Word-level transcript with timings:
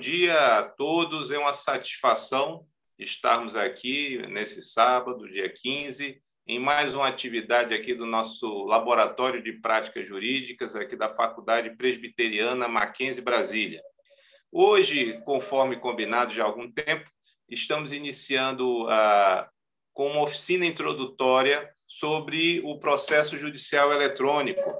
dia 0.00 0.58
a 0.58 0.62
todos. 0.62 1.30
É 1.30 1.38
uma 1.38 1.52
satisfação 1.52 2.66
estarmos 2.98 3.54
aqui 3.54 4.18
nesse 4.28 4.62
sábado, 4.62 5.30
dia 5.30 5.52
15, 5.52 6.20
em 6.46 6.58
mais 6.58 6.94
uma 6.94 7.06
atividade 7.06 7.74
aqui 7.74 7.94
do 7.94 8.06
nosso 8.06 8.64
Laboratório 8.64 9.42
de 9.42 9.52
Práticas 9.52 10.08
Jurídicas, 10.08 10.74
aqui 10.74 10.96
da 10.96 11.08
Faculdade 11.08 11.76
Presbiteriana 11.76 12.66
Mackenzie 12.66 13.22
Brasília. 13.22 13.82
Hoje, 14.50 15.20
conforme 15.24 15.78
combinado 15.78 16.32
já 16.32 16.42
há 16.42 16.46
algum 16.46 16.70
tempo, 16.70 17.08
estamos 17.48 17.92
iniciando 17.92 18.86
a, 18.88 19.48
com 19.92 20.10
uma 20.10 20.22
oficina 20.22 20.64
introdutória 20.64 21.70
sobre 21.86 22.60
o 22.64 22.78
processo 22.78 23.36
judicial 23.36 23.92
eletrônico. 23.92 24.74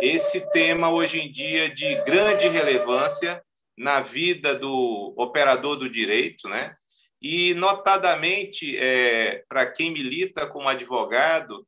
Esse 0.00 0.50
tema, 0.50 0.90
hoje 0.90 1.20
em 1.20 1.30
dia, 1.30 1.68
de 1.68 1.94
grande 2.04 2.48
relevância 2.48 3.42
na 3.76 4.00
vida 4.00 4.54
do 4.54 5.14
operador 5.16 5.76
do 5.76 5.88
direito, 5.88 6.48
né? 6.48 6.74
E, 7.20 7.54
notadamente, 7.54 8.76
é, 8.76 9.44
para 9.48 9.70
quem 9.70 9.92
milita 9.92 10.46
como 10.46 10.68
advogado, 10.68 11.64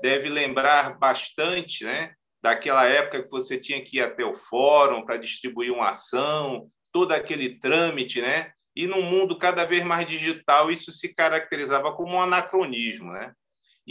deve 0.00 0.28
lembrar 0.28 0.96
bastante 0.96 1.84
né, 1.84 2.14
daquela 2.40 2.86
época 2.86 3.22
que 3.22 3.30
você 3.30 3.58
tinha 3.58 3.82
que 3.82 3.98
ir 3.98 4.00
até 4.00 4.24
o 4.24 4.34
fórum 4.34 5.04
para 5.04 5.16
distribuir 5.16 5.72
uma 5.72 5.90
ação, 5.90 6.68
todo 6.92 7.12
aquele 7.12 7.58
trâmite, 7.58 8.20
né? 8.20 8.52
E 8.74 8.86
num 8.86 9.02
mundo 9.02 9.38
cada 9.38 9.64
vez 9.64 9.84
mais 9.84 10.06
digital, 10.06 10.70
isso 10.70 10.92
se 10.92 11.12
caracterizava 11.12 11.92
como 11.92 12.14
um 12.14 12.20
anacronismo, 12.20 13.12
né? 13.12 13.32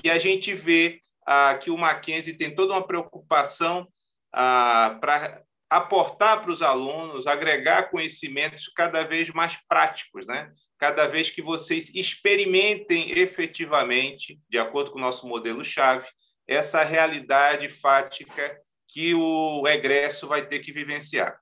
E 0.04 0.10
a 0.10 0.18
gente 0.18 0.54
vê 0.54 1.00
ah, 1.26 1.58
que 1.62 1.70
o 1.70 1.78
Mackenzie 1.78 2.38
tem 2.38 2.54
toda 2.54 2.74
uma 2.74 2.86
preocupação 2.86 3.88
ah, 4.34 4.98
para 5.00 5.44
aportar 5.72 6.42
para 6.42 6.52
os 6.52 6.62
alunos, 6.62 7.26
agregar 7.26 7.90
conhecimentos 7.90 8.70
cada 8.76 9.04
vez 9.04 9.30
mais 9.30 9.56
práticos, 9.70 10.28
né? 10.28 10.52
cada 10.78 11.08
vez 11.08 11.30
que 11.30 11.42
vocês 11.42 11.96
experimentem 11.96 13.18
efetivamente, 13.18 14.38
de 14.50 14.58
acordo 14.58 14.92
com 14.92 14.98
o 14.98 15.02
nosso 15.02 15.26
modelo-chave, 15.26 16.06
essa 16.46 16.84
realidade 16.84 17.70
fática 17.70 18.60
que 18.86 19.16
o 19.16 19.66
egresso 19.66 20.28
vai 20.28 20.46
ter 20.46 20.60
que 20.60 20.74
vivenciar. 20.74 21.40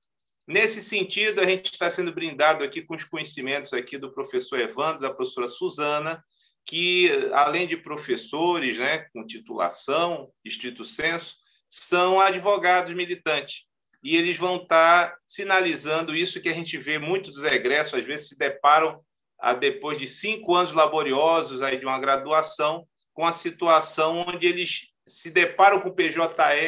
Nesse 0.47 0.83
sentido, 0.83 1.41
a 1.41 1.45
gente 1.45 1.71
está 1.71 1.89
sendo 1.89 2.13
brindado 2.13 2.63
aqui 2.63 2.83
com 2.83 2.93
os 2.93 3.03
conhecimentos 3.03 3.73
aqui 3.73 3.97
do 3.97 4.13
professor 4.13 4.59
Evandro, 4.59 5.01
da 5.01 5.11
professora 5.11 5.47
Suzana, 5.47 6.23
que, 6.63 7.09
além 7.33 7.65
de 7.65 7.77
professores 7.77 8.77
né, 8.77 9.07
com 9.11 9.25
titulação, 9.25 10.31
estrito 10.45 10.85
senso, 10.85 11.35
são 11.67 12.19
advogados 12.19 12.93
militantes 12.93 13.68
e 14.03 14.15
eles 14.15 14.37
vão 14.37 14.57
estar 14.57 15.17
sinalizando 15.25 16.15
isso 16.15 16.41
que 16.41 16.49
a 16.49 16.53
gente 16.53 16.77
vê 16.77 16.97
muitos 16.97 17.33
dos 17.33 17.43
egressos, 17.43 17.95
às 17.95 18.05
vezes, 18.05 18.29
se 18.29 18.37
deparam, 18.37 19.01
a, 19.39 19.53
depois 19.53 19.97
de 19.97 20.07
cinco 20.07 20.55
anos 20.55 20.73
laboriosos 20.73 21.61
aí 21.61 21.77
de 21.77 21.85
uma 21.85 21.99
graduação, 21.99 22.85
com 23.13 23.25
a 23.25 23.31
situação 23.31 24.25
onde 24.27 24.47
eles 24.47 24.89
se 25.05 25.31
deparam 25.31 25.81
com 25.81 25.89
o 25.89 25.93
PJE 25.93 26.17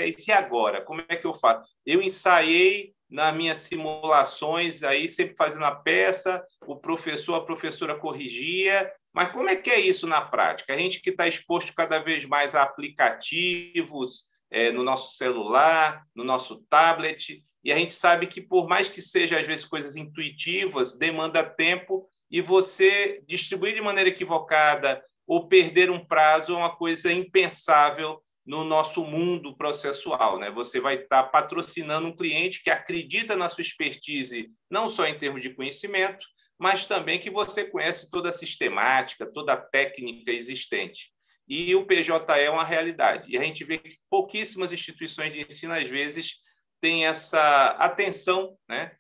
e 0.08 0.14
se 0.14 0.32
agora? 0.32 0.82
Como 0.82 1.04
é 1.08 1.16
que 1.16 1.26
eu 1.26 1.34
faço? 1.34 1.70
Eu 1.86 2.02
ensaiei 2.02 2.94
nas 3.10 3.36
minhas 3.36 3.60
simulações, 3.60 4.84
aí 4.84 5.08
sempre 5.10 5.36
fazendo 5.36 5.66
a 5.66 5.76
peça, 5.76 6.44
o 6.66 6.78
professor, 6.78 7.36
a 7.36 7.46
professora 7.46 7.96
corrigia, 7.96 8.92
mas 9.14 9.32
como 9.32 9.50
é 9.50 9.56
que 9.56 9.70
é 9.70 9.80
isso 9.80 10.08
na 10.08 10.22
prática? 10.22 10.74
A 10.74 10.78
gente 10.78 11.02
que 11.02 11.10
está 11.10 11.28
exposto 11.28 11.74
cada 11.76 12.00
vez 12.00 12.26
mais 12.26 12.56
a 12.56 12.64
aplicativos, 12.64 14.31
é, 14.52 14.72
no 14.72 14.84
nosso 14.84 15.16
celular, 15.16 16.04
no 16.14 16.24
nosso 16.24 16.58
tablet, 16.70 17.44
e 17.64 17.72
a 17.72 17.78
gente 17.78 17.94
sabe 17.94 18.28
que, 18.28 18.42
por 18.42 18.68
mais 18.68 18.90
que 18.90 19.02
seja, 19.02 19.40
às 19.40 19.48
vezes, 19.48 19.66
coisas 19.66 19.96
intuitivas, 19.96 20.98
demanda 20.98 21.44
tempo, 21.44 22.10
e 22.30 22.42
você 22.42 23.24
distribuir 23.28 23.74
de 23.74 23.82
maneira 23.82 24.10
equivocada 24.10 25.04
ou 25.28 25.48
perder 25.48 25.90
um 25.90 26.04
prazo 26.04 26.54
é 26.54 26.58
uma 26.58 26.76
coisa 26.76 27.12
impensável 27.12 28.22
no 28.46 28.64
nosso 28.64 29.04
mundo 29.06 29.56
processual. 29.56 30.40
Né? 30.40 30.50
Você 30.52 30.80
vai 30.80 30.96
estar 30.96 31.24
patrocinando 31.24 32.08
um 32.08 32.16
cliente 32.16 32.64
que 32.64 32.70
acredita 32.70 33.36
na 33.36 33.48
sua 33.48 33.62
expertise, 33.62 34.50
não 34.70 34.90
só 34.90 35.06
em 35.06 35.18
termos 35.18 35.42
de 35.42 35.54
conhecimento, 35.54 36.26
mas 36.58 36.86
também 36.86 37.20
que 37.20 37.30
você 37.30 37.66
conhece 37.66 38.10
toda 38.10 38.30
a 38.30 38.34
sistemática, 38.34 39.26
toda 39.26 39.54
a 39.54 39.58
técnica 39.58 40.32
existente 40.32 41.12
e 41.52 41.76
o 41.76 41.86
PJE 41.86 42.14
é 42.38 42.50
uma 42.50 42.64
realidade. 42.64 43.30
E 43.30 43.38
a 43.38 43.44
gente 43.44 43.66
vê 43.66 43.78
que 43.78 43.98
pouquíssimas 44.10 44.72
instituições 44.72 45.34
de 45.34 45.42
ensino, 45.42 45.74
às 45.74 45.90
vezes, 45.90 46.38
têm 46.80 47.06
essa 47.06 47.72
atenção 47.72 48.58
né, 48.70 48.94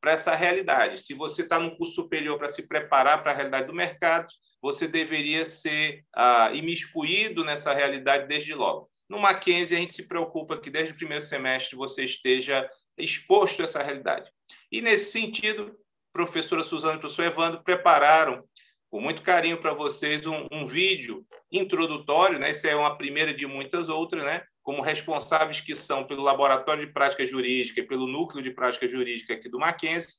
para 0.00 0.12
essa 0.12 0.34
realidade. 0.34 1.02
Se 1.02 1.12
você 1.12 1.42
está 1.42 1.60
no 1.60 1.76
curso 1.76 1.96
superior 1.96 2.38
para 2.38 2.48
se 2.48 2.66
preparar 2.66 3.22
para 3.22 3.32
a 3.32 3.34
realidade 3.34 3.66
do 3.66 3.74
mercado, 3.74 4.32
você 4.62 4.88
deveria 4.88 5.44
ser 5.44 6.02
ah, 6.16 6.50
imiscuído 6.54 7.44
nessa 7.44 7.74
realidade 7.74 8.26
desde 8.26 8.54
logo. 8.54 8.90
No 9.06 9.18
Mackenzie, 9.18 9.76
a 9.76 9.80
gente 9.80 9.92
se 9.92 10.08
preocupa 10.08 10.58
que 10.58 10.70
desde 10.70 10.94
o 10.94 10.96
primeiro 10.96 11.22
semestre 11.22 11.76
você 11.76 12.04
esteja 12.04 12.66
exposto 12.96 13.60
a 13.60 13.64
essa 13.64 13.82
realidade. 13.82 14.30
E, 14.72 14.80
nesse 14.80 15.12
sentido, 15.12 15.78
professora 16.10 16.62
Suzana 16.62 16.96
e 16.96 17.00
professor 17.00 17.26
Evandro 17.26 17.62
prepararam 17.62 18.48
com 18.90 19.00
muito 19.00 19.22
carinho 19.22 19.60
para 19.60 19.72
vocês 19.72 20.26
um, 20.26 20.48
um, 20.50 20.66
vídeo 20.66 21.24
introdutório, 21.50 22.38
né? 22.38 22.50
Essa 22.50 22.68
é 22.68 22.74
uma 22.74 22.98
primeira 22.98 23.32
de 23.32 23.46
muitas 23.46 23.88
outras, 23.88 24.24
né? 24.24 24.42
Como 24.62 24.82
responsáveis 24.82 25.60
que 25.60 25.76
são 25.76 26.04
pelo 26.04 26.22
Laboratório 26.22 26.84
de 26.84 26.92
Prática 26.92 27.24
Jurídica 27.24 27.80
e 27.80 27.86
pelo 27.86 28.08
Núcleo 28.08 28.42
de 28.42 28.50
Prática 28.50 28.88
Jurídica 28.88 29.34
aqui 29.34 29.48
do 29.48 29.60
Mackenzie, 29.60 30.16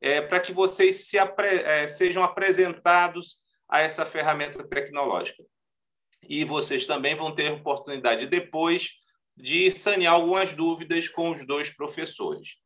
é, 0.00 0.20
para 0.20 0.40
que 0.40 0.52
vocês 0.52 1.06
se 1.06 1.16
apre 1.16 1.46
é, 1.46 1.86
sejam 1.86 2.22
apresentados 2.22 3.38
a 3.68 3.80
essa 3.80 4.04
ferramenta 4.04 4.66
tecnológica. 4.66 5.44
E 6.28 6.44
vocês 6.44 6.86
também 6.86 7.14
vão 7.14 7.32
ter 7.32 7.52
oportunidade 7.52 8.26
depois 8.26 8.90
de 9.36 9.70
sanear 9.70 10.14
algumas 10.14 10.52
dúvidas 10.52 11.08
com 11.08 11.30
os 11.30 11.46
dois 11.46 11.70
professores. 11.70 12.56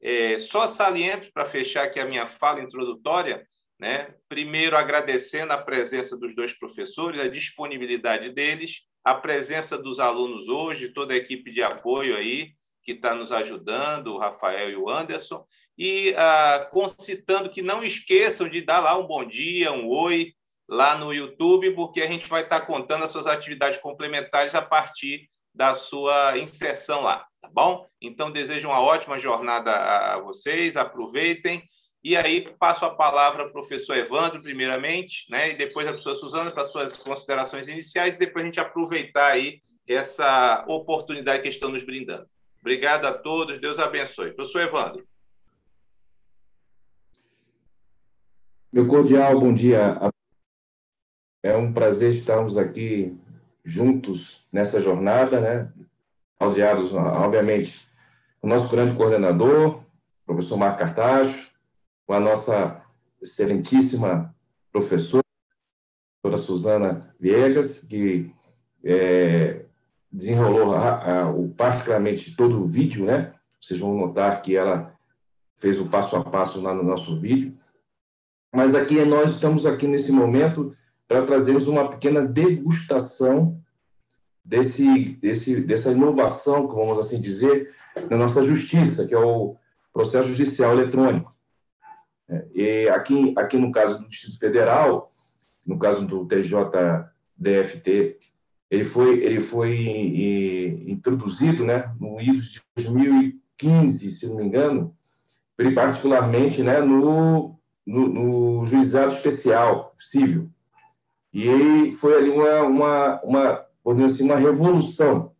É, 0.00 0.38
só 0.38 0.66
saliento, 0.68 1.30
para 1.32 1.44
fechar 1.44 1.84
aqui 1.84 1.98
a 1.98 2.06
minha 2.06 2.26
fala 2.26 2.60
introdutória, 2.60 3.44
né? 3.80 4.14
Primeiro, 4.28 4.76
agradecendo 4.76 5.54
a 5.54 5.58
presença 5.58 6.16
dos 6.16 6.36
dois 6.36 6.52
professores, 6.52 7.18
a 7.18 7.28
disponibilidade 7.28 8.30
deles, 8.30 8.82
a 9.02 9.14
presença 9.14 9.78
dos 9.78 9.98
alunos 9.98 10.48
hoje, 10.48 10.92
toda 10.92 11.14
a 11.14 11.16
equipe 11.16 11.50
de 11.50 11.62
apoio 11.62 12.14
aí 12.14 12.52
que 12.82 12.92
está 12.92 13.14
nos 13.14 13.32
ajudando, 13.32 14.08
o 14.08 14.18
Rafael 14.18 14.70
e 14.70 14.76
o 14.76 14.88
Anderson, 14.88 15.44
e 15.78 16.14
ah, 16.16 16.68
concitando 16.70 17.48
que 17.48 17.62
não 17.62 17.82
esqueçam 17.82 18.48
de 18.48 18.60
dar 18.60 18.80
lá 18.80 18.98
um 18.98 19.06
bom 19.06 19.24
dia, 19.24 19.72
um 19.72 19.88
oi 19.88 20.34
lá 20.68 20.96
no 20.96 21.12
YouTube, 21.12 21.70
porque 21.72 22.02
a 22.02 22.06
gente 22.06 22.28
vai 22.28 22.42
estar 22.42 22.60
tá 22.60 22.66
contando 22.66 23.04
as 23.04 23.10
suas 23.10 23.26
atividades 23.26 23.80
complementares 23.80 24.54
a 24.54 24.62
partir 24.62 25.28
da 25.54 25.74
sua 25.74 26.38
inserção 26.38 27.02
lá, 27.02 27.26
tá 27.40 27.48
bom? 27.50 27.86
Então, 28.00 28.30
desejo 28.30 28.68
uma 28.68 28.80
ótima 28.80 29.18
jornada 29.18 29.72
a 29.72 30.20
vocês, 30.20 30.76
aproveitem 30.76 31.62
e 32.02 32.16
aí 32.16 32.48
passo 32.58 32.84
a 32.84 32.94
palavra 32.94 33.42
ao 33.42 33.50
professor 33.50 33.96
Evandro, 33.96 34.40
primeiramente, 34.42 35.30
né? 35.30 35.52
e 35.52 35.56
depois 35.56 35.86
a 35.86 35.90
professora 35.90 36.16
Suzana 36.16 36.50
para 36.50 36.64
suas 36.64 36.96
considerações 36.96 37.68
iniciais, 37.68 38.16
e 38.16 38.18
depois 38.18 38.42
a 38.42 38.46
gente 38.46 38.60
aproveitar 38.60 39.32
aí 39.32 39.60
essa 39.86 40.64
oportunidade 40.66 41.42
que 41.42 41.48
estão 41.48 41.68
nos 41.68 41.82
brindando. 41.82 42.26
Obrigado 42.60 43.06
a 43.06 43.12
todos, 43.12 43.60
Deus 43.60 43.78
abençoe. 43.78 44.32
Professor 44.32 44.62
Evandro. 44.62 45.06
Meu 48.72 48.86
cordial 48.86 49.38
bom 49.40 49.52
dia. 49.52 49.98
É 51.42 51.56
um 51.56 51.72
prazer 51.72 52.10
estarmos 52.10 52.56
aqui 52.56 53.18
juntos 53.64 54.46
nessa 54.52 54.80
jornada, 54.80 55.40
né? 55.40 55.72
Audiados, 56.38 56.94
obviamente, 56.94 57.86
o 58.40 58.46
nosso 58.46 58.70
grande 58.70 58.94
coordenador, 58.94 59.82
professor 60.24 60.56
Marco 60.56 60.78
Cartacho, 60.78 61.49
com 62.10 62.14
a 62.14 62.18
nossa 62.18 62.82
excelentíssima 63.22 64.34
professora, 64.72 65.22
professora 66.20 66.44
Suzana 66.44 67.14
Viegas, 67.20 67.84
que 67.84 68.34
é, 68.82 69.64
desenrolou 70.10 70.74
a, 70.74 71.20
a, 71.20 71.30
o, 71.30 71.50
particularmente 71.50 72.34
todo 72.34 72.60
o 72.60 72.66
vídeo, 72.66 73.06
né? 73.06 73.32
Vocês 73.60 73.78
vão 73.78 73.96
notar 73.96 74.42
que 74.42 74.56
ela 74.56 74.92
fez 75.56 75.78
o 75.78 75.88
passo 75.88 76.16
a 76.16 76.24
passo 76.24 76.60
lá 76.60 76.74
no 76.74 76.82
nosso 76.82 77.16
vídeo. 77.16 77.56
Mas 78.52 78.74
aqui 78.74 79.04
nós 79.04 79.30
estamos 79.30 79.64
aqui 79.64 79.86
nesse 79.86 80.10
momento 80.10 80.76
para 81.06 81.22
trazermos 81.22 81.68
uma 81.68 81.90
pequena 81.90 82.26
degustação 82.26 83.62
desse, 84.44 85.10
desse, 85.22 85.60
dessa 85.60 85.92
inovação, 85.92 86.66
vamos 86.66 86.98
assim 86.98 87.20
dizer, 87.20 87.72
na 88.10 88.16
nossa 88.16 88.42
justiça, 88.42 89.06
que 89.06 89.14
é 89.14 89.18
o 89.18 89.54
processo 89.92 90.30
judicial 90.30 90.72
eletrônico. 90.72 91.32
E 92.54 92.88
aqui, 92.88 93.34
aqui 93.36 93.56
no 93.56 93.72
caso 93.72 93.98
do 93.98 94.08
Distrito 94.08 94.38
Federal, 94.38 95.10
no 95.66 95.78
caso 95.78 96.06
do 96.06 96.26
TJDFT, 96.26 98.18
ele 98.70 98.84
foi, 98.84 99.18
ele 99.24 99.40
foi 99.40 99.76
e, 99.76 100.90
introduzido 100.90 101.64
né, 101.64 101.92
no 101.98 102.20
ISO 102.20 102.52
de 102.52 102.62
2015, 102.76 104.10
se 104.10 104.28
não 104.28 104.36
me 104.36 104.44
engano, 104.44 104.94
particularmente 105.74 106.62
né, 106.62 106.80
no, 106.80 107.58
no, 107.84 108.08
no 108.08 108.64
juizado 108.64 109.14
especial 109.14 109.94
civil. 109.98 110.48
E 111.32 111.92
foi 111.92 112.16
ali 112.16 112.30
uma, 112.30 112.62
uma, 112.62 113.20
uma, 113.84 114.04
assim, 114.06 114.24
uma 114.24 114.36
revolução, 114.36 115.32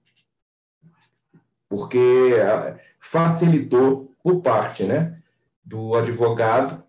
porque 1.69 2.35
ah, 2.43 2.77
facilitou 2.99 4.15
por 4.23 4.41
parte 4.43 4.85
né, 4.85 5.20
do 5.65 5.95
advogado, 5.95 6.83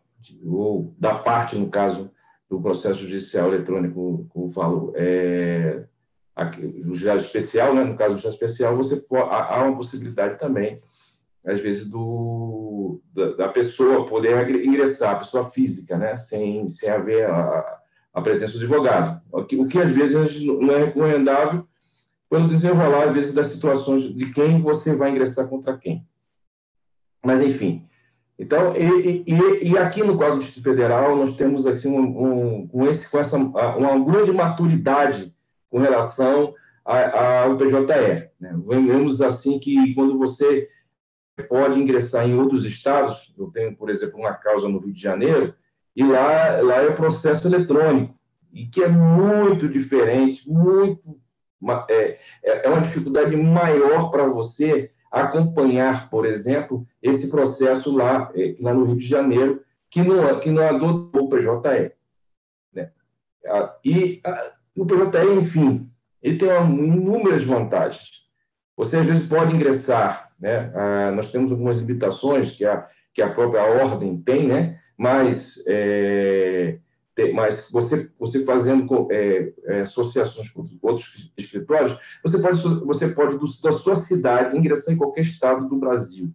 ou 0.46 0.96
da 0.98 1.16
parte, 1.16 1.58
no 1.58 1.70
caso 1.70 2.12
do 2.50 2.62
processo 2.62 3.00
judicial 3.00 3.48
eletrônico, 3.48 4.28
como 4.30 4.50
falo, 4.50 4.92
é, 4.96 5.86
no 6.84 6.94
juizado 6.94 7.22
especial, 7.22 7.74
né, 7.74 7.84
no 7.84 7.96
caso 7.96 8.16
do 8.16 8.18
juizado 8.18 8.36
especial, 8.36 8.76
você 8.76 9.06
há 9.12 9.64
uma 9.64 9.76
possibilidade 9.76 10.38
também, 10.38 10.82
às 11.46 11.60
vezes, 11.60 11.90
do, 11.90 13.02
da, 13.14 13.34
da, 13.34 13.48
pessoa 13.50 14.06
poder 14.06 14.50
ingressar, 14.64 15.16
a 15.16 15.20
pessoa 15.20 15.44
física, 15.44 15.98
né, 15.98 16.18
sem, 16.18 16.68
sem 16.68 16.90
haver 16.90 17.26
a, 17.26 17.80
a 18.14 18.22
presença 18.22 18.54
do 18.54 18.60
advogado, 18.60 19.22
o 19.32 19.44
que, 19.44 19.56
o 19.58 19.68
que 19.68 19.80
às 19.80 19.90
vezes 19.90 20.46
não 20.46 20.72
é 20.72 20.86
recomendável 20.86 21.66
pelo 22.30 22.48
desenrolar, 22.48 23.10
às 23.10 23.14
vezes, 23.14 23.34
das 23.34 23.48
situações 23.48 24.04
de 24.04 24.32
quem 24.32 24.58
você 24.58 24.96
vai 24.96 25.12
ingressar 25.12 25.50
contra 25.50 25.78
quem. 25.78 26.08
Mas, 27.24 27.42
enfim. 27.42 27.86
Então, 28.42 28.74
e, 28.76 29.24
e, 29.28 29.70
e 29.70 29.78
aqui 29.78 30.02
no 30.02 30.18
caso 30.18 30.38
do 30.38 30.44
Distrito 30.44 30.64
Federal, 30.64 31.16
nós 31.16 31.38
temos 31.38 31.68
assim, 31.68 31.96
um, 31.96 32.68
um, 32.74 32.90
esse, 32.90 33.10
com 33.12 33.20
essa, 33.20 33.38
uma 33.38 34.00
grande 34.04 34.32
maturidade 34.32 35.32
com 35.70 35.78
relação 35.78 36.56
ao 36.84 37.56
PJE. 37.56 38.32
Né? 38.40 38.60
Vemos 38.66 39.22
assim 39.22 39.60
que 39.60 39.94
quando 39.94 40.18
você 40.18 40.68
pode 41.48 41.80
ingressar 41.80 42.28
em 42.28 42.36
outros 42.36 42.66
estados, 42.66 43.32
eu 43.38 43.52
tenho, 43.52 43.76
por 43.76 43.92
exemplo, 43.92 44.18
uma 44.18 44.34
causa 44.34 44.68
no 44.68 44.80
Rio 44.80 44.92
de 44.92 45.02
Janeiro, 45.02 45.54
e 45.96 46.04
lá, 46.04 46.62
lá 46.62 46.78
é 46.78 46.90
processo 46.90 47.48
eletrônico, 47.48 48.16
e 48.52 48.66
que 48.66 48.84
é 48.84 48.88
muito 48.88 49.70
diferente, 49.70 50.50
muito 50.50 51.22
é, 51.88 52.18
é, 52.44 52.66
é 52.66 52.70
uma 52.70 52.82
dificuldade 52.82 53.36
maior 53.38 54.10
para 54.10 54.26
você 54.26 54.90
acompanhar, 55.12 56.10
por 56.10 56.26
exemplo, 56.26 56.88
esse 57.02 57.30
processo 57.30 57.96
lá, 57.96 58.32
é, 58.36 58.56
lá 58.62 58.74
no 58.74 58.86
Rio 58.86 58.96
de 58.96 59.06
Janeiro, 59.06 59.62
que 59.90 60.02
não, 60.02 60.40
que 60.40 60.50
não 60.50 60.64
adotou 60.64 61.26
o 61.26 61.30
PJE. 61.30 61.92
Né? 62.74 62.92
E 63.84 64.22
a, 64.24 64.54
o 64.78 64.86
PJE, 64.86 65.34
enfim, 65.38 65.92
ele 66.24 66.38
tem 66.38 66.50
inúmeras 66.50 67.44
vantagens. 67.44 68.22
Você, 68.78 68.98
às 68.98 69.06
vezes, 69.06 69.28
pode 69.28 69.54
ingressar, 69.54 70.32
né? 70.40 70.72
Ah, 70.74 71.12
nós 71.12 71.32
temos 71.32 71.52
algumas 71.52 71.78
limitações 71.78 72.54
que 72.54 72.66
a, 72.66 72.88
que 73.14 73.22
a 73.22 73.30
própria 73.30 73.64
ordem 73.64 74.18
tem, 74.18 74.48
né? 74.48 74.80
mas, 75.02 75.64
é, 75.68 76.78
mas 77.32 77.70
você, 77.72 78.10
você 78.18 78.44
fazendo 78.44 79.08
é, 79.12 79.54
é, 79.66 79.82
associações 79.82 80.50
com 80.50 80.68
outros 80.82 81.32
escritórios, 81.38 81.98
você 82.24 82.38
pode, 82.40 82.62
você 82.86 83.08
pode 83.10 83.38
do, 83.38 83.46
da 83.64 83.72
sua 83.72 83.96
cidade, 83.96 84.58
ingressar 84.58 84.94
em 84.94 84.98
qualquer 84.98 85.22
estado 85.22 85.68
do 85.68 85.76
Brasil. 85.76 86.34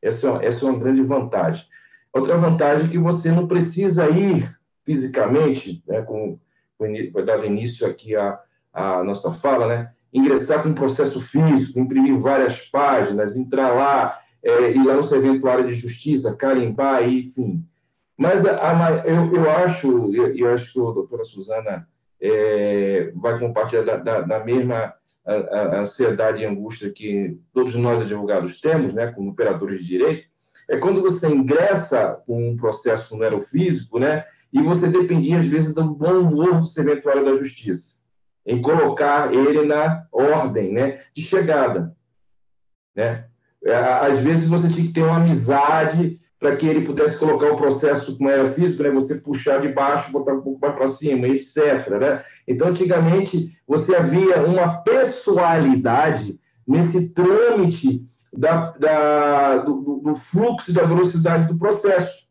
Essa, 0.00 0.38
é 0.42 0.46
essa 0.46 0.64
é 0.64 0.68
uma 0.68 0.78
grande 0.78 1.02
vantagem. 1.02 1.66
Outra 2.12 2.36
vantagem 2.36 2.86
é 2.86 2.90
que 2.90 2.98
você 2.98 3.32
não 3.32 3.48
precisa 3.48 4.08
ir 4.08 4.56
fisicamente, 4.84 5.82
né, 5.86 6.02
com, 6.02 6.38
foi 6.76 7.24
dado 7.24 7.44
início 7.44 7.86
aqui 7.86 8.14
a, 8.14 8.38
a 8.72 9.02
nossa 9.02 9.32
fala, 9.32 9.66
né, 9.66 9.90
ingressar 10.12 10.62
com 10.62 10.68
um 10.68 10.74
processo 10.74 11.20
físico, 11.20 11.80
imprimir 11.80 12.16
várias 12.18 12.68
páginas, 12.70 13.36
entrar 13.36 13.72
lá, 13.72 14.18
é, 14.42 14.70
ir 14.70 14.84
lá 14.84 14.94
no 14.94 15.02
serventuário 15.02 15.66
de 15.66 15.74
justiça, 15.74 16.36
carimbar, 16.36 17.08
enfim. 17.08 17.64
Mas 18.16 18.44
a, 18.46 18.54
a, 18.54 19.06
eu, 19.06 19.34
eu 19.34 19.50
acho, 19.50 20.14
eu, 20.14 20.36
eu 20.36 20.52
acho 20.52 20.72
que 20.72 20.80
a 20.80 20.92
doutora 20.92 21.24
Suzana 21.24 21.88
é, 22.20 23.12
vai 23.14 23.38
compartilhar 23.38 23.82
da, 23.82 23.96
da, 23.96 24.20
da 24.20 24.44
mesma 24.44 24.94
a, 25.26 25.80
ansiedade 25.80 26.42
e 26.42 26.46
angústia 26.46 26.90
que 26.90 27.38
todos 27.52 27.74
nós 27.74 28.00
advogados 28.00 28.60
temos, 28.60 28.94
né, 28.94 29.08
como 29.08 29.30
operadores 29.30 29.80
de 29.80 29.86
direito, 29.86 30.28
é 30.68 30.76
quando 30.76 31.02
você 31.02 31.28
ingressa 31.28 32.22
com 32.26 32.50
um 32.50 32.56
processo 32.56 33.16
no 33.16 33.22
aerofísico, 33.22 33.98
né, 33.98 34.24
e 34.52 34.62
você 34.62 34.86
dependia, 34.86 35.38
às 35.38 35.46
vezes, 35.46 35.74
do 35.74 35.82
bom 35.84 36.20
humor 36.20 36.60
do 36.60 36.64
serventuário 36.64 37.24
da 37.24 37.34
justiça, 37.34 37.98
em 38.46 38.62
colocar 38.62 39.34
ele 39.34 39.64
na 39.64 40.06
ordem 40.12 40.72
né, 40.72 41.02
de 41.12 41.22
chegada. 41.22 41.94
Né? 42.94 43.26
Às 44.00 44.20
vezes, 44.20 44.48
você 44.48 44.68
tinha 44.68 44.86
que 44.86 44.92
ter 44.92 45.02
uma 45.02 45.16
amizade 45.16 46.20
para 46.44 46.56
que 46.56 46.66
ele 46.66 46.82
pudesse 46.82 47.16
colocar 47.16 47.50
o 47.50 47.56
processo 47.56 48.18
como 48.18 48.28
era 48.28 48.46
físico, 48.46 48.82
né, 48.82 48.90
você 48.90 49.14
puxar 49.14 49.62
de 49.62 49.68
baixo, 49.68 50.12
botar 50.12 50.34
um 50.34 50.42
pouco 50.42 50.60
mais 50.60 50.74
para 50.74 50.88
cima, 50.88 51.26
etc. 51.26 51.88
Né? 51.98 52.22
Então, 52.46 52.68
antigamente, 52.68 53.56
você 53.66 53.96
havia 53.96 54.42
uma 54.44 54.82
pessoalidade 54.82 56.38
nesse 56.68 57.14
trâmite 57.14 58.02
da, 58.30 58.72
da 58.72 59.56
do, 59.56 60.02
do, 60.04 60.14
fluxo 60.16 60.70
da 60.70 60.84
velocidade 60.84 61.48
do 61.48 61.58
processo. 61.58 62.28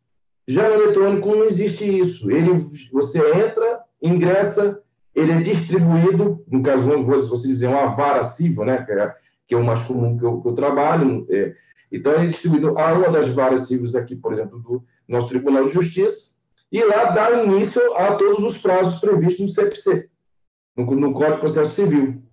Já 0.48 0.70
no 0.70 0.76
eletrônico 0.76 1.36
não 1.36 1.46
existe 1.46 1.84
isso. 1.84 2.30
Ele, 2.30 2.52
você 2.92 3.18
entra, 3.18 3.80
ingressa, 4.00 4.80
ele 5.16 5.32
é 5.32 5.42
distribuído, 5.42 6.46
no 6.48 6.62
caso, 6.62 6.84
vamos 6.84 7.42
dizer, 7.42 7.66
uma 7.66 7.88
vara 7.88 8.22
civil, 8.22 8.64
né, 8.64 8.78
que 9.48 9.56
é, 9.56 9.58
é 9.58 9.62
o 9.62 9.64
mais 9.64 9.82
comum 9.84 10.18
que 10.18 10.24
eu, 10.24 10.42
que 10.42 10.48
eu 10.48 10.54
trabalho, 10.54 11.26
é, 11.30 11.54
então, 11.94 12.12
ele 12.14 12.26
é 12.26 12.30
distribuído 12.30 12.76
a 12.76 12.92
uma 12.94 13.10
das 13.10 13.28
várias 13.28 13.68
civis 13.68 13.94
aqui, 13.94 14.16
por 14.16 14.34
exemplo, 14.34 14.58
do 14.58 14.84
nosso 15.08 15.28
Tribunal 15.30 15.68
de 15.68 15.74
Justiça, 15.74 16.34
e 16.72 16.84
lá 16.84 17.06
dá 17.12 17.44
início 17.44 17.82
a 17.96 18.16
todos 18.16 18.44
os 18.44 18.58
prazos 18.58 19.00
previstos 19.00 19.42
no 19.42 19.48
CPC, 19.54 20.10
no, 20.76 20.86
no 20.96 21.14
Código 21.14 21.36
de 21.36 21.40
Processo 21.42 21.76
Civil. 21.76 22.24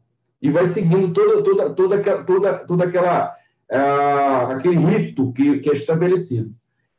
E 0.40 0.50
vai 0.50 0.64
seguindo 0.64 1.12
toda, 1.12 1.42
toda, 1.42 1.74
toda, 1.74 2.24
toda, 2.24 2.54
toda 2.60 2.84
aquela, 2.84 3.34
uh, 3.70 4.52
aquele 4.52 4.78
rito 4.78 5.30
que, 5.34 5.58
que 5.58 5.68
é 5.68 5.74
estabelecido. 5.74 6.54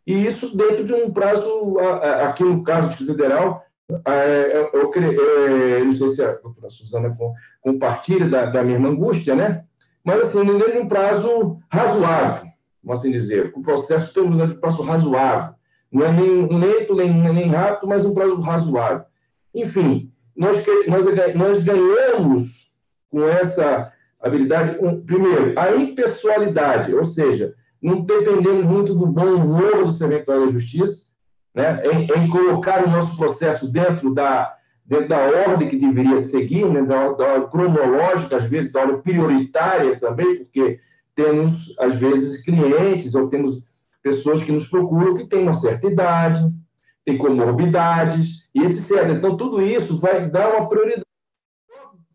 E 0.06 0.28
isso 0.28 0.56
dentro 0.56 0.84
de 0.84 0.94
um 0.94 1.12
prazo, 1.12 1.80
aqui 2.28 2.44
no 2.44 2.64
caso 2.64 2.96
do 2.96 3.06
Federal, 3.12 3.66
é, 4.06 4.70
eu, 4.74 4.92
eu, 4.94 5.86
não 5.86 5.92
sei 5.92 6.08
se 6.10 6.24
a 6.24 6.34
doutora 6.34 6.70
Suzana 6.70 7.18
compartilha 7.60 8.30
da, 8.30 8.46
da 8.46 8.64
mesma 8.64 8.90
angústia, 8.90 9.36
né? 9.36 9.66
Mas, 10.04 10.22
assim, 10.22 10.44
dentro 10.44 10.72
de 10.72 10.78
um 10.80 10.88
prazo 10.88 11.60
razoável 11.72 12.52
vamos 12.84 13.00
assim 13.00 13.12
dizer, 13.12 13.52
o 13.56 13.62
processo 13.62 14.14
temos 14.14 14.40
um 14.40 14.56
prazo 14.56 14.82
razoável. 14.82 15.54
Não 15.92 16.06
é 16.06 16.12
nem 16.12 16.48
lento, 16.48 16.96
nem, 16.96 17.14
nem 17.14 17.50
rápido, 17.50 17.88
mas 17.88 18.06
um 18.06 18.14
prazo 18.14 18.40
razoável. 18.40 19.06
Enfim, 19.54 20.12
nós, 20.36 20.64
nós, 20.88 21.06
nós 21.36 21.64
ganhamos 21.64 22.72
com 23.10 23.28
essa 23.28 23.92
habilidade, 24.20 24.78
um, 24.84 25.02
primeiro, 25.02 25.60
a 25.60 25.76
impessoalidade, 25.76 26.94
ou 26.94 27.04
seja, 27.04 27.54
não 27.82 28.02
dependemos 28.02 28.66
muito 28.66 28.94
do 28.94 29.06
bom 29.06 29.36
humor 29.36 29.84
do 29.84 29.92
serventuário 29.92 30.46
da 30.46 30.52
justiça, 30.52 31.12
né, 31.54 31.84
em, 31.86 32.04
em, 32.06 32.30
colocar 32.30 32.86
o 32.86 32.90
nosso 32.90 33.18
processo 33.18 33.70
dentro 33.70 34.14
da, 34.14 34.56
dentro 34.92 35.08
da 35.08 35.20
ordem 35.20 35.70
que 35.70 35.78
deveria 35.78 36.20
seguir, 36.20 36.66
né, 36.66 36.82
da, 36.82 37.00
ordem 37.00 37.50
cronológica, 37.50 38.36
às 38.36 38.44
vezes 38.44 38.74
da 38.74 38.82
ordem 38.82 39.02
prioritária 39.02 39.98
também, 39.98 40.40
porque 40.40 40.82
temos, 41.16 41.74
às 41.80 41.96
vezes, 41.96 42.44
clientes 42.44 43.16
ou 43.16 43.30
temos 43.30 43.64
pessoas 44.04 44.44
que 44.44 44.52
nos 44.52 44.68
procuram 44.68 45.14
que 45.14 45.26
têm 45.26 45.44
uma 45.44 45.54
certa 45.54 45.88
idade, 45.88 46.42
têm 47.06 47.18
comorbidades 47.18 48.50
e 48.54 48.66
etc. 48.66 49.12
Então, 49.12 49.38
tudo 49.38 49.62
isso 49.62 49.98
vai 49.98 50.30
dar 50.30 50.58
uma 50.58 50.68
prioridade. 50.68 51.06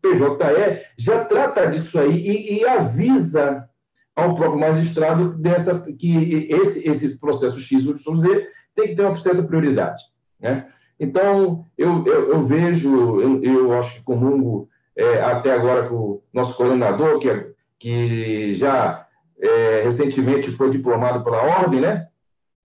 O 0.03 0.35
PJE 0.35 0.85
já 0.99 1.25
trata 1.25 1.65
disso 1.65 1.99
aí 1.99 2.15
e, 2.15 2.59
e 2.59 2.67
avisa 2.67 3.67
ao 4.15 4.35
próprio 4.35 4.59
magistrado 4.59 5.35
dessa, 5.35 5.81
que 5.93 6.47
esse, 6.51 6.87
esse 6.87 7.19
processo 7.19 7.59
X 7.59 7.87
ou 7.87 8.17
Z 8.17 8.47
tem 8.75 8.89
que 8.89 8.95
ter 8.95 9.01
uma 9.01 9.15
certa 9.15 9.41
prioridade. 9.41 10.03
Né? 10.39 10.67
Então, 10.99 11.65
eu, 11.77 12.03
eu, 12.05 12.31
eu 12.33 12.43
vejo, 12.43 13.21
eu, 13.21 13.43
eu, 13.43 13.73
acho 13.73 13.95
que 13.95 14.03
comungo 14.03 14.67
é, 14.95 15.21
até 15.21 15.51
agora 15.53 15.87
com 15.87 15.95
o 15.95 16.23
nosso 16.33 16.55
coordenador, 16.55 17.19
que 17.19 17.29
é 17.29 17.51
que 17.79 18.53
já 18.55 19.07
é, 19.39 19.83
recentemente 19.83 20.49
foi 20.49 20.69
diplomado 20.71 21.23
pela 21.23 21.43
Ordem, 21.43 21.81
né? 21.81 22.07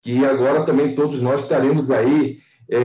Que 0.02 0.26
agora 0.26 0.64
também 0.64 0.96
todos 0.96 1.22
nós 1.22 1.44
estaremos 1.44 1.92
aí 1.92 2.38
é, 2.70 2.82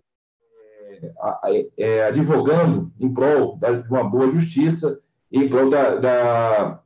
é, 1.79 2.05
advogando 2.05 2.93
em 2.99 3.13
prol 3.13 3.57
de 3.59 3.89
uma 3.89 4.05
boa 4.05 4.29
justiça, 4.29 5.01
em 5.31 5.49
prol 5.49 5.71
da, 5.71 5.95
da 5.97 6.83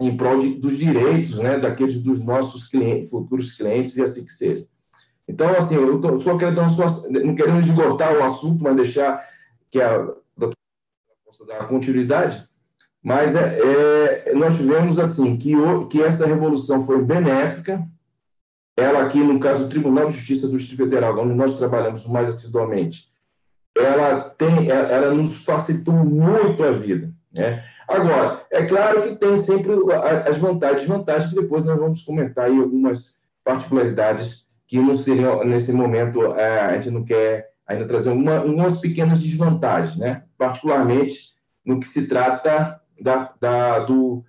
em 0.00 0.16
prol 0.16 0.38
de, 0.38 0.54
dos 0.54 0.78
direitos, 0.78 1.38
né, 1.38 1.58
daqueles 1.58 2.00
dos 2.02 2.24
nossos 2.24 2.68
clientes, 2.68 3.10
futuros 3.10 3.52
clientes 3.56 3.96
e 3.96 4.02
assim 4.02 4.24
que 4.24 4.32
seja. 4.32 4.66
Então, 5.28 5.50
assim, 5.50 5.74
eu 5.74 6.00
tô, 6.00 6.18
só 6.20 6.38
querendo 6.38 6.62
não 7.22 7.34
querendo 7.34 7.60
esgotar 7.60 8.16
o 8.16 8.24
assunto, 8.24 8.64
mas 8.64 8.76
deixar 8.76 9.22
que 9.70 9.80
a 9.80 9.98
doutora 10.34 10.56
possa 11.24 11.44
dar 11.44 11.68
continuidade. 11.68 12.48
Mas 13.02 13.36
é, 13.36 13.58
é, 13.60 14.34
nós 14.34 14.56
tivemos 14.56 14.98
assim 14.98 15.36
que, 15.36 15.54
o, 15.54 15.86
que 15.86 16.02
essa 16.02 16.26
revolução 16.26 16.82
foi 16.82 17.04
benéfica, 17.04 17.86
ela 18.76 19.02
aqui, 19.02 19.18
no 19.18 19.38
caso 19.38 19.64
do 19.64 19.68
Tribunal 19.68 20.08
de 20.08 20.16
Justiça 20.16 20.48
do 20.48 20.56
Distrito 20.56 20.84
Federal, 20.84 21.18
onde 21.18 21.34
nós 21.34 21.58
trabalhamos 21.58 22.06
mais 22.06 22.28
assiduamente, 22.28 23.08
ela, 23.76 24.30
tem, 24.30 24.70
ela 24.70 25.12
nos 25.12 25.44
facilitou 25.44 25.94
muito 25.94 26.62
a 26.64 26.72
vida. 26.72 27.12
Né? 27.32 27.62
Agora, 27.86 28.46
é 28.50 28.64
claro 28.64 29.02
que 29.02 29.16
tem 29.16 29.36
sempre 29.36 29.72
as 30.26 30.36
vantagens 30.38 30.82
e 30.82 30.86
desvantagens, 30.86 31.32
que 31.32 31.40
depois 31.40 31.64
nós 31.64 31.78
vamos 31.78 32.02
comentar 32.02 32.46
aí 32.46 32.58
algumas 32.58 33.20
particularidades 33.44 34.47
que 34.68 34.78
não 34.78 34.94
seriam, 34.94 35.42
nesse 35.44 35.72
momento, 35.72 36.22
é, 36.34 36.60
a 36.60 36.74
gente 36.74 36.90
não 36.90 37.02
quer 37.02 37.50
ainda 37.66 37.86
trazer 37.86 38.10
uma, 38.10 38.42
umas 38.42 38.80
pequenas 38.80 39.20
desvantagens, 39.20 39.96
né? 39.96 40.24
particularmente 40.36 41.34
no 41.64 41.80
que 41.80 41.88
se 41.88 42.06
trata 42.06 42.78
da, 43.00 43.32
da, 43.40 43.78
do, 43.80 44.22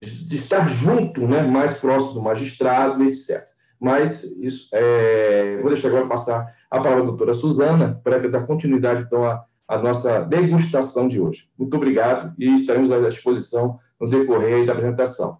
de 0.00 0.36
estar 0.36 0.68
junto, 0.68 1.26
né? 1.26 1.42
mais 1.42 1.78
próximo 1.78 2.14
do 2.14 2.22
magistrado, 2.22 3.02
etc. 3.02 3.44
Mas 3.78 4.22
isso, 4.38 4.68
é, 4.72 5.58
vou 5.60 5.72
deixar 5.72 5.88
agora 5.88 6.06
passar 6.06 6.54
a 6.70 6.78
palavra 6.78 7.02
à 7.02 7.06
doutora 7.06 7.34
Suzana 7.34 8.00
para 8.04 8.18
dar 8.28 8.46
continuidade, 8.46 9.02
então, 9.02 9.24
à, 9.24 9.44
à 9.66 9.78
nossa 9.78 10.20
degustação 10.20 11.08
de 11.08 11.20
hoje. 11.20 11.50
Muito 11.58 11.76
obrigado 11.76 12.32
e 12.38 12.54
estaremos 12.54 12.92
à 12.92 13.00
disposição 13.08 13.80
no 14.00 14.08
decorrer 14.08 14.64
da 14.64 14.72
apresentação. 14.72 15.38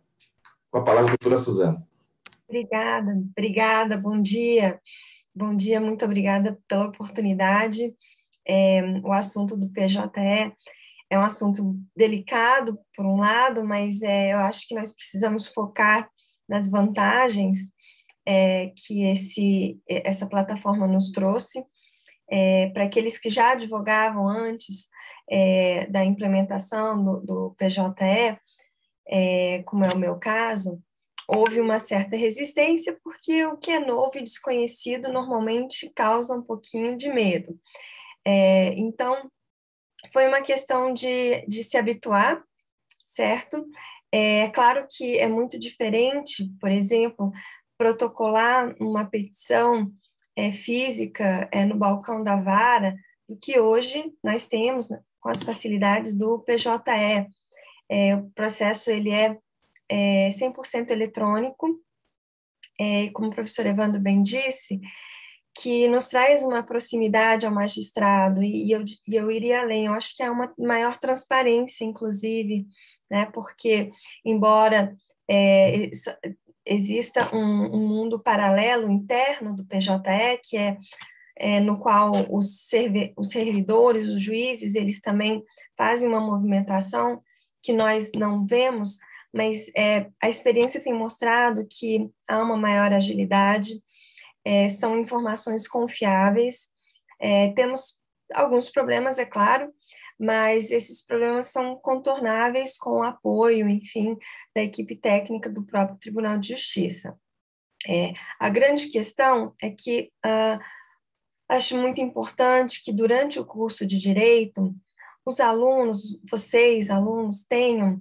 Com 0.69 0.79
a 0.79 0.83
palavra, 0.83 1.11
doutora 1.11 1.37
Suzana. 1.37 1.90
Obrigada, 2.51 3.13
obrigada, 3.13 3.97
bom 3.97 4.21
dia. 4.21 4.81
Bom 5.33 5.55
dia, 5.55 5.81
muito 5.81 6.05
obrigada 6.05 6.59
pela 6.67 6.89
oportunidade. 6.89 7.95
É, 8.45 8.83
o 9.05 9.13
assunto 9.13 9.57
do 9.57 9.71
PJE 9.71 10.01
é 11.09 11.17
um 11.17 11.23
assunto 11.23 11.79
delicado, 11.95 12.77
por 12.97 13.07
um 13.07 13.19
lado, 13.19 13.65
mas 13.65 14.03
é, 14.03 14.33
eu 14.33 14.39
acho 14.39 14.67
que 14.67 14.75
nós 14.75 14.93
precisamos 14.93 15.47
focar 15.47 16.11
nas 16.49 16.69
vantagens 16.69 17.71
é, 18.27 18.73
que 18.77 19.05
esse, 19.05 19.81
essa 19.89 20.27
plataforma 20.27 20.89
nos 20.89 21.13
trouxe. 21.13 21.65
É, 22.29 22.69
para 22.71 22.83
aqueles 22.83 23.17
que 23.17 23.31
já 23.31 23.53
advogavam 23.53 24.29
antes 24.29 24.89
é, 25.31 25.87
da 25.87 26.05
implementação 26.05 27.05
do, 27.05 27.21
do 27.21 27.55
PJE, 27.57 28.37
é, 29.07 29.63
como 29.63 29.85
é 29.85 29.95
o 29.95 29.99
meu 29.99 30.19
caso, 30.19 30.83
houve 31.33 31.61
uma 31.61 31.79
certa 31.79 32.17
resistência, 32.17 32.99
porque 33.05 33.45
o 33.47 33.57
que 33.57 33.71
é 33.71 33.79
novo 33.79 34.19
e 34.19 34.23
desconhecido 34.23 35.13
normalmente 35.13 35.91
causa 35.95 36.35
um 36.35 36.43
pouquinho 36.43 36.97
de 36.97 37.09
medo. 37.09 37.59
É, 38.25 38.75
então, 38.75 39.31
foi 40.13 40.27
uma 40.27 40.43
questão 40.43 40.93
de, 40.93 41.45
de 41.47 41.63
se 41.63 41.77
habituar, 41.77 42.43
certo? 43.05 43.65
É 44.13 44.49
claro 44.49 44.87
que 44.91 45.19
é 45.19 45.29
muito 45.29 45.59
diferente, 45.59 46.51
por 46.61 46.71
exemplo, 46.71 47.31
protocolar 47.79 48.75
uma 48.81 49.05
petição 49.05 49.91
é, 50.35 50.51
física 50.51 51.49
é, 51.53 51.65
no 51.65 51.77
balcão 51.77 52.25
da 52.25 52.37
vara 52.37 52.97
do 53.29 53.37
que 53.37 53.61
hoje 53.61 54.13
nós 54.25 54.47
temos 54.47 54.91
né, 54.91 55.01
com 55.21 55.29
as 55.29 55.43
facilidades 55.43 56.13
do 56.13 56.41
PJE. 56.41 57.27
É, 57.89 58.17
o 58.17 58.31
processo 58.31 58.91
ele 58.91 59.11
é 59.11 59.39
é 59.91 60.29
100% 60.29 60.91
eletrônico, 60.91 61.69
é, 62.79 63.11
como 63.11 63.29
o 63.29 63.35
professor 63.35 63.67
Evandro 63.67 64.01
bem 64.01 64.23
disse, 64.23 64.81
que 65.55 65.89
nos 65.89 66.07
traz 66.07 66.45
uma 66.45 66.63
proximidade 66.63 67.45
ao 67.45 67.53
magistrado, 67.53 68.43
e, 68.43 68.69
e, 68.69 68.73
eu, 68.73 68.85
e 69.07 69.17
eu 69.17 69.31
iria 69.31 69.61
além, 69.61 69.87
eu 69.87 69.93
acho 69.93 70.17
que 70.17 70.23
é 70.23 70.31
uma 70.31 70.55
maior 70.57 70.97
transparência, 70.97 71.85
inclusive, 71.85 72.67
né, 73.11 73.27
porque, 73.35 73.91
embora 74.25 74.97
é, 75.29 75.91
exista 76.65 77.35
um, 77.35 77.75
um, 77.75 77.89
mundo 77.89 78.23
paralelo 78.23 78.91
interno 78.91 79.57
do 79.57 79.67
PJE, 79.67 80.41
que 80.45 80.57
é, 80.57 80.79
é 81.37 81.61
no 81.61 81.79
qual 81.81 82.13
os, 82.31 82.69
os 83.17 83.29
servidores, 83.29 84.07
os 84.07 84.23
juízes, 84.23 84.77
eles 84.77 85.01
também 85.01 85.43
fazem 85.77 86.09
uma 86.09 86.21
movimentação 86.21 87.21
que 87.63 87.73
nós 87.73 88.11
não 88.17 88.47
vemos, 88.47 88.99
mas 89.33 89.71
é, 89.77 90.11
a 90.21 90.29
experiência 90.29 90.83
tem 90.83 90.93
mostrado 90.93 91.67
que 91.67 92.11
há 92.29 92.43
uma 92.43 92.57
maior 92.57 92.93
agilidade, 92.93 93.81
é, 94.45 94.69
são 94.69 94.99
informações 94.99 95.69
confiáveis, 95.69 96.69
é, 97.21 97.49
temos 97.53 97.99
alguns 98.35 98.71
problemas, 98.71 99.19
é 99.19 99.27
claro, 99.27 99.73
mas 100.19 100.71
esses 100.71 101.05
problemas 101.05 101.47
são 101.47 101.77
contornáveis 101.77 102.77
com 102.77 102.99
o 102.99 103.03
apoio, 103.03 103.69
enfim, 103.69 104.17
da 104.55 104.63
equipe 104.63 104.97
técnica 104.97 105.49
do 105.49 105.65
próprio 105.65 105.99
Tribunal 105.99 106.39
de 106.39 106.49
Justiça. 106.49 107.19
É, 107.87 108.13
a 108.39 108.51
grande 108.51 108.89
questão 108.89 109.55
é 109.61 109.71
que 109.71 110.13
uh, 110.27 110.61
acho 111.49 111.79
muito 111.79 112.01
importante 112.01 112.83
que 112.83 112.93
durante 112.93 113.41
o 113.41 113.45
curso 113.45 113.87
de 113.87 113.99
Direito, 113.99 114.75
os 115.25 115.41
alunos, 115.41 116.21
vocês, 116.31 116.91
alunos, 116.91 117.45
tenham 117.45 118.01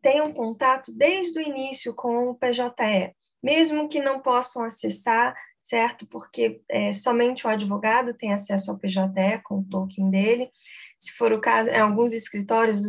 tenham 0.00 0.32
contato 0.32 0.92
desde 0.92 1.38
o 1.38 1.42
início 1.42 1.94
com 1.94 2.28
o 2.28 2.34
PJE, 2.34 3.14
mesmo 3.42 3.88
que 3.88 4.00
não 4.00 4.20
possam 4.20 4.64
acessar, 4.64 5.34
certo? 5.60 6.06
Porque 6.08 6.60
é, 6.68 6.92
somente 6.92 7.46
o 7.46 7.50
advogado 7.50 8.12
tem 8.14 8.32
acesso 8.32 8.70
ao 8.70 8.78
PJE 8.78 9.40
com 9.44 9.60
o 9.60 9.64
token 9.64 10.10
dele. 10.10 10.50
Se 10.98 11.12
for 11.12 11.32
o 11.32 11.40
caso, 11.40 11.70
em 11.70 11.78
alguns 11.78 12.12
escritórios, 12.12 12.82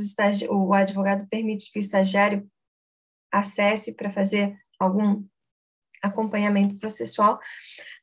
o, 0.49 0.69
o 0.69 0.73
advogado 0.73 1.27
permite 1.29 1.71
que 1.71 1.77
o 1.77 1.81
estagiário 1.81 2.49
acesse 3.31 3.95
para 3.95 4.11
fazer 4.11 4.55
algum 4.79 5.23
acompanhamento 6.01 6.77
processual, 6.77 7.39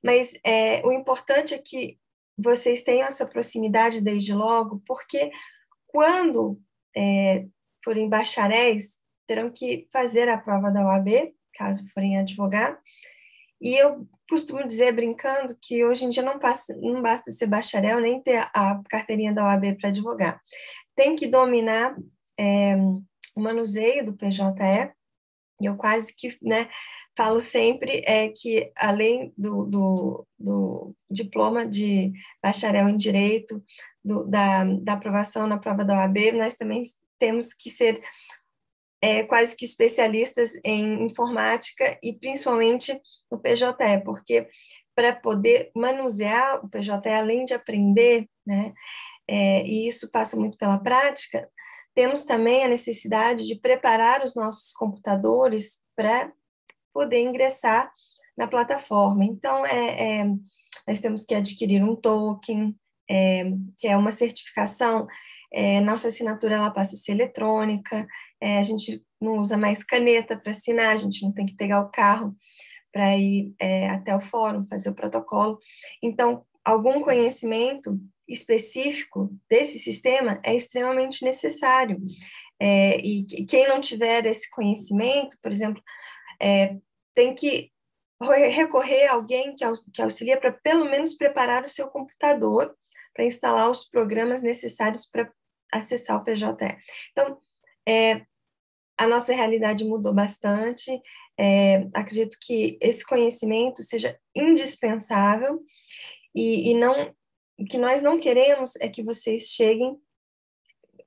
mas 0.02 0.32
é, 0.44 0.84
o 0.86 0.92
importante 0.92 1.52
é 1.52 1.58
que 1.58 1.98
vocês 2.36 2.82
tenham 2.82 3.06
essa 3.06 3.26
proximidade 3.26 4.00
desde 4.00 4.32
logo, 4.32 4.82
porque 4.86 5.30
quando 5.86 6.58
é, 6.96 7.46
forem 7.84 8.08
bacharéis, 8.08 8.98
terão 9.26 9.50
que 9.50 9.88
fazer 9.92 10.28
a 10.28 10.38
prova 10.38 10.70
da 10.70 10.84
OAB, 10.86 11.32
caso 11.54 11.88
forem 11.92 12.18
advogar. 12.18 12.78
E 13.60 13.76
eu 13.76 14.08
costumo 14.28 14.66
dizer, 14.66 14.92
brincando, 14.92 15.56
que 15.60 15.84
hoje 15.84 16.04
em 16.04 16.08
dia 16.08 16.22
não, 16.22 16.38
passa, 16.38 16.74
não 16.76 17.02
basta 17.02 17.30
ser 17.30 17.46
bacharel 17.46 18.00
nem 18.00 18.22
ter 18.22 18.48
a 18.54 18.80
carteirinha 18.88 19.32
da 19.32 19.44
OAB 19.44 19.76
para 19.78 19.90
advogar. 19.90 20.40
Tem 20.96 21.14
que 21.14 21.26
dominar 21.26 21.96
é, 22.38 22.74
o 23.36 23.40
manuseio 23.40 24.04
do 24.06 24.14
PJE, 24.14 24.92
e 25.60 25.66
eu 25.66 25.76
quase 25.76 26.14
que 26.16 26.36
né, 26.42 26.68
falo 27.16 27.38
sempre 27.38 28.02
é 28.06 28.28
que, 28.28 28.72
além 28.76 29.32
do, 29.36 29.66
do, 29.66 30.26
do 30.38 30.96
diploma 31.10 31.66
de 31.66 32.12
bacharel 32.42 32.88
em 32.88 32.96
Direito, 32.96 33.62
do, 34.02 34.24
da, 34.24 34.64
da 34.64 34.94
aprovação 34.94 35.46
na 35.46 35.58
prova 35.58 35.84
da 35.84 35.98
OAB, 35.98 36.32
nós 36.32 36.56
também 36.56 36.82
temos 37.20 37.52
que 37.52 37.70
ser 37.70 38.02
é, 39.00 39.22
quase 39.22 39.54
que 39.54 39.64
especialistas 39.64 40.52
em 40.64 41.04
informática 41.04 41.98
e 42.02 42.12
principalmente 42.12 43.00
no 43.30 43.38
PJE, 43.38 44.02
porque 44.04 44.48
para 44.94 45.14
poder 45.14 45.70
manusear 45.74 46.64
o 46.64 46.68
PJE, 46.68 47.08
além 47.08 47.44
de 47.44 47.54
aprender, 47.54 48.28
né, 48.44 48.72
é, 49.28 49.64
e 49.64 49.86
isso 49.86 50.10
passa 50.10 50.36
muito 50.36 50.58
pela 50.58 50.78
prática, 50.78 51.48
temos 51.94 52.24
também 52.24 52.64
a 52.64 52.68
necessidade 52.68 53.46
de 53.46 53.54
preparar 53.58 54.24
os 54.24 54.34
nossos 54.34 54.72
computadores 54.72 55.78
para 55.96 56.32
poder 56.92 57.20
ingressar 57.20 57.90
na 58.36 58.46
plataforma. 58.46 59.24
Então, 59.24 59.64
é, 59.66 60.20
é, 60.20 60.24
nós 60.86 61.00
temos 61.00 61.24
que 61.24 61.34
adquirir 61.34 61.82
um 61.82 61.96
token, 61.96 62.76
é, 63.08 63.44
que 63.78 63.86
é 63.86 63.96
uma 63.96 64.12
certificação 64.12 65.06
é, 65.52 65.80
nossa 65.80 66.08
assinatura 66.08 66.54
ela 66.54 66.70
passa 66.70 66.94
a 66.94 66.98
ser 66.98 67.12
eletrônica, 67.12 68.06
é, 68.40 68.58
a 68.58 68.62
gente 68.62 69.02
não 69.20 69.38
usa 69.38 69.56
mais 69.56 69.82
caneta 69.82 70.36
para 70.36 70.50
assinar, 70.50 70.92
a 70.92 70.96
gente 70.96 71.22
não 71.22 71.32
tem 71.32 71.46
que 71.46 71.56
pegar 71.56 71.80
o 71.80 71.90
carro 71.90 72.34
para 72.92 73.16
ir 73.16 73.54
é, 73.58 73.88
até 73.88 74.14
o 74.14 74.20
fórum, 74.20 74.66
fazer 74.66 74.90
o 74.90 74.94
protocolo. 74.94 75.58
Então, 76.02 76.44
algum 76.64 77.02
conhecimento 77.02 77.98
específico 78.26 79.30
desse 79.48 79.78
sistema 79.78 80.40
é 80.44 80.54
extremamente 80.54 81.24
necessário. 81.24 82.00
É, 82.60 82.98
e 82.98 83.24
quem 83.46 83.66
não 83.66 83.80
tiver 83.80 84.26
esse 84.26 84.48
conhecimento, 84.50 85.36
por 85.42 85.50
exemplo, 85.50 85.82
é, 86.40 86.76
tem 87.14 87.34
que 87.34 87.70
recorrer 88.50 89.06
a 89.06 89.14
alguém 89.14 89.54
que, 89.54 89.64
que 89.92 90.02
auxilia 90.02 90.38
para 90.38 90.52
pelo 90.52 90.84
menos 90.84 91.14
preparar 91.14 91.64
o 91.64 91.68
seu 91.68 91.88
computador 91.88 92.74
para 93.14 93.24
instalar 93.24 93.70
os 93.70 93.88
programas 93.88 94.42
necessários 94.42 95.06
para 95.06 95.30
acessar 95.72 96.16
o 96.16 96.24
PJE. 96.24 96.46
Então, 97.12 97.38
é, 97.88 98.22
a 98.98 99.06
nossa 99.06 99.34
realidade 99.34 99.84
mudou 99.84 100.12
bastante. 100.12 100.90
É, 101.38 101.88
acredito 101.94 102.36
que 102.40 102.78
esse 102.80 103.04
conhecimento 103.06 103.82
seja 103.82 104.18
indispensável 104.34 105.60
e, 106.34 106.70
e 106.70 106.74
não 106.74 107.14
o 107.58 107.64
que 107.64 107.76
nós 107.76 108.00
não 108.00 108.18
queremos 108.18 108.74
é 108.76 108.88
que 108.88 109.02
vocês 109.02 109.48
cheguem 109.48 109.98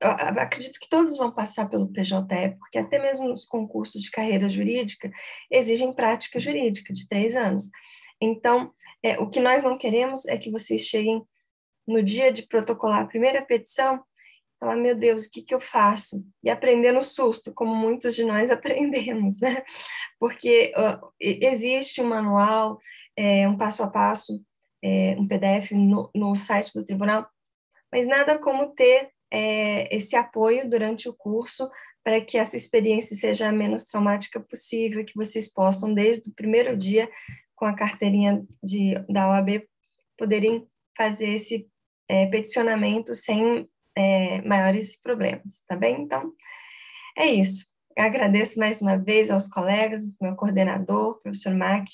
acredito 0.00 0.78
que 0.78 0.88
todos 0.88 1.18
vão 1.18 1.32
passar 1.32 1.68
pelo 1.68 1.88
PJE, 1.88 2.56
porque 2.58 2.78
até 2.78 2.98
mesmo 2.98 3.32
os 3.32 3.44
concursos 3.44 4.02
de 4.02 4.10
carreira 4.10 4.48
jurídica 4.48 5.10
exigem 5.50 5.92
prática 5.92 6.38
jurídica 6.38 6.92
de 6.92 7.08
três 7.08 7.34
anos. 7.36 7.70
Então, 8.20 8.72
é, 9.02 9.18
o 9.18 9.28
que 9.28 9.40
nós 9.40 9.62
não 9.62 9.78
queremos 9.78 10.26
é 10.26 10.36
que 10.36 10.50
vocês 10.50 10.82
cheguem 10.82 11.22
no 11.86 12.02
dia 12.02 12.32
de 12.32 12.46
protocolar 12.46 13.02
a 13.02 13.06
primeira 13.06 13.42
petição 13.42 14.02
falar, 14.58 14.76
meu 14.76 14.94
Deus, 14.94 15.26
o 15.26 15.30
que, 15.30 15.42
que 15.42 15.54
eu 15.54 15.60
faço? 15.60 16.24
E 16.42 16.50
aprender 16.50 16.92
no 16.92 17.02
susto, 17.02 17.52
como 17.54 17.74
muitos 17.74 18.14
de 18.14 18.24
nós 18.24 18.50
aprendemos, 18.52 19.40
né? 19.40 19.62
Porque 20.18 20.72
uh, 20.76 21.12
existe 21.20 22.00
um 22.00 22.06
manual, 22.06 22.78
é, 23.16 23.48
um 23.48 23.56
passo 23.56 23.82
a 23.82 23.90
passo, 23.90 24.42
é, 24.82 25.16
um 25.18 25.26
PDF 25.26 25.72
no, 25.72 26.10
no 26.14 26.36
site 26.36 26.72
do 26.74 26.84
tribunal, 26.84 27.26
mas 27.90 28.06
nada 28.06 28.38
como 28.38 28.74
ter 28.74 29.10
é, 29.30 29.94
esse 29.94 30.14
apoio 30.14 30.68
durante 30.68 31.08
o 31.08 31.14
curso 31.14 31.68
para 32.04 32.20
que 32.20 32.36
essa 32.36 32.54
experiência 32.54 33.16
seja 33.16 33.48
a 33.48 33.52
menos 33.52 33.84
traumática 33.84 34.38
possível, 34.38 35.04
que 35.04 35.16
vocês 35.16 35.50
possam, 35.50 35.94
desde 35.94 36.28
o 36.28 36.34
primeiro 36.34 36.76
dia, 36.76 37.10
com 37.54 37.64
a 37.64 37.74
carteirinha 37.74 38.44
de, 38.62 38.94
da 39.08 39.28
OAB, 39.28 39.66
poderem 40.18 40.68
fazer 40.96 41.30
esse 41.30 41.66
é, 42.08 42.26
peticionamento 42.26 43.14
sem 43.14 43.68
é, 43.96 44.42
maiores 44.42 45.00
problemas, 45.00 45.62
tá 45.66 45.76
bem? 45.76 46.02
Então, 46.02 46.32
é 47.16 47.26
isso. 47.26 47.66
Eu 47.96 48.04
agradeço 48.04 48.58
mais 48.58 48.82
uma 48.82 48.96
vez 48.96 49.30
aos 49.30 49.46
colegas, 49.46 50.02
meu 50.20 50.34
coordenador, 50.34 51.20
professor 51.22 51.54
Mac, 51.54 51.84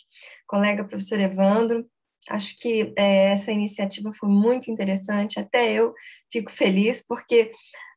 colega 0.47 0.85
professor 0.85 1.21
Evandro. 1.21 1.87
Acho 2.29 2.57
que 2.57 2.93
é, 2.97 3.33
essa 3.33 3.53
iniciativa 3.53 4.13
foi 4.15 4.29
muito 4.29 4.71
interessante, 4.71 5.39
até 5.39 5.73
eu 5.73 5.95
fico 6.33 6.51
feliz, 6.51 7.05
porque 7.07 7.51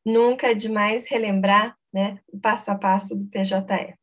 nunca 0.04 0.50
é 0.50 0.54
demais 0.54 1.08
relembrar 1.08 1.76
né, 1.92 2.18
o 2.28 2.38
passo 2.38 2.70
a 2.70 2.74
passo 2.74 3.16
do 3.18 3.26
PJE. 3.28 3.94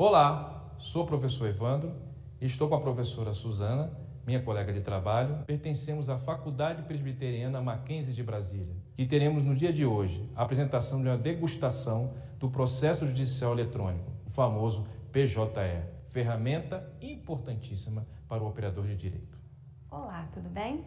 Olá, 0.00 0.76
sou 0.78 1.02
o 1.02 1.06
professor 1.08 1.48
Evandro 1.48 1.92
e 2.40 2.46
estou 2.46 2.68
com 2.68 2.76
a 2.76 2.80
professora 2.80 3.34
Suzana, 3.34 3.92
minha 4.24 4.40
colega 4.40 4.72
de 4.72 4.80
trabalho. 4.80 5.42
Pertencemos 5.44 6.08
à 6.08 6.16
Faculdade 6.16 6.84
Presbiteriana 6.84 7.60
Mackenzie 7.60 8.14
de 8.14 8.22
Brasília 8.22 8.76
e 8.96 9.04
teremos 9.04 9.42
no 9.42 9.56
dia 9.56 9.72
de 9.72 9.84
hoje 9.84 10.30
a 10.36 10.44
apresentação 10.44 11.02
de 11.02 11.08
uma 11.08 11.18
degustação 11.18 12.14
do 12.38 12.48
processo 12.48 13.08
judicial 13.08 13.54
eletrônico, 13.54 14.12
o 14.24 14.30
famoso 14.30 14.86
PJE, 15.10 15.82
ferramenta 16.10 16.88
importantíssima 17.02 18.06
para 18.28 18.40
o 18.40 18.46
operador 18.46 18.86
de 18.86 18.94
direito. 18.94 19.36
Olá, 19.90 20.28
tudo 20.32 20.48
bem? 20.48 20.84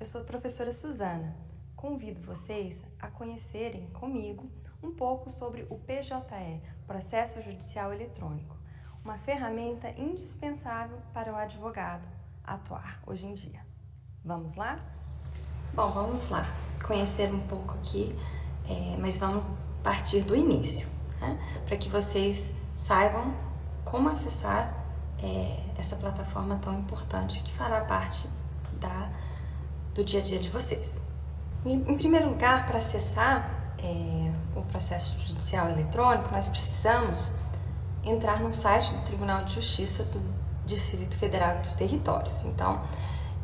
Eu 0.00 0.06
sou 0.06 0.22
a 0.22 0.24
professora 0.24 0.72
Suzana. 0.72 1.36
Convido 1.76 2.20
vocês 2.22 2.84
a 2.98 3.06
conhecerem 3.06 3.86
comigo 3.90 4.50
um 4.82 4.90
pouco 4.90 5.30
sobre 5.30 5.66
o 5.70 5.78
PJE, 5.78 6.60
Processo 6.86 7.40
Judicial 7.40 7.92
Eletrônico, 7.92 8.56
uma 9.04 9.16
ferramenta 9.18 9.90
indispensável 9.90 10.98
para 11.14 11.32
o 11.32 11.36
advogado 11.36 12.08
atuar 12.44 13.00
hoje 13.06 13.26
em 13.26 13.34
dia. 13.34 13.64
Vamos 14.24 14.56
lá? 14.56 14.78
Bom, 15.74 15.90
vamos 15.90 16.30
lá 16.30 16.44
conhecer 16.84 17.32
um 17.32 17.40
pouco 17.46 17.74
aqui, 17.74 18.16
é, 18.68 18.96
mas 18.98 19.18
vamos 19.18 19.48
partir 19.82 20.22
do 20.22 20.36
início, 20.36 20.88
né? 21.20 21.38
para 21.66 21.76
que 21.76 21.88
vocês 21.88 22.54
saibam 22.76 23.34
como 23.84 24.08
acessar 24.08 24.74
é, 25.22 25.64
essa 25.78 25.96
plataforma 25.96 26.56
tão 26.56 26.78
importante 26.78 27.42
que 27.42 27.52
fará 27.52 27.84
parte 27.84 28.28
da, 28.80 29.10
do 29.94 30.04
dia 30.04 30.20
a 30.20 30.22
dia 30.22 30.38
de 30.38 30.50
vocês. 30.50 31.02
Em, 31.64 31.74
em 31.74 31.96
primeiro 31.96 32.30
lugar, 32.30 32.66
para 32.66 32.78
acessar 32.78 33.61
é, 33.82 34.32
o 34.56 34.62
processo 34.62 35.18
judicial 35.26 35.68
eletrônico, 35.70 36.30
nós 36.30 36.48
precisamos 36.48 37.32
entrar 38.04 38.40
no 38.40 38.52
site 38.52 38.94
do 38.94 39.02
Tribunal 39.02 39.44
de 39.44 39.54
Justiça 39.54 40.04
do 40.04 40.20
Distrito 40.64 41.16
Federal 41.16 41.58
dos 41.58 41.74
Territórios. 41.74 42.44
Então, 42.44 42.80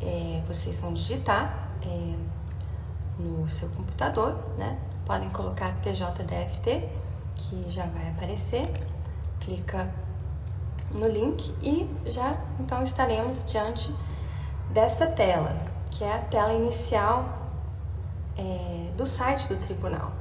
é, 0.01 0.41
vocês 0.47 0.79
vão 0.79 0.93
digitar 0.93 1.71
é, 1.81 2.15
no 3.21 3.47
seu 3.47 3.69
computador, 3.69 4.37
né? 4.57 4.79
Podem 5.05 5.29
colocar 5.29 5.73
TJDFT, 5.81 6.89
que 7.35 7.69
já 7.69 7.85
vai 7.85 8.09
aparecer. 8.09 8.71
Clica 9.39 9.89
no 10.93 11.07
link 11.07 11.53
e 11.61 11.89
já 12.05 12.35
então 12.59 12.81
estaremos 12.83 13.45
diante 13.45 13.93
dessa 14.71 15.07
tela, 15.07 15.55
que 15.91 16.03
é 16.03 16.13
a 16.13 16.19
tela 16.19 16.53
inicial 16.53 17.27
é, 18.37 18.91
do 18.95 19.05
site 19.05 19.47
do 19.47 19.55
tribunal. 19.57 20.11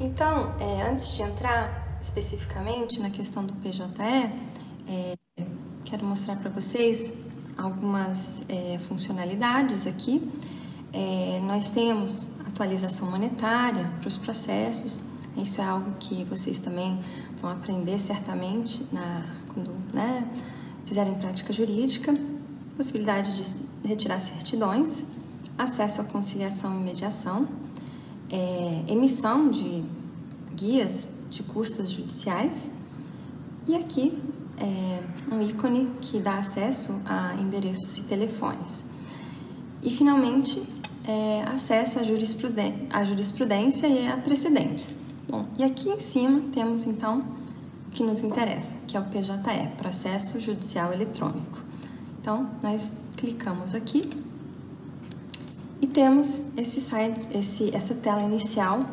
Então, 0.00 0.54
é, 0.60 0.88
antes 0.88 1.14
de 1.16 1.22
entrar 1.22 1.98
especificamente 2.00 3.00
na 3.00 3.10
questão 3.10 3.44
do 3.44 3.52
PJE, 3.54 3.82
é, 4.86 5.16
quero 5.84 6.06
mostrar 6.06 6.36
para 6.36 6.48
vocês 6.48 7.12
algumas 7.56 8.44
é, 8.48 8.78
funcionalidades 8.78 9.88
aqui. 9.88 10.30
É, 10.92 11.40
nós 11.42 11.70
temos 11.70 12.28
atualização 12.46 13.10
monetária 13.10 13.90
para 13.98 14.06
os 14.06 14.16
processos, 14.16 15.00
isso 15.36 15.60
é 15.60 15.64
algo 15.64 15.92
que 15.98 16.22
vocês 16.24 16.60
também 16.60 17.00
vão 17.42 17.50
aprender 17.50 17.98
certamente 17.98 18.86
na, 18.92 19.24
quando 19.52 19.72
né, 19.92 20.28
fizerem 20.86 21.14
prática 21.16 21.52
jurídica, 21.52 22.14
possibilidade 22.76 23.36
de 23.36 23.88
retirar 23.88 24.20
certidões, 24.20 25.02
acesso 25.56 26.00
à 26.00 26.04
conciliação 26.04 26.74
e 26.76 26.82
mediação, 26.82 27.48
é, 28.30 28.84
emissão 28.92 29.50
de 29.50 29.84
guias 30.54 31.24
de 31.30 31.42
custas 31.42 31.90
judiciais 31.90 32.70
e 33.66 33.74
aqui 33.74 34.18
é 34.56 35.34
um 35.34 35.40
ícone 35.40 35.90
que 36.00 36.18
dá 36.18 36.38
acesso 36.38 37.00
a 37.04 37.34
endereços 37.34 37.98
e 37.98 38.02
telefones. 38.02 38.84
E 39.82 39.90
finalmente, 39.90 40.62
é, 41.06 41.42
acesso 41.44 42.00
à 42.00 42.02
jurisprudência, 42.02 42.86
à 42.90 43.04
jurisprudência 43.04 43.86
e 43.86 44.08
a 44.08 44.16
precedentes. 44.16 44.96
Bom, 45.28 45.46
e 45.58 45.62
aqui 45.62 45.88
em 45.90 46.00
cima 46.00 46.42
temos 46.52 46.86
então 46.86 47.24
o 47.86 47.90
que 47.90 48.02
nos 48.02 48.22
interessa, 48.22 48.74
que 48.86 48.96
é 48.96 49.00
o 49.00 49.04
PJE, 49.04 49.76
Processo 49.76 50.40
Judicial 50.40 50.92
Eletrônico. 50.92 51.58
Então, 52.20 52.50
nós 52.62 52.94
clicamos 53.16 53.74
aqui 53.74 54.08
e 55.80 55.86
temos 55.86 56.42
esse 56.56 56.80
site, 56.80 57.28
esse, 57.36 57.74
essa 57.74 57.94
tela 57.94 58.22
inicial 58.22 58.84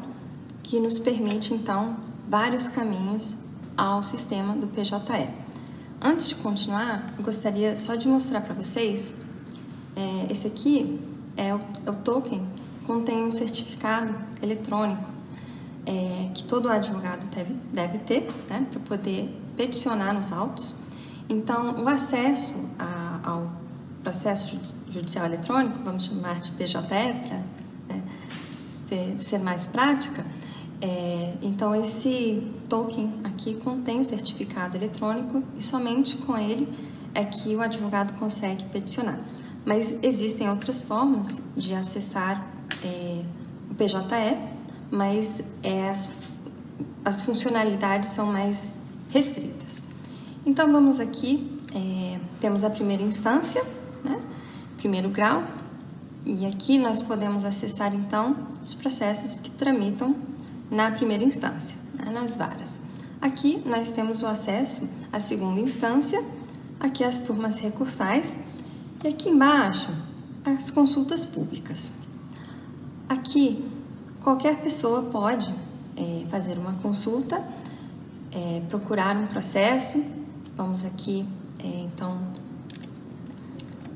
que 0.61 0.79
nos 0.79 0.99
permite 0.99 1.53
então 1.53 1.97
vários 2.27 2.69
caminhos 2.69 3.35
ao 3.77 4.03
sistema 4.03 4.55
do 4.55 4.67
PJE. 4.67 5.29
Antes 6.01 6.29
de 6.29 6.35
continuar, 6.35 7.13
gostaria 7.19 7.75
só 7.77 7.95
de 7.95 8.07
mostrar 8.07 8.41
para 8.41 8.53
vocês, 8.53 9.15
é, 9.95 10.31
esse 10.31 10.47
aqui 10.47 10.99
é 11.37 11.53
o, 11.53 11.61
é 11.85 11.89
o, 11.89 11.95
token, 11.95 12.45
contém 12.85 13.23
um 13.23 13.31
certificado 13.31 14.13
eletrônico 14.41 15.09
é, 15.85 16.29
que 16.33 16.43
todo 16.43 16.69
advogado 16.69 17.27
deve, 17.29 17.53
deve 17.73 17.97
ter 17.99 18.29
né, 18.49 18.67
para 18.69 18.79
poder 18.81 19.29
peticionar 19.55 20.13
nos 20.13 20.31
autos. 20.31 20.73
Então, 21.27 21.83
o 21.83 21.87
acesso 21.87 22.69
a, 22.77 23.19
ao 23.23 23.64
processo 24.05 24.55
judicial 24.87 25.25
eletrônico, 25.25 25.79
vamos 25.83 26.05
chamar 26.05 26.39
de 26.39 26.51
PJE 26.51 26.77
para 26.77 27.41
né, 27.89 28.03
ser, 28.51 29.15
ser, 29.17 29.39
mais 29.39 29.65
prática, 29.65 30.23
é, 30.79 31.33
então 31.41 31.73
esse 31.75 32.51
token 32.69 33.11
aqui 33.23 33.55
contém 33.55 33.99
o 33.99 34.05
certificado 34.05 34.77
eletrônico 34.77 35.41
e 35.57 35.63
somente 35.63 36.17
com 36.17 36.37
ele 36.37 36.71
é 37.15 37.25
que 37.25 37.55
o 37.55 37.61
advogado 37.61 38.13
consegue 38.19 38.63
peticionar. 38.65 39.19
Mas 39.65 39.95
existem 40.03 40.47
outras 40.47 40.83
formas 40.83 41.41
de 41.57 41.73
acessar 41.73 42.45
é, 42.83 43.23
o 43.71 43.73
PJE, 43.73 44.37
mas 44.91 45.43
é, 45.63 45.89
as, 45.89 46.15
as 47.03 47.23
funcionalidades 47.23 48.11
são 48.11 48.27
mais 48.27 48.69
restritas. 49.09 49.81
Então 50.45 50.71
vamos 50.71 50.99
aqui, 50.99 51.59
é, 51.73 52.19
temos 52.39 52.63
a 52.63 52.69
primeira 52.69 53.01
instância, 53.01 53.65
né? 54.05 54.21
primeiro 54.77 55.09
grau, 55.09 55.43
e 56.25 56.45
aqui 56.45 56.77
nós 56.77 57.01
podemos 57.01 57.43
acessar 57.43 57.93
então 57.93 58.35
os 58.61 58.73
processos 58.73 59.39
que 59.39 59.49
tramitam 59.51 60.15
na 60.71 60.91
primeira 60.91 61.23
instância, 61.23 61.77
né? 61.97 62.11
nas 62.11 62.37
varas. 62.37 62.81
Aqui 63.21 63.61
nós 63.65 63.91
temos 63.91 64.21
o 64.21 64.27
acesso 64.27 64.87
à 65.11 65.19
segunda 65.19 65.59
instância, 65.59 66.23
aqui 66.79 67.03
as 67.03 67.19
turmas 67.19 67.59
recursais, 67.59 68.39
E 69.03 69.07
aqui 69.07 69.29
embaixo, 69.29 69.91
as 70.43 70.71
consultas 70.71 71.25
públicas. 71.25 71.91
Aqui, 73.07 73.63
qualquer 74.21 74.61
pessoa 74.61 75.03
pode 75.03 75.53
é, 75.95 76.25
fazer 76.27 76.57
uma 76.57 76.73
consulta, 76.75 77.43
é, 78.31 78.61
procurar 78.67 79.15
um 79.15 79.27
processo. 79.27 80.03
Vamos 80.57 80.85
aqui, 80.85 81.25
é, 81.59 81.81
então, 81.81 82.17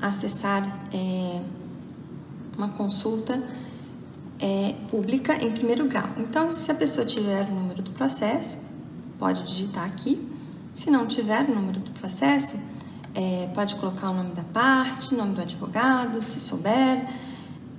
acessar 0.00 0.64
é, 0.92 1.40
uma 2.56 2.68
consulta 2.68 3.42
é, 4.38 4.74
pública 4.90 5.34
em 5.34 5.50
primeiro 5.50 5.86
grau. 5.86 6.08
Então, 6.16 6.50
se 6.50 6.70
a 6.70 6.74
pessoa 6.74 7.06
tiver 7.06 7.42
o 7.48 7.54
número 7.54 7.82
do 7.82 7.90
processo, 7.90 8.58
pode 9.18 9.42
digitar 9.44 9.84
aqui. 9.84 10.26
Se 10.72 10.90
não 10.90 11.06
tiver 11.06 11.48
o 11.48 11.54
número 11.54 11.80
do 11.80 11.90
processo, 11.92 12.58
é, 13.14 13.48
pode 13.54 13.74
colocar 13.76 14.10
o 14.10 14.14
nome 14.14 14.32
da 14.32 14.44
parte, 14.44 15.14
nome 15.14 15.34
do 15.34 15.42
advogado, 15.42 16.22
se 16.22 16.40
souber, 16.40 17.06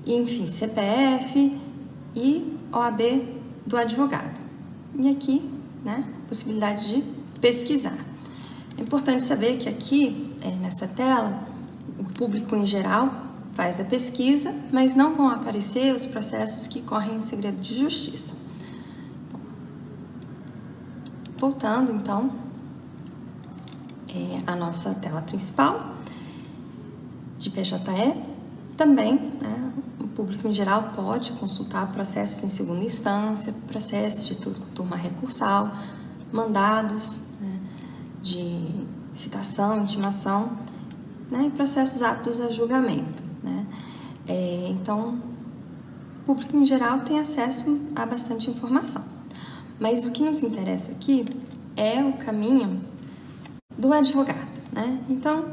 enfim, 0.05 0.45
CPF 0.45 1.57
e 2.15 2.57
OAB 2.71 3.01
do 3.65 3.77
advogado. 3.77 4.39
E 4.97 5.09
aqui, 5.09 5.49
né, 5.83 6.05
possibilidade 6.27 6.89
de 6.89 7.03
pesquisar. 7.39 7.97
É 8.77 8.81
importante 8.81 9.23
saber 9.23 9.57
que 9.57 9.69
aqui, 9.69 10.35
é, 10.41 10.51
nessa 10.51 10.87
tela, 10.87 11.50
público 12.21 12.55
em 12.55 12.67
geral 12.67 13.11
faz 13.55 13.79
a 13.79 13.83
pesquisa, 13.83 14.53
mas 14.71 14.93
não 14.93 15.15
vão 15.15 15.27
aparecer 15.27 15.91
os 15.95 16.05
processos 16.05 16.67
que 16.67 16.79
correm 16.83 17.15
em 17.15 17.21
segredo 17.21 17.59
de 17.59 17.73
justiça. 17.73 18.33
Voltando 21.35 21.91
então 21.91 22.29
é, 24.07 24.39
à 24.45 24.55
nossa 24.55 24.93
tela 24.93 25.23
principal 25.23 25.95
de 27.39 27.49
PJE, 27.49 27.79
também 28.77 29.15
né, 29.15 29.73
o 29.99 30.07
público 30.07 30.47
em 30.47 30.53
geral 30.53 30.91
pode 30.95 31.31
consultar 31.31 31.91
processos 31.91 32.43
em 32.43 32.49
segunda 32.49 32.85
instância, 32.85 33.51
processos 33.67 34.27
de 34.27 34.35
turma 34.35 34.95
recursal, 34.95 35.71
mandados 36.31 37.17
né, 37.39 37.59
de 38.21 38.85
citação, 39.15 39.81
intimação 39.81 40.55
né, 41.31 41.45
e 41.47 41.49
processos 41.49 42.03
aptos 42.03 42.41
a 42.41 42.49
julgamento. 42.49 43.23
Né? 43.41 43.65
É, 44.27 44.67
então, 44.69 45.17
o 46.21 46.25
público 46.25 46.55
em 46.57 46.65
geral 46.65 46.99
tem 46.99 47.19
acesso 47.19 47.79
a 47.95 48.05
bastante 48.05 48.51
informação. 48.51 49.03
Mas 49.79 50.03
o 50.05 50.11
que 50.11 50.23
nos 50.23 50.43
interessa 50.43 50.91
aqui 50.91 51.25
é 51.75 52.03
o 52.03 52.13
caminho 52.13 52.81
do 53.77 53.93
advogado. 53.93 54.61
Né? 54.71 54.99
Então, 55.09 55.45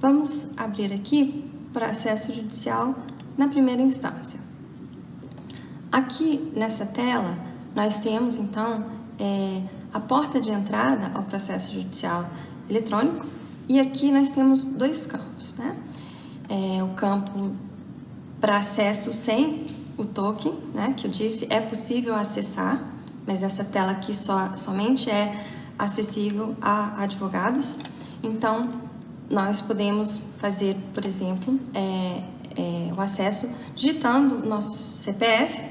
vamos 0.00 0.48
abrir 0.56 0.92
aqui 0.92 1.44
processo 1.72 2.32
judicial 2.32 2.94
na 3.36 3.46
primeira 3.46 3.82
instância. 3.82 4.40
Aqui 5.92 6.50
nessa 6.56 6.86
tela, 6.86 7.38
nós 7.74 7.98
temos 7.98 8.36
então 8.36 8.84
é, 9.18 9.62
a 9.92 10.00
porta 10.00 10.40
de 10.40 10.50
entrada 10.50 11.12
ao 11.14 11.22
processo 11.22 11.72
judicial 11.72 12.28
eletrônico 12.68 13.37
e 13.68 13.78
aqui 13.78 14.10
nós 14.10 14.30
temos 14.30 14.64
dois 14.64 15.06
campos, 15.06 15.54
né? 15.54 15.76
É, 16.48 16.82
o 16.82 16.88
campo 16.94 17.52
para 18.40 18.56
acesso 18.56 19.12
sem 19.12 19.66
o 19.98 20.04
token, 20.04 20.54
né? 20.74 20.94
Que 20.96 21.06
eu 21.06 21.10
disse 21.10 21.46
é 21.50 21.60
possível 21.60 22.14
acessar, 22.14 22.82
mas 23.26 23.42
essa 23.42 23.64
tela 23.64 23.92
aqui 23.92 24.14
só, 24.14 24.54
somente 24.56 25.10
é 25.10 25.44
acessível 25.78 26.56
a 26.62 27.02
advogados. 27.02 27.76
Então, 28.22 28.70
nós 29.28 29.60
podemos 29.60 30.22
fazer, 30.38 30.74
por 30.94 31.04
exemplo, 31.04 31.60
é, 31.74 32.22
é, 32.56 32.92
o 32.96 33.00
acesso 33.00 33.54
digitando 33.76 34.46
nosso 34.46 35.02
CPF 35.02 35.62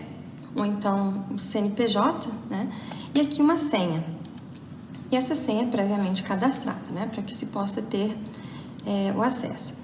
ou 0.55 0.65
então 0.65 1.25
o 1.31 1.39
CNPJ, 1.39 2.29
né? 2.49 2.69
E 3.15 3.21
aqui 3.21 3.41
uma 3.41 3.57
senha 3.57 4.03
e 5.11 5.15
essa 5.15 5.35
senha 5.35 5.63
é 5.63 5.67
previamente 5.67 6.23
cadastrada, 6.23 6.79
né, 6.91 7.07
para 7.11 7.23
que 7.23 7.33
se 7.33 7.47
possa 7.47 7.81
ter 7.81 8.17
é, 8.85 9.13
o 9.15 9.21
acesso. 9.21 9.75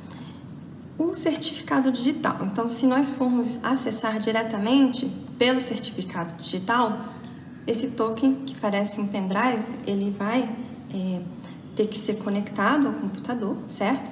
O 0.98 1.14
certificado 1.14 1.92
digital. 1.92 2.38
Então, 2.42 2.68
se 2.68 2.86
nós 2.86 3.14
formos 3.14 3.60
acessar 3.64 4.20
diretamente 4.20 5.10
pelo 5.38 5.60
certificado 5.60 6.34
digital, 6.36 7.00
esse 7.66 7.92
token, 7.92 8.36
que 8.46 8.56
parece 8.56 9.00
um 9.00 9.08
pendrive, 9.08 9.64
ele 9.88 10.12
vai 10.12 10.50
é, 10.94 11.22
ter 11.76 11.88
que 11.88 11.98
ser 11.98 12.18
conectado 12.18 12.88
ao 12.88 12.94
computador, 12.94 13.58
certo? 13.68 14.12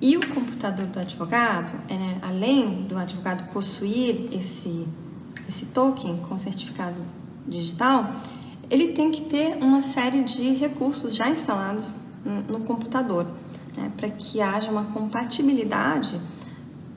E 0.00 0.16
o 0.16 0.34
computador 0.34 0.86
do 0.86 0.98
advogado, 0.98 1.78
é, 1.86 1.96
né, 1.96 2.18
além 2.22 2.84
do 2.84 2.96
advogado 2.96 3.52
possuir 3.52 4.28
esse, 4.32 4.86
esse 5.46 5.66
token 5.66 6.16
com 6.16 6.38
certificado 6.38 7.00
digital, 7.46 8.10
ele 8.70 8.88
tem 8.88 9.10
que 9.10 9.22
ter 9.22 9.56
uma 9.56 9.82
série 9.82 10.22
de 10.22 10.54
recursos 10.54 11.14
já 11.14 11.28
instalados 11.28 11.92
no, 12.48 12.60
computador, 12.60 13.26
né, 13.76 13.90
para 13.96 14.08
que 14.08 14.40
haja 14.40 14.70
uma 14.70 14.84
compatibilidade 14.84 16.20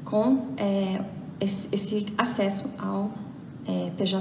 com 0.03 0.49
é, 0.55 1.03
esse, 1.39 1.73
esse, 1.73 2.05
acesso 2.17 2.75
ao 2.77 3.11
é, 3.65 3.89
PJE. 3.97 4.17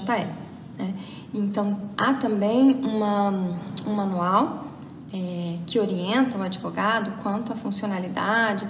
Né? 0.78 0.94
Então, 1.34 1.78
há 1.98 2.14
também 2.14 2.72
uma, 2.82 3.30
um 3.86 3.92
manual 3.94 4.66
é, 5.12 5.58
que 5.66 5.78
orienta 5.78 6.38
o 6.38 6.42
advogado 6.42 7.22
quanto 7.22 7.52
à 7.52 7.56
funcionalidade 7.56 8.66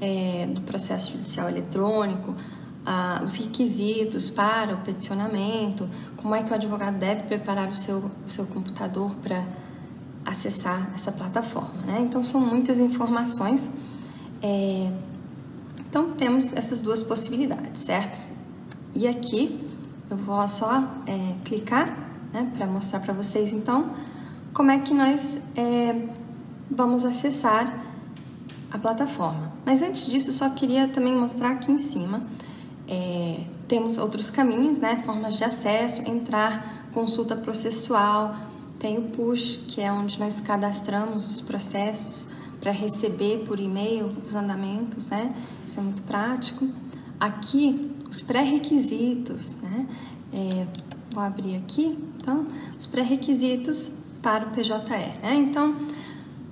é, 0.00 0.46
do 0.46 0.60
processo 0.60 1.12
judicial 1.12 1.48
eletrônico, 1.48 2.34
ah, 2.84 3.20
os 3.24 3.34
requisitos 3.34 4.30
para 4.30 4.74
o 4.74 4.78
peticionamento, 4.78 5.88
como 6.16 6.34
é 6.34 6.42
que 6.42 6.50
o 6.50 6.54
advogado 6.54 6.98
deve 6.98 7.24
preparar 7.24 7.68
o 7.68 7.74
seu, 7.74 8.10
seu 8.26 8.46
computador 8.46 9.14
para 9.16 9.44
acessar 10.24 10.90
essa 10.94 11.12
plataforma. 11.12 11.74
Né? 11.86 11.98
Então, 12.00 12.22
são 12.22 12.40
muitas 12.40 12.78
informações. 12.78 13.68
É... 14.42 14.90
Então, 15.88 16.12
temos 16.12 16.52
essas 16.52 16.80
duas 16.80 17.02
possibilidades, 17.02 17.82
certo? 17.82 18.20
E 18.94 19.06
aqui 19.06 19.60
eu 20.08 20.16
vou 20.16 20.46
só 20.48 20.82
é, 21.06 21.34
clicar 21.44 21.88
né, 22.32 22.50
para 22.56 22.66
mostrar 22.66 23.00
para 23.00 23.12
vocês, 23.12 23.52
então, 23.52 23.92
como 24.52 24.70
é 24.70 24.78
que 24.78 24.94
nós 24.94 25.40
é, 25.56 26.08
vamos 26.70 27.04
acessar 27.04 27.84
a 28.70 28.78
plataforma. 28.78 29.52
Mas 29.66 29.82
antes 29.82 30.06
disso, 30.06 30.32
só 30.32 30.50
queria 30.50 30.88
também 30.88 31.14
mostrar 31.14 31.50
aqui 31.50 31.70
em 31.70 31.78
cima 31.78 32.22
é, 32.90 33.44
temos 33.68 33.96
outros 33.98 34.30
caminhos, 34.30 34.80
né? 34.80 35.00
Formas 35.04 35.36
de 35.36 35.44
acesso, 35.44 36.02
entrar, 36.10 36.88
consulta 36.92 37.36
processual, 37.36 38.34
tem 38.80 38.98
o 38.98 39.02
push, 39.02 39.60
que 39.68 39.80
é 39.80 39.92
onde 39.92 40.18
nós 40.18 40.40
cadastramos 40.40 41.24
os 41.30 41.40
processos 41.40 42.26
para 42.60 42.72
receber 42.72 43.44
por 43.46 43.60
e-mail 43.60 44.08
os 44.24 44.34
andamentos, 44.34 45.06
né? 45.06 45.32
Isso 45.64 45.78
é 45.78 45.82
muito 45.82 46.02
prático. 46.02 46.68
Aqui, 47.20 47.92
os 48.10 48.20
pré-requisitos, 48.20 49.54
né? 49.62 49.86
É, 50.32 50.66
vou 51.12 51.22
abrir 51.22 51.56
aqui, 51.56 51.96
então, 52.16 52.46
os 52.78 52.86
pré-requisitos 52.86 53.98
para 54.20 54.46
o 54.46 54.50
PJE, 54.50 55.20
né? 55.22 55.34
Então, 55.34 55.76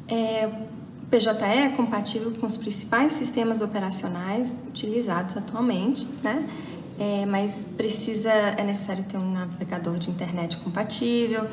é, 0.07 0.68
PJE 1.11 1.43
é 1.43 1.69
compatível 1.71 2.33
com 2.33 2.47
os 2.47 2.57
principais 2.57 3.15
sistemas 3.15 3.63
operacionais 3.63 4.61
utilizados 4.69 5.37
atualmente, 5.37 6.07
né? 6.23 6.47
É, 6.99 7.25
mas 7.25 7.65
precisa, 7.77 8.31
é 8.31 8.63
necessário 8.63 9.05
ter 9.05 9.17
um 9.17 9.33
navegador 9.33 9.97
de 9.99 10.11
internet 10.11 10.59
compatível, 10.59 11.49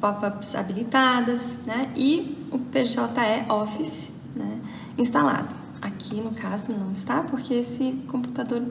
pop-ups 0.00 0.54
habilitadas, 0.54 1.58
né? 1.66 1.92
E 1.94 2.38
o 2.50 2.58
PJE 2.58 3.50
Office 3.50 4.10
né? 4.34 4.60
instalado. 4.96 5.54
Aqui, 5.82 6.20
no 6.20 6.32
caso, 6.32 6.72
não 6.72 6.92
está, 6.92 7.22
porque 7.22 7.54
esse 7.54 7.92
computador 8.08 8.62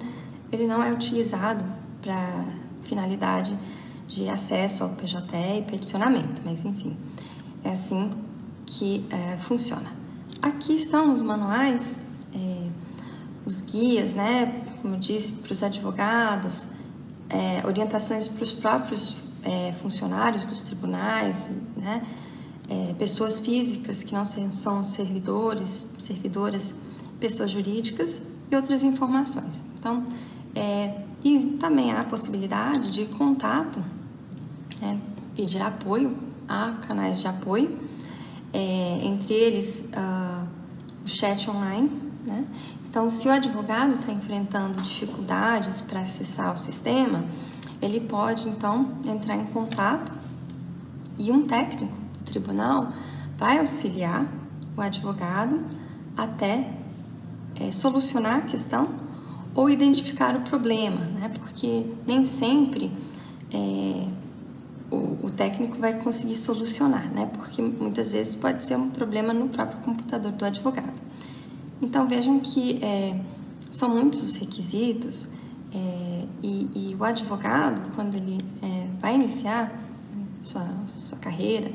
ele 0.51 0.65
não 0.65 0.82
é 0.82 0.91
utilizado 0.91 1.63
para 2.01 2.45
finalidade 2.82 3.58
de 4.08 4.30
acesso 4.30 4.84
ao 4.84 4.89
PJE 4.91 5.60
e 5.60 5.62
peticionamento, 5.63 6.41
mas 6.43 6.65
enfim, 6.65 6.97
é 7.63 7.71
assim 7.71 8.12
que 8.65 9.06
é, 9.10 9.38
funciona. 9.38 9.97
Aqui 10.41 10.76
estão 10.76 11.12
os 11.12 11.21
manuais, 11.21 12.00
é, 12.34 12.69
os 13.45 13.62
guias, 13.62 14.13
né, 14.13 14.62
como 14.82 14.95
eu 14.95 15.00
disse, 15.00 15.34
para 15.34 15.52
os 15.52 15.63
advogados, 15.63 16.67
é, 17.30 17.65
orientações 17.65 18.28
para 18.28 18.43
os 18.43 18.52
próprios 18.52 19.23
é, 19.43 19.73
funcionários 19.73 20.45
dos 20.45 20.62
tribunais, 20.62 21.50
né, 21.76 22.06
é, 22.69 22.93
pessoas 22.93 23.39
físicas 23.39 24.04
que 24.04 24.13
não 24.13 24.26
são 24.26 24.84
servidores, 24.84 25.88
servidoras, 26.00 26.76
pessoas 27.19 27.50
jurídicas 27.50 28.21
e 28.52 28.56
outras 28.56 28.84
informações. 28.84 29.62
Então, 29.80 30.04
é, 30.54 31.02
e 31.23 31.58
também 31.60 31.91
há 31.91 32.02
a 32.02 32.04
possibilidade 32.04 32.91
de 32.91 33.06
contato, 33.06 33.84
né, 34.80 35.00
pedir 35.36 35.62
apoio, 35.62 36.15
há 36.47 36.78
canais 36.86 37.19
de 37.19 37.28
apoio 37.28 37.87
é, 38.54 39.00
entre 39.04 39.34
eles 39.34 39.92
uh, 39.94 40.48
o 41.04 41.08
chat 41.08 41.50
online, 41.50 41.92
né? 42.26 42.46
Então, 42.90 43.10
se 43.10 43.28
o 43.28 43.32
advogado 43.32 43.94
está 43.96 44.12
enfrentando 44.12 44.82
dificuldades 44.82 45.82
para 45.82 46.02
acessar 46.02 46.54
o 46.54 46.58
sistema, 46.58 47.26
ele 47.82 48.00
pode 48.00 48.48
então 48.50 48.94
entrar 49.06 49.36
em 49.36 49.46
contato 49.46 50.12
e 51.18 51.32
um 51.32 51.46
técnico 51.46 51.94
do 52.14 52.24
tribunal 52.24 52.92
vai 53.38 53.60
auxiliar 53.60 54.26
o 54.76 54.82
advogado 54.82 55.60
até 56.16 56.72
é, 57.60 57.72
solucionar 57.72 58.38
a 58.38 58.42
questão 58.42 58.88
ou 59.54 59.70
identificar 59.70 60.36
o 60.36 60.42
problema, 60.42 61.02
né? 61.06 61.30
Porque 61.40 61.86
nem 62.06 62.26
sempre 62.26 62.92
é, 63.52 64.08
o, 64.89 65.26
o, 65.26 65.30
técnico 65.30 65.78
vai 65.78 66.00
conseguir 66.02 66.36
solucionar, 66.36 67.12
né? 67.12 67.30
Porque 67.34 67.62
muitas 67.62 68.12
vezes 68.12 68.36
pode 68.36 68.63
ser 68.63 68.78
um 68.78 68.89
problema 68.89 69.34
no 69.34 69.50
próprio 69.50 69.80
computador 69.82 70.32
do 70.32 70.45
advogado. 70.45 71.02
Então 71.82 72.08
vejam 72.08 72.39
que 72.39 72.84
é, 72.84 73.19
são 73.69 73.89
muitos 73.89 74.23
os 74.23 74.36
requisitos 74.36 75.30
é, 75.73 76.26
e, 76.41 76.69
e, 76.73 76.95
o 76.97 77.04
advogado, 77.04 77.93
quando 77.95 78.15
ele 78.15 78.39
é, 78.62 78.88
vai 79.00 79.15
iniciar 79.15 79.71
sua, 80.41 80.65
sua 80.86 81.17
carreira, 81.17 81.71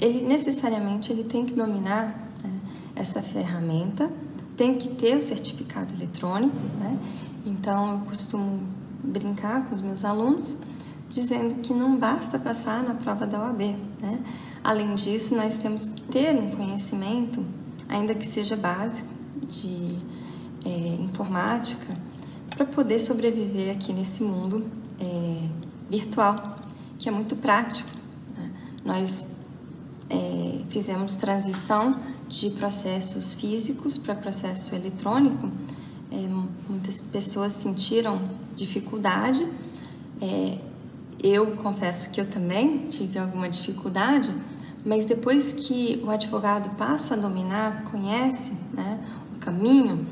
ele 0.00 0.24
necessariamente 0.24 1.10
ele 1.10 1.24
tem 1.24 1.44
que 1.44 1.52
dominar 1.54 2.08
né, 2.42 2.60
essa 2.94 3.20
ferramenta, 3.20 4.10
tem 4.56 4.74
que 4.74 4.88
ter 4.88 5.16
o 5.16 5.22
certificado 5.22 5.92
eletrônico, 5.94 6.56
né? 6.78 6.98
Então 7.44 7.94
eu 7.94 7.98
costumo 8.00 8.60
brincar 9.02 9.66
com 9.66 9.74
os 9.74 9.80
meus 9.80 10.04
alunos 10.04 10.56
dizendo 11.10 11.56
que 11.56 11.72
não 11.72 11.96
basta 11.96 12.38
passar 12.38 12.82
na 12.82 12.94
prova 12.94 13.26
da 13.26 13.40
OAB, 13.40 13.60
né? 14.00 14.22
Além 14.62 14.94
disso, 14.94 15.36
nós 15.36 15.56
temos 15.56 15.88
que 15.88 16.02
ter 16.02 16.34
um 16.34 16.50
conhecimento, 16.50 17.44
ainda 17.88 18.14
que 18.14 18.26
seja 18.26 18.56
básico, 18.56 19.08
de 19.48 19.96
é, 20.64 20.68
informática, 21.00 21.96
para 22.50 22.66
poder 22.66 22.98
sobreviver 22.98 23.72
aqui 23.72 23.92
nesse 23.92 24.22
mundo 24.22 24.64
é, 24.98 25.48
virtual, 25.88 26.56
que 26.98 27.08
é 27.08 27.12
muito 27.12 27.36
prático. 27.36 27.90
Né? 28.36 28.50
Nós 28.84 29.36
é, 30.10 30.62
fizemos 30.68 31.14
transição 31.16 31.96
de 32.28 32.50
processos 32.50 33.34
físicos 33.34 33.96
para 33.96 34.14
processo 34.14 34.74
eletrônico. 34.74 35.48
É, 36.10 36.28
muitas 36.68 37.00
pessoas 37.00 37.52
sentiram 37.52 38.20
dificuldade. 38.54 39.46
É, 40.20 40.58
eu 41.26 41.52
confesso 41.56 42.10
que 42.10 42.20
eu 42.20 42.26
também 42.26 42.86
tive 42.88 43.18
alguma 43.18 43.48
dificuldade, 43.48 44.32
mas 44.84 45.04
depois 45.04 45.52
que 45.52 46.00
o 46.04 46.10
advogado 46.10 46.70
passa 46.76 47.14
a 47.14 47.16
dominar, 47.16 47.84
conhece 47.84 48.52
né, 48.72 49.00
o 49.34 49.38
caminho, 49.38 50.06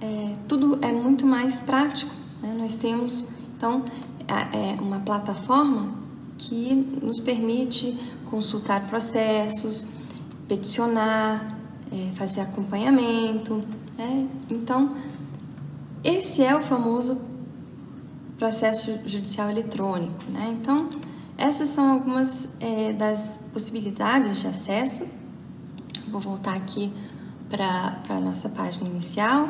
é, 0.00 0.32
tudo 0.48 0.78
é 0.80 0.90
muito 0.90 1.26
mais 1.26 1.60
prático. 1.60 2.14
Né? 2.42 2.54
Nós 2.58 2.76
temos, 2.76 3.26
então, 3.56 3.84
é 4.26 4.80
uma 4.80 5.00
plataforma 5.00 5.94
que 6.38 6.74
nos 7.02 7.20
permite 7.20 7.98
consultar 8.24 8.86
processos, 8.86 9.88
peticionar, 10.48 11.46
é, 11.92 12.12
fazer 12.14 12.40
acompanhamento. 12.40 13.62
Né? 13.98 14.28
Então, 14.50 14.96
esse 16.02 16.42
é 16.42 16.54
o 16.56 16.60
famoso 16.60 17.20
processo 18.38 18.98
judicial 19.06 19.50
eletrônico. 19.50 20.24
Né? 20.30 20.56
Então, 20.60 20.88
essas 21.36 21.68
são 21.70 21.90
algumas 21.90 22.48
é, 22.60 22.92
das 22.92 23.48
possibilidades 23.52 24.40
de 24.40 24.46
acesso. 24.46 25.06
Vou 26.08 26.20
voltar 26.20 26.54
aqui 26.54 26.92
para 27.48 28.00
a 28.08 28.20
nossa 28.20 28.48
página 28.48 28.88
inicial. 28.88 29.48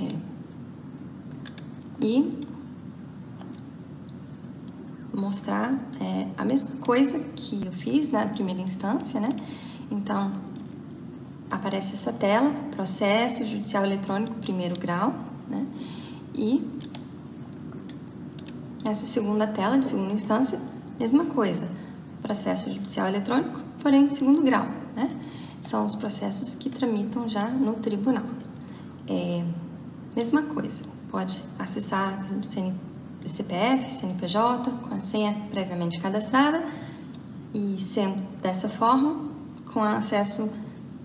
É, 0.00 0.32
e 2.00 2.38
mostrar 5.14 5.72
é, 6.00 6.26
a 6.36 6.44
mesma 6.44 6.70
coisa 6.80 7.18
que 7.36 7.64
eu 7.64 7.72
fiz 7.72 8.10
na 8.10 8.26
primeira 8.26 8.60
instância, 8.60 9.20
né? 9.20 9.28
Então, 9.90 10.32
aparece 11.50 11.94
essa 11.94 12.12
tela, 12.12 12.50
processo 12.72 13.46
judicial 13.46 13.84
eletrônico 13.84 14.34
primeiro 14.36 14.78
grau, 14.78 15.14
né? 15.48 15.64
E 16.34 16.64
nessa 18.84 19.06
segunda 19.06 19.46
tela 19.46 19.78
de 19.78 19.86
segunda 19.86 20.12
instância, 20.12 20.60
mesma 20.98 21.24
coisa, 21.26 21.68
processo 22.20 22.70
judicial 22.72 23.08
eletrônico, 23.08 23.60
porém 23.82 24.08
segundo 24.10 24.42
grau, 24.42 24.66
né? 24.94 25.10
São 25.60 25.86
os 25.86 25.94
processos 25.94 26.54
que 26.54 26.68
tramitam 26.68 27.28
já 27.28 27.48
no 27.48 27.74
tribunal. 27.74 28.24
É, 29.08 29.44
mesma 30.14 30.42
coisa, 30.42 30.82
pode 31.08 31.44
acessar 31.58 32.26
pelo 32.26 32.42
CPF, 33.28 33.90
CNPJ, 33.90 34.70
com 34.70 34.94
a 34.94 35.00
senha 35.00 35.36
previamente 35.50 36.00
cadastrada 36.00 36.64
e 37.54 37.76
sendo 37.78 38.22
dessa 38.40 38.68
forma, 38.68 39.30
com 39.72 39.82
acesso 39.82 40.50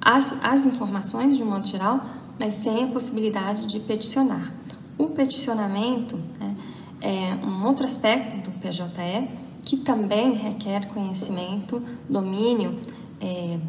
às, 0.02 0.34
às 0.44 0.66
informações 0.66 1.38
de 1.38 1.44
um 1.44 1.48
modo 1.48 1.68
geral, 1.68 2.04
mas 2.40 2.54
sem 2.54 2.86
a 2.86 2.88
possibilidade 2.88 3.66
de 3.66 3.80
peticionar. 3.80 4.54
O 4.98 5.08
peticionamento 5.08 6.18
né, 6.40 6.56
é 7.02 7.36
um 7.46 7.66
outro 7.66 7.86
aspecto 7.86 8.50
do 8.50 8.60
PJE 8.60 9.28
que 9.62 9.78
também 9.78 10.34
requer 10.34 10.88
conhecimento, 10.88 11.82
domínio 12.10 12.80
é, 13.20 13.60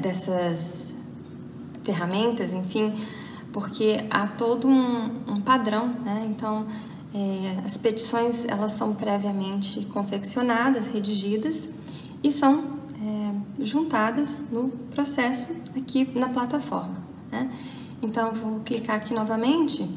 dessas 0.00 0.94
ferramentas, 1.82 2.52
enfim, 2.52 2.94
porque 3.52 4.06
há 4.10 4.26
todo 4.26 4.68
um, 4.68 5.06
um 5.26 5.40
padrão, 5.40 5.88
né? 6.04 6.26
Então, 6.30 6.66
é, 7.12 7.60
as 7.64 7.76
petições 7.76 8.44
elas 8.44 8.72
são 8.72 8.94
previamente 8.94 9.84
confeccionadas, 9.86 10.86
redigidas 10.86 11.68
e 12.22 12.30
são 12.30 12.78
é, 13.02 13.64
juntadas 13.64 14.50
no 14.52 14.68
processo 14.68 15.50
aqui 15.76 16.08
na 16.16 16.28
plataforma. 16.28 16.96
Né? 17.32 17.50
Então, 18.00 18.32
vou 18.32 18.60
clicar 18.60 18.96
aqui 18.96 19.12
novamente 19.12 19.88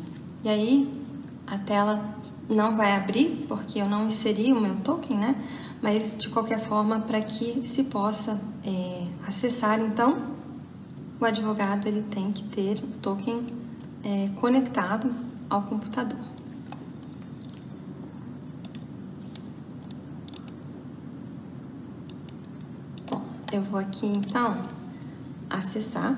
e 0.43 0.49
aí 0.49 1.03
a 1.45 1.58
tela 1.58 2.15
não 2.49 2.75
vai 2.75 2.95
abrir 2.95 3.45
porque 3.47 3.79
eu 3.79 3.88
não 3.88 4.08
inseri 4.08 4.51
o 4.51 4.60
meu 4.60 4.75
token, 4.77 5.17
né? 5.17 5.36
Mas 5.82 6.15
de 6.17 6.29
qualquer 6.29 6.60
forma, 6.60 6.99
para 6.99 7.21
que 7.21 7.65
se 7.65 7.86
possa 7.86 8.39
é, 8.65 9.06
acessar, 9.27 9.79
então, 9.79 10.34
o 11.19 11.25
advogado 11.25 11.88
ele 11.88 12.01
tem 12.03 12.32
que 12.32 12.43
ter 12.43 12.77
o 12.77 12.88
token 13.01 13.45
é, 14.03 14.29
conectado 14.36 15.13
ao 15.49 15.63
computador. 15.63 16.19
eu 23.53 23.62
vou 23.62 23.79
aqui 23.79 24.08
então 24.08 24.58
acessar 25.47 26.17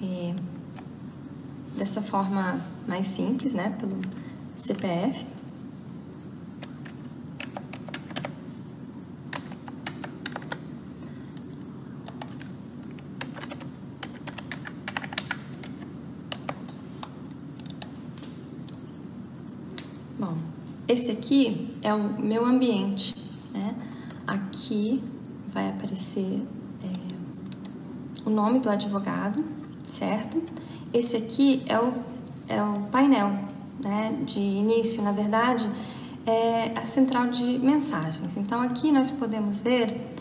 é, 0.00 0.32
dessa 1.76 2.00
forma 2.00 2.60
mais 2.86 3.08
simples, 3.08 3.52
né, 3.52 3.70
pelo 3.80 4.00
CPF. 4.54 5.26
Bom, 20.16 20.36
esse 20.88 21.10
aqui 21.10 21.70
é 21.82 21.92
o 21.94 22.20
meu 22.20 22.44
ambiente, 22.44 23.14
né? 23.52 23.74
Aqui 24.26 25.02
vai 25.52 25.68
aparecer 25.68 26.42
o 28.28 28.30
nome 28.30 28.58
do 28.58 28.68
advogado, 28.68 29.42
certo? 29.84 30.42
Esse 30.92 31.16
aqui 31.16 31.62
é 31.66 31.78
o, 31.78 31.94
é 32.46 32.62
o 32.62 32.80
painel 32.90 33.30
né, 33.80 34.18
de 34.24 34.38
início, 34.38 35.02
na 35.02 35.12
verdade, 35.12 35.68
é 36.26 36.72
a 36.78 36.84
central 36.84 37.28
de 37.28 37.58
mensagens. 37.58 38.36
Então, 38.36 38.60
aqui 38.60 38.92
nós 38.92 39.10
podemos 39.10 39.60
ver 39.60 40.14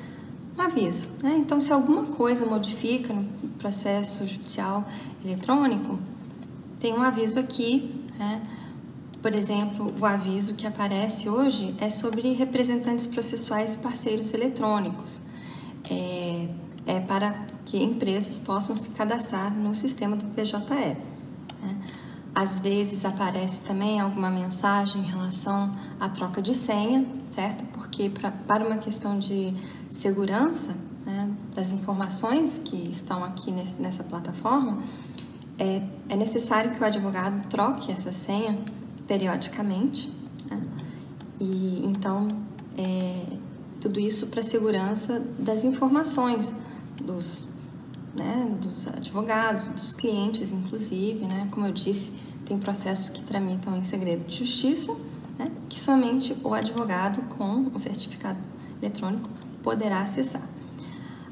aviso. 0.57 1.09
Né? 1.21 1.35
Então, 1.37 1.59
se 1.59 1.73
alguma 1.73 2.03
coisa 2.03 2.45
modifica 2.45 3.13
no 3.13 3.25
processo 3.59 4.25
judicial 4.25 4.85
eletrônico, 5.23 5.99
tem 6.79 6.93
um 6.93 7.01
aviso 7.01 7.39
aqui. 7.39 7.93
Né? 8.17 8.41
Por 9.21 9.33
exemplo, 9.33 9.93
o 9.99 10.05
aviso 10.05 10.53
que 10.53 10.67
aparece 10.67 11.27
hoje 11.27 11.75
é 11.79 11.89
sobre 11.89 12.33
representantes 12.33 13.07
processuais 13.07 13.75
parceiros 13.75 14.33
eletrônicos. 14.33 15.21
É, 15.89 16.47
é 16.85 16.99
para 16.99 17.45
que 17.65 17.81
empresas 17.83 18.37
possam 18.39 18.75
se 18.75 18.89
cadastrar 18.89 19.53
no 19.53 19.73
sistema 19.73 20.15
do 20.15 20.25
PJE. 20.25 20.97
Né? 21.61 21.77
Às 22.33 22.59
vezes 22.59 23.03
aparece 23.03 23.61
também 23.61 23.99
alguma 23.99 24.29
mensagem 24.29 25.01
em 25.01 25.05
relação 25.05 25.75
à 25.99 26.07
troca 26.07 26.41
de 26.41 26.53
senha, 26.53 27.05
certo? 27.31 27.65
Porque 27.73 28.09
pra, 28.09 28.31
para 28.31 28.65
uma 28.65 28.77
questão 28.77 29.17
de 29.17 29.53
segurança 29.89 30.77
né, 31.03 31.31
das 31.55 31.71
informações 31.71 32.61
que 32.63 32.89
estão 32.89 33.23
aqui 33.23 33.51
nesse, 33.51 33.81
nessa 33.81 34.03
plataforma, 34.03 34.83
é, 35.57 35.81
é 36.09 36.15
necessário 36.15 36.71
que 36.71 36.81
o 36.81 36.85
advogado 36.85 37.47
troque 37.47 37.91
essa 37.91 38.13
senha 38.13 38.55
periodicamente. 39.07 40.11
Né? 40.49 40.61
E 41.39 41.81
então, 41.85 42.27
é, 42.77 43.25
tudo 43.79 43.99
isso 43.99 44.27
para 44.27 44.43
segurança 44.43 45.25
das 45.39 45.63
informações 45.63 46.51
dos, 47.01 47.47
né, 48.17 48.51
dos 48.61 48.87
advogados, 48.87 49.67
dos 49.69 49.93
clientes, 49.93 50.51
inclusive. 50.51 51.25
Né? 51.25 51.47
Como 51.51 51.65
eu 51.65 51.71
disse, 51.71 52.11
tem 52.45 52.57
processos 52.57 53.09
que 53.09 53.23
tramitam 53.23 53.75
em 53.75 53.83
segredo 53.83 54.25
de 54.25 54.37
justiça, 54.37 54.93
né, 55.37 55.51
que 55.69 55.79
somente 55.79 56.35
o 56.43 56.53
advogado 56.53 57.21
com 57.35 57.71
o 57.73 57.79
certificado 57.79 58.39
eletrônico 58.81 59.29
poderá 59.61 60.01
acessar. 60.01 60.47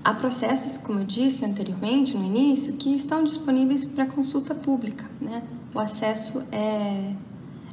Há 0.04 0.14
processos, 0.14 0.78
como 0.78 1.00
eu 1.00 1.06
disse 1.06 1.44
anteriormente, 1.46 2.16
no 2.16 2.24
início, 2.24 2.74
que 2.74 2.94
estão 2.94 3.24
disponíveis 3.24 3.86
para 3.86 4.06
consulta 4.06 4.54
pública. 4.54 5.04
Né? 5.20 5.42
O 5.74 5.80
acesso 5.80 6.44
é, 6.52 7.12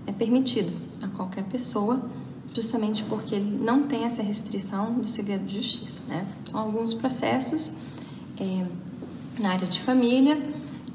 é 0.06 0.12
permitido 0.12 0.72
a 1.02 1.08
qualquer 1.08 1.44
pessoa, 1.44 2.10
justamente 2.54 3.02
porque 3.04 3.34
ele 3.34 3.58
não 3.62 3.84
tem 3.84 4.04
essa 4.04 4.22
restrição 4.22 4.94
do 4.94 5.08
segredo 5.08 5.44
de 5.46 5.56
justiça. 5.56 6.02
Né? 6.08 6.26
Então, 6.42 6.60
alguns 6.60 6.92
processos 6.92 7.72
é, 8.38 8.66
na 9.40 9.50
área 9.50 9.66
de 9.66 9.80
família 9.80 10.40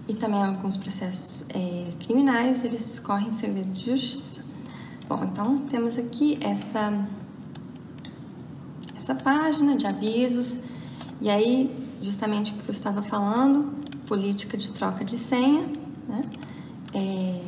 e 0.07 0.13
também 0.13 0.41
alguns 0.41 0.77
processos 0.77 1.45
é, 1.49 1.89
criminais, 1.99 2.63
eles 2.63 2.99
correm 2.99 3.33
segredo 3.33 3.71
de 3.71 3.85
justiça. 3.85 4.45
Bom, 5.07 5.23
então 5.23 5.59
temos 5.69 5.97
aqui 5.97 6.37
essa, 6.41 7.07
essa 8.95 9.15
página 9.15 9.75
de 9.75 9.87
avisos 9.87 10.57
e 11.19 11.29
aí, 11.29 11.71
justamente 12.01 12.51
o 12.51 12.55
que 12.55 12.69
eu 12.69 12.71
estava 12.71 13.01
falando, 13.01 13.73
política 14.05 14.55
de 14.55 14.71
troca 14.71 15.03
de 15.03 15.17
senha, 15.17 15.67
né? 16.07 16.21
É, 16.93 17.41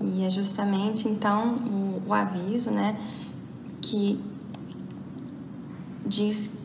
e 0.00 0.24
é 0.24 0.30
justamente 0.30 1.08
então 1.08 1.54
o, 1.54 2.02
o, 2.08 2.14
aviso, 2.14 2.70
né, 2.70 2.98
que 3.80 4.20
diz 6.04 6.58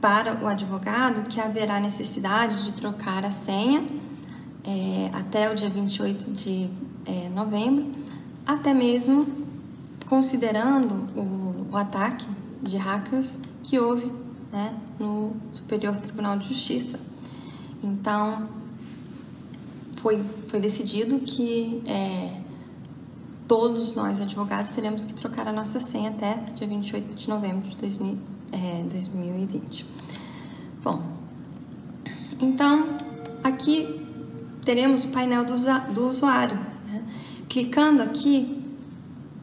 para 0.00 0.42
o 0.42 0.46
advogado 0.46 1.28
que 1.28 1.40
haverá 1.40 1.80
necessidade 1.80 2.64
de 2.64 2.74
trocar 2.74 3.24
a 3.24 3.30
senha 3.30 3.82
é, 4.64 5.10
até 5.12 5.50
o 5.50 5.54
dia 5.54 5.70
28 5.70 6.30
de 6.32 6.68
é, 7.06 7.28
novembro, 7.28 7.92
até 8.46 8.74
mesmo 8.74 9.26
considerando 10.06 10.92
o, 11.16 11.72
o 11.72 11.76
ataque 11.76 12.26
de 12.62 12.76
hackers 12.76 13.40
que 13.62 13.78
houve 13.78 14.10
né, 14.52 14.74
no 14.98 15.32
Superior 15.52 15.96
Tribunal 15.98 16.36
de 16.38 16.48
Justiça. 16.48 16.98
Então, 17.82 18.48
foi, 19.96 20.22
foi 20.48 20.60
decidido 20.60 21.18
que 21.18 21.82
é, 21.86 22.43
todos 23.46 23.94
nós, 23.94 24.20
advogados, 24.20 24.70
teremos 24.70 25.04
que 25.04 25.14
trocar 25.14 25.46
a 25.46 25.52
nossa 25.52 25.80
senha 25.80 26.10
até 26.10 26.34
dia 26.54 26.66
28 26.66 27.14
de 27.14 27.28
novembro 27.28 27.68
de 27.68 27.76
2000, 27.76 28.18
é, 28.52 28.82
2020. 28.84 29.86
Bom, 30.82 31.02
então, 32.40 32.96
aqui 33.42 34.06
teremos 34.64 35.04
o 35.04 35.08
painel 35.08 35.44
do, 35.44 35.54
do 35.92 36.08
usuário. 36.08 36.56
Né? 36.86 37.04
Clicando 37.48 38.02
aqui, 38.02 38.62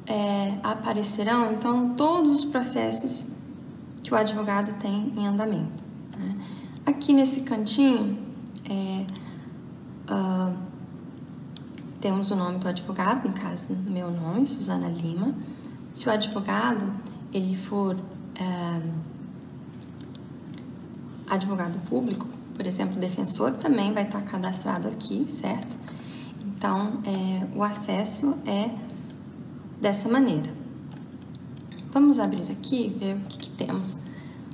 é, 0.08 0.58
aparecerão, 0.64 1.54
então, 1.54 1.90
todos 1.96 2.32
os 2.32 2.46
processos 2.46 3.28
que 4.02 4.14
o 4.14 4.18
advogado 4.18 4.74
tem 4.80 5.14
em 5.16 5.28
andamento. 5.28 5.84
Né? 6.18 6.36
Aqui 6.86 7.14
nesse 7.14 7.42
cantinho, 7.42 8.18
é, 8.70 9.06
uh, 10.12 10.71
temos 12.02 12.32
o 12.32 12.36
nome 12.36 12.58
do 12.58 12.68
advogado, 12.68 13.28
no 13.28 13.34
caso, 13.34 13.78
meu 13.88 14.10
nome, 14.10 14.48
Suzana 14.48 14.90
Lima. 14.90 15.36
Se 15.94 16.10
o 16.10 16.12
advogado 16.12 16.92
ele 17.32 17.56
for 17.56 17.96
é, 18.36 18.82
advogado 21.30 21.78
público, 21.88 22.28
por 22.56 22.66
exemplo, 22.66 23.00
defensor, 23.00 23.54
também 23.54 23.94
vai 23.94 24.04
estar 24.04 24.22
cadastrado 24.24 24.88
aqui, 24.88 25.28
certo? 25.30 25.78
Então, 26.44 27.02
é, 27.06 27.48
o 27.56 27.64
acesso 27.64 28.36
é 28.48 28.72
dessa 29.80 30.10
maneira. 30.10 30.52
Vamos 31.92 32.18
abrir 32.20 32.52
aqui 32.52 32.96
ver 33.00 33.16
o 33.16 33.20
que, 33.22 33.38
que, 33.38 33.50
temos. 33.52 34.00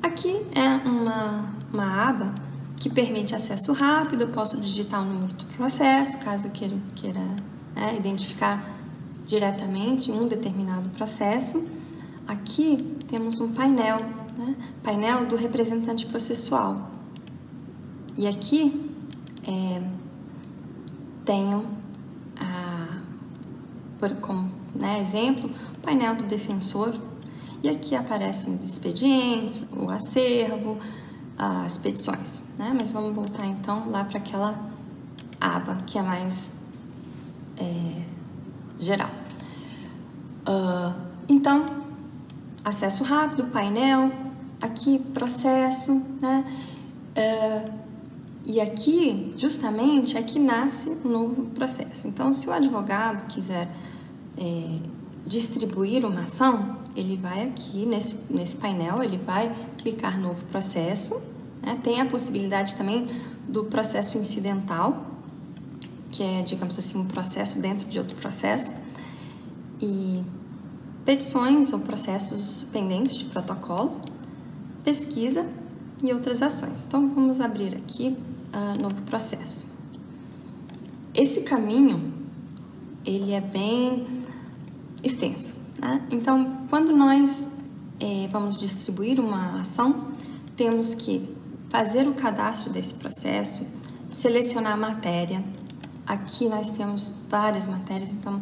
Aqui 0.04 0.36
é 0.54 0.68
uma, 0.88 1.50
uma 1.72 2.10
aba 2.10 2.36
que 2.80 2.90
permite 2.90 3.36
acesso 3.36 3.74
rápido, 3.74 4.22
eu 4.22 4.30
posso 4.30 4.58
digitar 4.58 5.02
o 5.02 5.06
número 5.06 5.34
do 5.34 5.46
processo, 5.46 6.20
caso 6.20 6.50
queira, 6.52 6.78
queira 6.96 7.22
né, 7.76 7.96
identificar 7.98 8.78
diretamente 9.26 10.12
um 10.12 10.28
determinado 10.28 10.90
processo. 10.90 11.68
Aqui 12.28 12.98
temos 13.08 13.42
um 13.42 13.52
painel, 13.52 14.00
né, 14.38 14.56
painel 14.84 15.26
do 15.26 15.36
representante 15.36 16.06
processual. 16.06 16.92
E 18.16 18.28
aqui 18.28 18.92
é, 19.44 19.82
tenho, 21.26 21.66
a, 22.40 23.00
por, 23.98 24.12
como 24.18 24.52
né, 24.76 25.00
exemplo, 25.00 25.50
o 25.76 25.80
painel 25.80 26.16
do 26.16 26.24
defensor, 26.24 26.94
e 27.64 27.70
aqui 27.70 27.96
aparecem 27.96 28.56
os 28.56 28.64
expedientes, 28.64 29.68
o 29.76 29.90
acervo, 29.90 30.78
as 31.38 31.78
petições, 31.78 32.44
né? 32.58 32.76
Mas 32.78 32.92
vamos 32.92 33.14
voltar 33.14 33.46
então 33.46 33.90
lá 33.90 34.04
para 34.04 34.18
aquela 34.18 34.60
aba 35.40 35.78
que 35.86 35.98
é 35.98 36.02
mais 36.02 36.52
é, 37.58 38.02
geral. 38.80 39.12
Uh, 40.48 40.94
então, 41.30 41.66
acesso 42.64 43.04
rápido, 43.04 43.46
painel, 43.52 44.12
aqui 44.62 45.00
processo, 45.14 46.04
né? 46.22 46.46
Uh, 47.16 47.78
e 48.46 48.62
aqui, 48.62 49.34
justamente, 49.36 50.18
aqui 50.18 50.40
nasce 50.40 50.90
um 51.04 51.10
novo 51.10 51.48
processo. 51.48 52.08
Então, 52.08 52.34
se 52.34 52.48
o 52.48 52.54
advogado 52.54 53.28
quiser 53.28 53.68
é, 54.38 54.76
distribuir 55.26 56.06
uma 56.06 56.22
ação, 56.22 56.77
ele 56.98 57.16
vai 57.16 57.44
aqui 57.44 57.86
nesse, 57.86 58.34
nesse 58.34 58.58
painel, 58.58 59.04
ele 59.04 59.20
vai 59.20 59.56
clicar 59.78 60.20
novo 60.20 60.44
processo. 60.46 61.22
Né? 61.62 61.80
Tem 61.84 62.02
a 62.02 62.06
possibilidade 62.06 62.74
também 62.74 63.08
do 63.48 63.66
processo 63.66 64.18
incidental, 64.18 65.06
que 66.12 66.24
é, 66.24 66.42
digamos 66.42 66.78
assim, 66.80 66.98
um 66.98 67.06
processo 67.06 67.62
dentro 67.62 67.88
de 67.88 68.00
outro 68.00 68.16
processo. 68.16 68.88
E 69.80 70.24
petições 71.06 71.72
ou 71.72 71.80
processos 71.82 72.68
pendentes 72.72 73.16
de 73.16 73.26
protocolo, 73.26 74.02
pesquisa 74.84 75.48
e 76.04 76.12
outras 76.12 76.42
ações. 76.42 76.84
Então, 76.88 77.14
vamos 77.14 77.40
abrir 77.40 77.76
aqui 77.76 78.18
uh, 78.54 78.82
novo 78.82 79.04
processo. 79.04 79.68
Esse 81.14 81.42
caminho, 81.42 82.12
ele 83.06 83.34
é 83.34 83.42
bem 83.42 84.24
extenso. 85.04 85.67
Né? 85.80 86.02
Então, 86.12 86.66
quando 86.70 86.96
nós 86.96 87.50
é, 88.00 88.28
vamos 88.32 88.58
distribuir 88.58 89.20
uma 89.20 89.60
ação, 89.60 90.12
temos 90.56 90.94
que 90.94 91.28
fazer 91.70 92.08
o 92.08 92.14
cadastro 92.14 92.72
desse 92.72 92.96
processo, 92.96 93.68
selecionar 94.10 94.74
a 94.74 94.78
matéria. 94.78 95.44
Aqui 96.06 96.48
nós 96.48 96.70
temos 96.70 97.14
várias 97.30 97.68
matérias, 97.68 98.12
então 98.12 98.42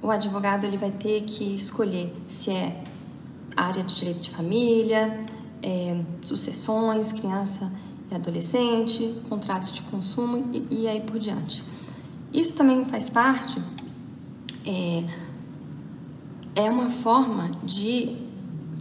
o 0.00 0.10
advogado 0.10 0.64
ele 0.64 0.76
vai 0.76 0.90
ter 0.90 1.22
que 1.22 1.54
escolher 1.54 2.14
se 2.28 2.50
é 2.50 2.82
área 3.56 3.82
de 3.82 3.94
direito 3.94 4.20
de 4.22 4.30
família, 4.30 5.24
é, 5.62 6.00
sucessões, 6.22 7.12
criança 7.12 7.70
e 8.10 8.14
adolescente, 8.14 9.20
contratos 9.28 9.72
de 9.72 9.82
consumo 9.82 10.50
e, 10.52 10.82
e 10.82 10.88
aí 10.88 11.00
por 11.00 11.18
diante. 11.18 11.62
Isso 12.32 12.54
também 12.54 12.84
faz 12.86 13.08
parte 13.08 13.60
é, 14.66 15.04
é 16.54 16.70
uma 16.70 16.90
forma 16.90 17.50
de 17.62 18.16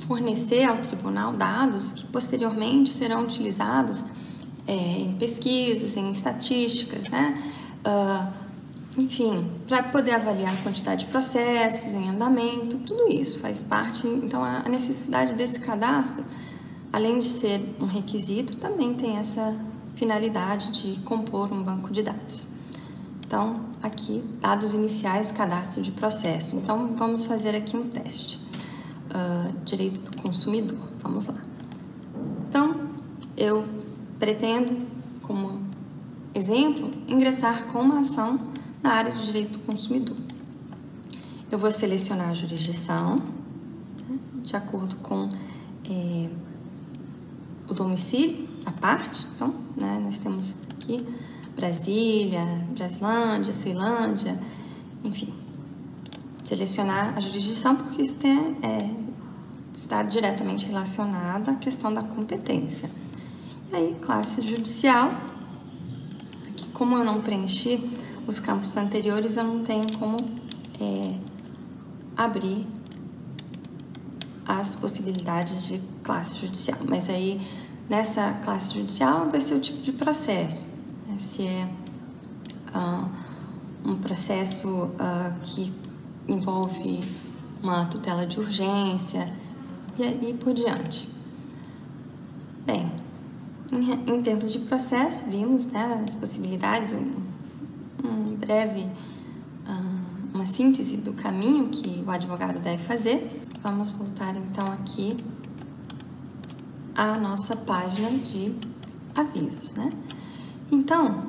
fornecer 0.07 0.63
ao 0.63 0.77
tribunal 0.77 1.33
dados 1.33 1.93
que 1.93 2.05
posteriormente 2.07 2.91
serão 2.91 3.23
utilizados 3.23 4.05
é, 4.67 4.73
em 4.73 5.13
pesquisas, 5.13 5.97
em 5.97 6.11
estatísticas, 6.11 7.09
né? 7.09 7.41
Uh, 7.85 8.43
enfim, 8.97 9.49
para 9.67 9.81
poder 9.83 10.13
avaliar 10.13 10.53
a 10.53 10.57
quantidade 10.57 11.05
de 11.05 11.11
processos 11.11 11.93
em 11.93 12.09
andamento, 12.09 12.77
tudo 12.77 13.11
isso 13.11 13.39
faz 13.39 13.61
parte. 13.61 14.07
Então, 14.07 14.43
a 14.43 14.69
necessidade 14.69 15.33
desse 15.33 15.59
cadastro, 15.59 16.23
além 16.91 17.17
de 17.17 17.27
ser 17.27 17.75
um 17.79 17.85
requisito, 17.85 18.55
também 18.57 18.93
tem 18.93 19.17
essa 19.17 19.55
finalidade 19.95 20.71
de 20.71 20.99
compor 21.01 21.51
um 21.51 21.63
banco 21.63 21.91
de 21.91 22.03
dados. 22.03 22.52
Então, 23.33 23.65
aqui, 23.81 24.23
dados 24.39 24.73
iniciais, 24.73 25.31
cadastro 25.31 25.81
de 25.81 25.89
processo. 25.89 26.55
Então, 26.55 26.95
vamos 26.95 27.25
fazer 27.25 27.55
aqui 27.55 27.75
um 27.75 27.89
teste. 27.89 28.39
Uh, 29.09 29.51
direito 29.65 30.03
do 30.03 30.21
consumidor. 30.21 30.77
Vamos 30.99 31.25
lá. 31.25 31.41
Então, 32.47 32.91
eu 33.35 33.65
pretendo, 34.19 34.85
como 35.23 35.59
exemplo, 36.35 36.91
ingressar 37.07 37.65
com 37.71 37.81
uma 37.81 38.01
ação 38.01 38.39
na 38.83 38.91
área 38.91 39.11
de 39.11 39.25
direito 39.25 39.57
do 39.57 39.65
consumidor. 39.65 40.17
Eu 41.51 41.57
vou 41.57 41.71
selecionar 41.71 42.29
a 42.29 42.33
jurisdição, 42.35 43.15
né, 43.15 44.19
de 44.43 44.55
acordo 44.55 44.95
com 44.97 45.27
é, 45.89 46.29
o 47.67 47.73
domicílio, 47.73 48.47
a 48.63 48.71
parte. 48.71 49.25
Então, 49.35 49.55
né, 49.75 49.99
nós 50.03 50.19
temos 50.19 50.53
aqui 50.69 51.03
Brasília, 51.55 52.65
Braslândia, 52.75 53.53
Ceilândia, 53.53 54.39
enfim. 55.03 55.33
Selecionar 56.43 57.15
a 57.15 57.19
jurisdição, 57.19 57.75
porque 57.75 58.01
isso 58.01 58.15
tem, 58.15 58.57
é, 58.61 58.89
está 59.73 60.03
diretamente 60.03 60.65
relacionada 60.65 61.51
à 61.51 61.55
questão 61.55 61.93
da 61.93 62.03
competência. 62.03 62.89
E 63.71 63.75
aí, 63.75 63.95
classe 64.01 64.41
judicial, 64.41 65.11
aqui 66.47 66.67
como 66.73 66.95
eu 66.95 67.03
não 67.03 67.21
preenchi 67.21 67.91
os 68.27 68.39
campos 68.39 68.75
anteriores, 68.75 69.37
eu 69.37 69.43
não 69.43 69.63
tenho 69.63 69.97
como 69.97 70.17
é, 70.79 71.15
abrir 72.15 72.67
as 74.45 74.75
possibilidades 74.75 75.65
de 75.67 75.81
classe 76.03 76.37
judicial. 76.39 76.79
Mas 76.89 77.09
aí, 77.09 77.39
nessa 77.89 78.33
classe 78.43 78.73
judicial, 78.73 79.29
vai 79.29 79.39
ser 79.39 79.55
o 79.55 79.59
tipo 79.59 79.81
de 79.81 79.93
processo. 79.93 80.72
Né? 81.13 81.17
Se 81.17 81.47
é 81.47 81.69
uh, 82.75 83.89
um 83.89 83.95
processo 83.97 84.67
uh, 84.67 85.39
que 85.43 85.71
envolve 86.27 87.03
uma 87.61 87.85
tutela 87.85 88.25
de 88.25 88.39
urgência, 88.39 89.31
e 89.97 90.03
aí 90.03 90.33
por 90.33 90.53
diante. 90.53 91.07
Bem, 92.65 92.91
em, 93.71 94.15
em 94.15 94.21
termos 94.21 94.51
de 94.51 94.59
processo, 94.59 95.29
vimos 95.29 95.67
né, 95.67 96.03
as 96.05 96.15
possibilidades, 96.15 96.95
um, 96.95 97.13
um 98.07 98.35
breve, 98.35 98.81
uh, 98.81 100.33
uma 100.33 100.45
síntese 100.45 100.97
do 100.97 101.13
caminho 101.13 101.69
que 101.69 102.03
o 102.05 102.09
advogado 102.09 102.59
deve 102.59 102.83
fazer. 102.83 103.41
Vamos 103.61 103.91
voltar 103.91 104.35
então 104.35 104.67
aqui 104.73 105.23
à 106.95 107.17
nossa 107.17 107.55
página 107.55 108.09
de 108.09 108.53
avisos, 109.15 109.75
né? 109.75 109.91
Então, 110.73 111.23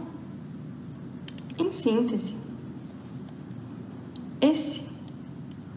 em 1.58 1.70
síntese, 1.70 2.34
esse 4.40 4.86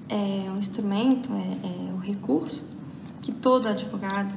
é 0.07 0.49
o 0.49 0.57
instrumento, 0.57 1.29
é, 1.33 1.89
é 1.89 1.93
o 1.93 1.97
recurso 1.97 2.65
que 3.21 3.33
todo 3.33 3.67
advogado 3.67 4.33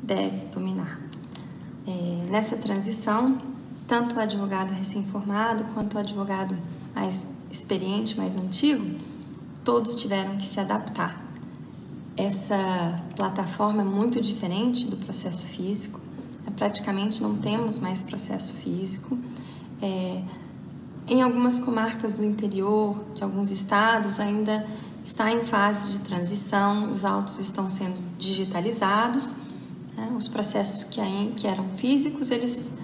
deve 0.00 0.46
dominar. 0.46 1.00
É, 1.88 2.30
nessa 2.30 2.56
transição, 2.56 3.36
tanto 3.88 4.14
o 4.14 4.20
advogado 4.20 4.70
recém-formado 4.70 5.64
quanto 5.74 5.94
o 5.94 5.98
advogado 5.98 6.56
mais 6.94 7.26
experiente, 7.50 8.16
mais 8.16 8.36
antigo, 8.36 8.96
todos 9.64 9.96
tiveram 9.96 10.36
que 10.36 10.46
se 10.46 10.60
adaptar. 10.60 11.20
Essa 12.16 13.02
plataforma 13.16 13.82
é 13.82 13.84
muito 13.84 14.20
diferente 14.20 14.86
do 14.86 14.96
processo 14.96 15.48
físico, 15.48 16.05
praticamente 16.50 17.22
não 17.22 17.36
temos 17.36 17.78
mais 17.78 18.02
processo 18.02 18.54
físico. 18.54 19.18
É, 19.80 20.22
em 21.08 21.22
algumas 21.22 21.58
comarcas 21.58 22.12
do 22.12 22.24
interior 22.24 23.00
de 23.14 23.22
alguns 23.22 23.50
estados 23.50 24.18
ainda 24.18 24.66
está 25.04 25.30
em 25.30 25.44
fase 25.44 25.92
de 25.92 26.00
transição, 26.00 26.90
os 26.90 27.04
autos 27.04 27.38
estão 27.38 27.70
sendo 27.70 28.02
digitalizados, 28.18 29.34
né? 29.96 30.12
os 30.16 30.26
processos 30.26 30.82
que, 30.82 31.00
que 31.36 31.46
eram 31.46 31.64
físicos, 31.76 32.32
eles, 32.32 32.74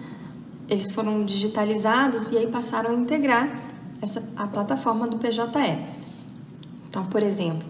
eles 0.68 0.92
foram 0.92 1.24
digitalizados 1.24 2.30
e 2.30 2.38
aí 2.38 2.46
passaram 2.46 2.90
a 2.90 2.94
integrar 2.94 3.50
essa, 4.00 4.22
a 4.36 4.46
plataforma 4.46 5.08
do 5.08 5.18
PJE. 5.18 5.42
Então, 6.88 7.06
por 7.06 7.22
exemplo, 7.22 7.66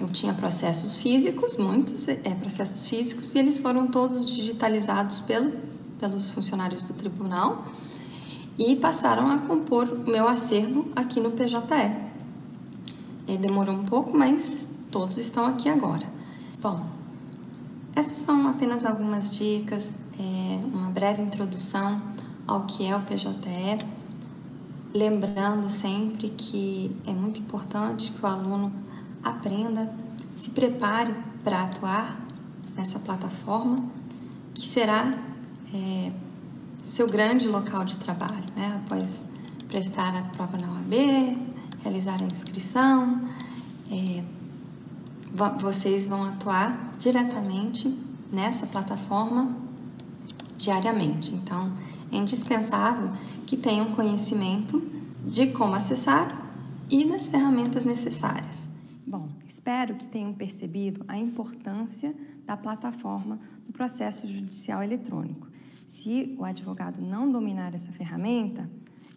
eu 0.00 0.08
tinha 0.08 0.34
processos 0.34 0.96
físicos, 0.96 1.56
muitos 1.56 2.08
é, 2.08 2.16
processos 2.40 2.88
físicos, 2.88 3.34
e 3.34 3.38
eles 3.38 3.58
foram 3.58 3.86
todos 3.86 4.26
digitalizados 4.26 5.20
pelo, 5.20 5.52
pelos 6.00 6.32
funcionários 6.34 6.84
do 6.84 6.94
tribunal 6.94 7.62
e 8.58 8.76
passaram 8.76 9.30
a 9.30 9.38
compor 9.38 9.88
o 9.88 10.10
meu 10.10 10.28
acervo 10.28 10.88
aqui 10.94 11.20
no 11.20 11.30
PJE. 11.30 12.04
Demorou 13.40 13.74
um 13.74 13.84
pouco, 13.84 14.16
mas 14.16 14.68
todos 14.90 15.16
estão 15.18 15.46
aqui 15.46 15.68
agora. 15.68 16.06
Bom, 16.60 16.86
essas 17.96 18.18
são 18.18 18.48
apenas 18.48 18.84
algumas 18.84 19.34
dicas, 19.34 19.94
é, 20.18 20.60
uma 20.72 20.90
breve 20.90 21.22
introdução 21.22 22.02
ao 22.46 22.66
que 22.66 22.86
é 22.86 22.96
o 22.96 23.00
PJE. 23.00 23.84
Lembrando 24.92 25.68
sempre 25.68 26.28
que 26.28 26.96
é 27.06 27.12
muito 27.12 27.40
importante 27.40 28.12
que 28.12 28.24
o 28.24 28.28
aluno 28.28 28.83
aprenda, 29.24 29.90
se 30.34 30.50
prepare 30.50 31.14
para 31.42 31.62
atuar 31.62 32.20
nessa 32.76 32.98
plataforma, 32.98 33.84
que 34.52 34.66
será 34.66 35.14
é, 35.72 36.12
seu 36.82 37.08
grande 37.08 37.48
local 37.48 37.84
de 37.84 37.96
trabalho, 37.96 38.44
né? 38.54 38.80
após 38.84 39.26
prestar 39.68 40.14
a 40.14 40.22
prova 40.22 40.56
na 40.58 40.68
OAB, 40.68 40.92
realizar 41.82 42.20
a 42.20 42.24
inscrição, 42.24 43.28
é, 43.90 44.22
vocês 45.60 46.06
vão 46.06 46.24
atuar 46.24 46.92
diretamente 46.98 47.88
nessa 48.32 48.66
plataforma 48.66 49.56
diariamente. 50.56 51.34
Então, 51.34 51.72
é 52.12 52.16
indispensável 52.16 53.10
que 53.46 53.56
tenham 53.56 53.86
conhecimento 53.86 54.82
de 55.26 55.48
como 55.48 55.74
acessar 55.74 56.44
e 56.88 57.04
das 57.08 57.26
ferramentas 57.26 57.84
necessárias. 57.84 58.73
Bom, 59.06 59.28
espero 59.46 59.94
que 59.96 60.06
tenham 60.06 60.32
percebido 60.32 61.04
a 61.06 61.18
importância 61.18 62.14
da 62.46 62.56
plataforma 62.56 63.38
do 63.66 63.72
processo 63.72 64.26
judicial 64.26 64.82
eletrônico. 64.82 65.46
Se 65.86 66.34
o 66.38 66.44
advogado 66.44 67.02
não 67.02 67.30
dominar 67.30 67.74
essa 67.74 67.92
ferramenta, 67.92 68.68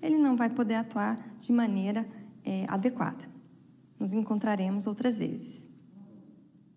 ele 0.01 0.17
não 0.17 0.35
vai 0.35 0.49
poder 0.49 0.75
atuar 0.75 1.17
de 1.39 1.53
maneira 1.53 2.05
é, 2.43 2.65
adequada. 2.67 3.23
Nos 3.97 4.13
encontraremos 4.13 4.87
outras 4.87 5.17
vezes. 5.17 5.69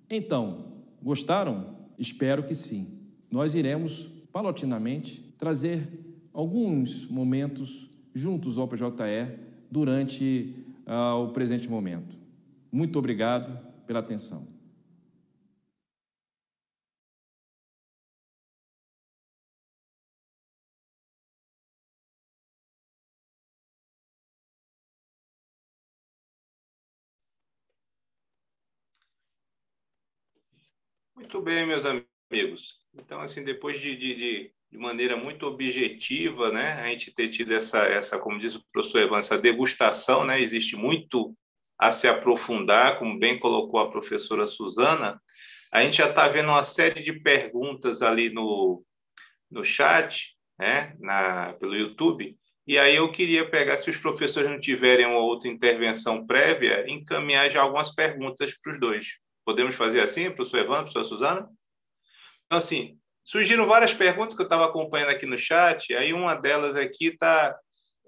Então, 0.08 0.66
gostaram? 1.02 1.76
Espero 1.98 2.44
que 2.44 2.54
sim. 2.54 2.98
Nós 3.30 3.54
iremos, 3.54 4.08
paulatinamente, 4.32 5.20
trazer 5.36 5.88
alguns 6.32 7.06
momentos 7.06 7.90
juntos 8.14 8.56
ao 8.56 8.68
PJE 8.68 9.38
durante 9.70 10.54
uh, 10.86 11.22
o 11.22 11.28
presente 11.28 11.68
momento. 11.68 12.19
Muito 12.72 12.98
obrigado 12.98 13.58
pela 13.86 13.98
atenção. 13.98 14.46
Muito 31.16 31.42
bem, 31.42 31.66
meus 31.66 31.84
amigos. 31.84 32.80
Então, 32.94 33.20
assim, 33.20 33.44
depois 33.44 33.80
de, 33.80 33.94
de, 33.96 34.14
de 34.14 34.78
maneira 34.78 35.16
muito 35.16 35.44
objetiva, 35.46 36.50
né, 36.50 36.72
a 36.74 36.86
gente 36.88 37.12
ter 37.12 37.28
tido 37.28 37.52
essa, 37.52 37.84
essa 37.84 38.18
como 38.18 38.38
diz 38.38 38.54
o 38.54 38.64
professor 38.72 39.00
Evan, 39.02 39.18
essa 39.18 39.36
degustação, 39.36 40.24
né, 40.24 40.40
existe 40.40 40.76
muito 40.76 41.36
a 41.80 41.90
se 41.90 42.06
aprofundar, 42.06 42.98
como 42.98 43.18
bem 43.18 43.38
colocou 43.38 43.80
a 43.80 43.90
professora 43.90 44.46
Suzana, 44.46 45.18
a 45.72 45.82
gente 45.82 45.96
já 45.96 46.10
está 46.10 46.28
vendo 46.28 46.50
uma 46.50 46.62
série 46.62 47.02
de 47.02 47.12
perguntas 47.20 48.02
ali 48.02 48.28
no, 48.28 48.84
no 49.50 49.64
chat, 49.64 50.36
né, 50.58 50.94
na, 51.00 51.54
pelo 51.54 51.74
YouTube, 51.74 52.36
e 52.66 52.78
aí 52.78 52.96
eu 52.96 53.10
queria 53.10 53.48
pegar, 53.48 53.78
se 53.78 53.88
os 53.88 53.96
professores 53.96 54.50
não 54.50 54.60
tiverem 54.60 55.06
uma 55.06 55.20
outra 55.20 55.48
intervenção 55.48 56.26
prévia, 56.26 56.84
encaminhar 56.86 57.50
já 57.50 57.62
algumas 57.62 57.94
perguntas 57.94 58.54
para 58.62 58.72
os 58.72 58.78
dois. 58.78 59.06
Podemos 59.44 59.74
fazer 59.74 60.00
assim, 60.00 60.30
professor 60.30 60.58
Evandro, 60.58 60.82
professora 60.82 61.04
Suzana? 61.04 61.48
Então, 62.44 62.58
assim, 62.58 62.98
surgiram 63.24 63.66
várias 63.66 63.94
perguntas 63.94 64.36
que 64.36 64.42
eu 64.42 64.44
estava 64.44 64.66
acompanhando 64.66 65.08
aqui 65.08 65.24
no 65.24 65.38
chat, 65.38 65.94
aí 65.94 66.12
uma 66.12 66.34
delas 66.34 66.76
aqui 66.76 67.06
está... 67.06 67.58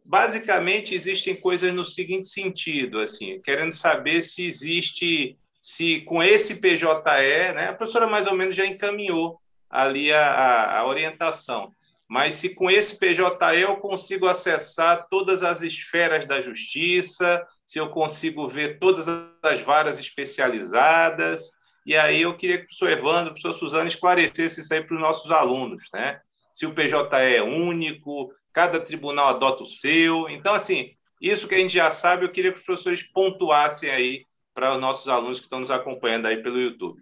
Basicamente, 0.04 0.94
existem 0.94 1.34
coisas 1.36 1.72
no 1.72 1.84
seguinte 1.84 2.26
sentido, 2.26 3.00
assim, 3.00 3.40
querendo 3.40 3.72
saber 3.72 4.22
se 4.22 4.46
existe, 4.46 5.36
se 5.60 6.00
com 6.00 6.22
esse 6.22 6.60
PJE, 6.60 7.54
né, 7.54 7.68
a 7.68 7.74
professora 7.74 8.06
mais 8.06 8.26
ou 8.26 8.34
menos 8.34 8.56
já 8.56 8.66
encaminhou 8.66 9.40
ali 9.70 10.12
a, 10.12 10.78
a, 10.78 10.86
orientação, 10.86 11.72
mas 12.08 12.34
se 12.34 12.54
com 12.54 12.70
esse 12.70 12.98
PJE 12.98 13.22
eu 13.60 13.76
consigo 13.76 14.26
acessar 14.26 15.06
todas 15.08 15.42
as 15.42 15.62
esferas 15.62 16.26
da 16.26 16.42
justiça, 16.42 17.46
se 17.64 17.78
eu 17.78 17.88
consigo 17.88 18.46
ver 18.46 18.78
todas 18.78 19.08
as 19.42 19.62
varas 19.62 19.98
especializadas. 19.98 21.52
E 21.86 21.96
aí 21.96 22.20
eu 22.20 22.36
queria 22.36 22.58
que 22.58 22.64
o 22.64 22.66
professor 22.66 22.90
Evandro, 22.90 23.30
o 23.30 23.34
professor 23.34 23.54
Suzana 23.54 23.88
esclarecesse 23.88 24.60
isso 24.60 24.74
aí 24.74 24.84
para 24.84 24.94
os 24.94 25.00
nossos 25.00 25.30
alunos, 25.30 25.84
né? 25.92 26.20
Se 26.52 26.66
o 26.66 26.74
PJE 26.74 27.08
é 27.12 27.42
único, 27.42 28.30
cada 28.52 28.80
tribunal 28.80 29.28
adota 29.28 29.62
o 29.62 29.66
seu. 29.66 30.28
Então, 30.28 30.54
assim, 30.54 30.92
isso 31.20 31.46
que 31.46 31.54
a 31.54 31.58
gente 31.58 31.74
já 31.74 31.90
sabe, 31.90 32.24
eu 32.24 32.32
queria 32.32 32.52
que 32.52 32.58
os 32.58 32.64
professores 32.64 33.02
pontuassem 33.02 33.90
aí 33.90 34.26
para 34.54 34.74
os 34.74 34.80
nossos 34.80 35.08
alunos 35.08 35.38
que 35.38 35.46
estão 35.46 35.60
nos 35.60 35.70
acompanhando 35.70 36.26
aí 36.26 36.42
pelo 36.42 36.60
YouTube. 36.60 37.00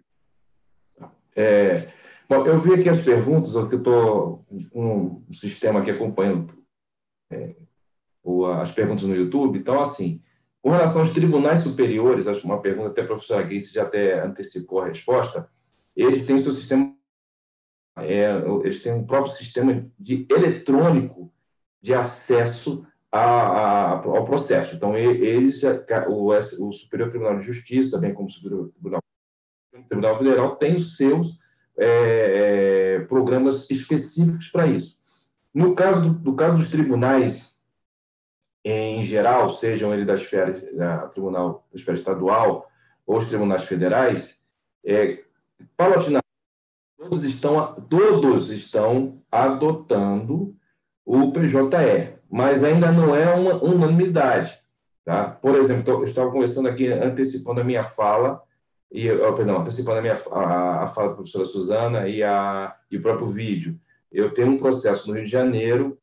É, 1.35 1.87
bom, 2.29 2.45
eu 2.45 2.61
vi 2.61 2.73
aqui 2.73 2.89
as 2.89 3.01
perguntas, 3.01 3.55
eu 3.55 3.67
estou 3.67 4.45
com 4.71 5.23
um 5.27 5.33
sistema 5.33 5.79
aqui 5.79 5.91
acompanhando 5.91 6.53
é, 7.31 7.55
as 8.59 8.71
perguntas 8.71 9.03
no 9.03 9.15
YouTube. 9.15 9.57
Então, 9.57 9.81
assim, 9.81 10.21
com 10.61 10.69
relação 10.69 11.01
aos 11.01 11.11
tribunais 11.11 11.61
superiores, 11.61 12.27
acho 12.27 12.45
uma 12.45 12.61
pergunta 12.61 12.89
até 12.89 13.01
a 13.01 13.07
professora 13.07 13.43
Grace 13.43 13.73
já 13.73 13.83
até 13.83 14.21
antecipou 14.23 14.81
a 14.81 14.87
resposta, 14.87 15.49
eles 15.95 16.25
têm 16.25 16.37
seu 16.37 16.51
sistema, 16.51 16.95
é, 17.97 18.29
eles 18.63 18.83
têm 18.83 18.93
um 18.93 19.05
próprio 19.05 19.33
sistema 19.33 19.89
de 19.99 20.25
eletrônico 20.29 21.30
de 21.81 21.93
acesso 21.93 22.85
a, 23.11 23.21
a, 23.21 23.91
ao 23.93 24.25
processo. 24.25 24.75
Então, 24.75 24.97
eles, 24.97 25.61
o, 26.07 26.27
o 26.29 26.71
Superior 26.71 27.09
Tribunal 27.09 27.37
de 27.37 27.43
Justiça, 27.43 27.97
bem 27.97 28.13
como 28.13 28.27
o 28.27 28.31
Superior 28.31 28.69
Tribunal, 28.69 29.01
o 29.73 29.83
Tribunal 29.83 30.15
Federal, 30.17 30.55
tem 30.55 30.75
os 30.75 30.95
seus 30.95 31.39
é, 31.77 32.97
é, 32.97 32.99
programas 33.05 33.69
específicos 33.69 34.47
para 34.47 34.67
isso. 34.67 34.95
No 35.53 35.75
caso, 35.75 36.13
do, 36.13 36.35
caso 36.35 36.59
dos 36.59 36.69
tribunais 36.69 37.51
em 38.63 39.01
geral, 39.01 39.49
sejam 39.49 39.93
eles 39.93 40.05
da 40.05 40.13
esfera, 40.13 40.53
da 40.73 41.07
Tribunal 41.07 41.67
da 41.71 41.75
esfera 41.75 41.97
estadual 41.97 42.69
ou 43.05 43.17
os 43.17 43.25
tribunais 43.25 43.63
federais, 43.63 44.45
é, 44.85 45.23
paulatinamente, 45.75 46.25
todos 46.97 47.23
estão, 47.23 47.73
todos 47.89 48.51
estão 48.51 49.21
adotando 49.31 50.55
o 51.13 51.31
PJE, 51.31 52.13
mas 52.29 52.63
ainda 52.63 52.91
não 52.91 53.15
é 53.15 53.33
uma 53.33 53.63
unanimidade. 53.63 54.59
Tá? 55.03 55.23
Por 55.23 55.55
exemplo, 55.55 55.93
eu 55.93 56.03
estava 56.03 56.31
conversando 56.31 56.69
aqui, 56.69 56.87
antecipando 56.87 57.61
a 57.61 57.63
minha 57.63 57.83
fala, 57.83 58.41
e, 58.91 59.09
oh, 59.09 59.33
perdão, 59.33 59.59
antecipando 59.59 59.99
a, 59.99 60.01
minha, 60.01 60.17
a, 60.31 60.83
a 60.83 60.87
fala 60.87 61.09
da 61.09 61.15
professora 61.15 61.45
Suzana 61.45 62.07
e, 62.07 62.21
a, 62.21 62.75
e 62.89 62.97
o 62.97 63.01
próprio 63.01 63.27
vídeo. 63.27 63.77
Eu 64.11 64.33
tenho 64.33 64.49
um 64.49 64.57
processo 64.57 65.07
no 65.07 65.13
Rio 65.15 65.23
de 65.23 65.29
Janeiro 65.31 65.97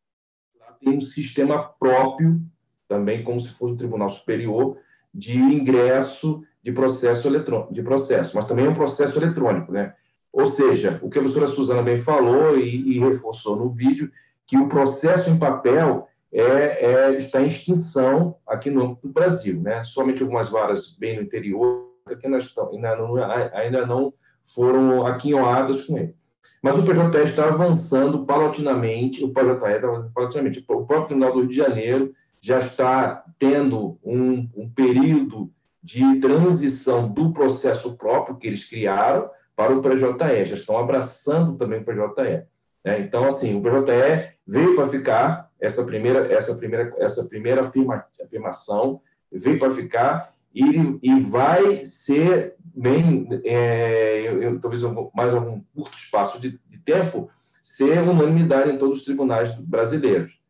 tem 0.80 0.96
um 0.96 1.00
sistema 1.00 1.62
próprio, 1.62 2.40
também 2.86 3.22
como 3.22 3.38
se 3.38 3.48
fosse 3.48 3.74
um 3.74 3.76
tribunal 3.76 4.08
superior, 4.08 4.78
de 5.12 5.36
ingresso 5.36 6.42
de 6.62 6.72
processo 6.72 7.26
eletrônico, 7.26 7.72
de 7.72 7.82
processo, 7.82 8.36
mas 8.36 8.46
também 8.46 8.66
é 8.66 8.68
um 8.68 8.74
processo 8.74 9.18
eletrônico, 9.18 9.72
né? 9.72 9.94
Ou 10.32 10.46
seja, 10.46 10.98
o 11.02 11.08
que 11.08 11.18
a 11.18 11.22
professora 11.22 11.46
Suzana 11.46 11.82
bem 11.82 11.96
falou 11.96 12.58
e, 12.58 12.96
e 12.96 12.98
reforçou 12.98 13.56
no 13.56 13.70
vídeo, 13.70 14.10
que 14.48 14.56
o 14.56 14.68
processo 14.68 15.30
em 15.30 15.38
papel 15.38 16.08
é, 16.32 16.42
é, 16.42 17.16
está 17.16 17.40
em 17.40 17.46
extinção 17.46 18.36
aqui 18.46 18.70
no 18.70 18.98
do 19.02 19.10
Brasil, 19.10 19.60
né? 19.60 19.84
Somente 19.84 20.22
algumas 20.22 20.48
varas 20.48 20.96
bem 20.98 21.16
no 21.16 21.22
interior 21.22 21.86
que 22.18 22.26
ainda, 22.26 22.96
não, 22.96 23.14
ainda 23.52 23.86
não 23.86 24.14
foram 24.46 25.06
aquinhoadas 25.06 25.86
com 25.86 25.98
ele. 25.98 26.16
Mas 26.62 26.78
o 26.78 26.82
PJE 26.82 27.22
está 27.24 27.48
avançando 27.48 28.24
paulatinamente, 28.24 29.22
o 29.22 29.32
PJE 29.32 29.50
está 29.52 29.88
avançando 29.88 30.12
paulatinamente. 30.12 30.58
O 30.60 30.64
próprio 30.64 31.04
Tribunal 31.04 31.32
do 31.32 31.40
Rio 31.40 31.48
de 31.48 31.56
Janeiro 31.56 32.14
já 32.40 32.58
está 32.58 33.24
tendo 33.38 33.98
um, 34.02 34.48
um 34.56 34.70
período 34.70 35.52
de 35.82 36.18
transição 36.20 37.08
do 37.08 37.32
processo 37.32 37.96
próprio 37.96 38.36
que 38.36 38.46
eles 38.46 38.68
criaram 38.68 39.30
para 39.54 39.76
o 39.76 39.82
PJE, 39.82 40.44
já 40.44 40.54
estão 40.54 40.78
abraçando 40.78 41.56
também 41.56 41.80
o 41.80 41.84
PJE. 41.84 42.46
Né? 42.84 43.00
Então, 43.00 43.26
assim, 43.26 43.54
o 43.56 43.62
PJE 43.62 44.32
veio 44.46 44.74
para 44.74 44.86
ficar, 44.86 45.50
essa 45.60 45.84
primeira, 45.84 46.32
essa 46.32 46.54
primeira, 46.54 46.94
essa 46.98 47.24
primeira 47.24 47.62
afirma, 47.62 48.04
afirmação 48.22 49.00
veio 49.30 49.58
para 49.58 49.70
ficar 49.70 50.32
e, 50.54 50.98
e 51.02 51.20
vai 51.20 51.84
ser 51.84 52.54
bem, 52.74 53.28
é, 53.44 54.22
eu, 54.26 54.42
eu, 54.42 54.60
talvez 54.60 54.82
mais 55.14 55.34
algum 55.34 55.60
curto 55.74 55.96
espaço 55.96 56.40
de, 56.40 56.58
de, 56.68 56.78
tempo, 56.78 57.28
ser 57.62 58.00
unanimidade 58.00 58.70
em 58.70 58.78
todos 58.78 58.98
os 58.98 59.04
tribunais 59.04 59.54
brasileiros. 59.58 60.40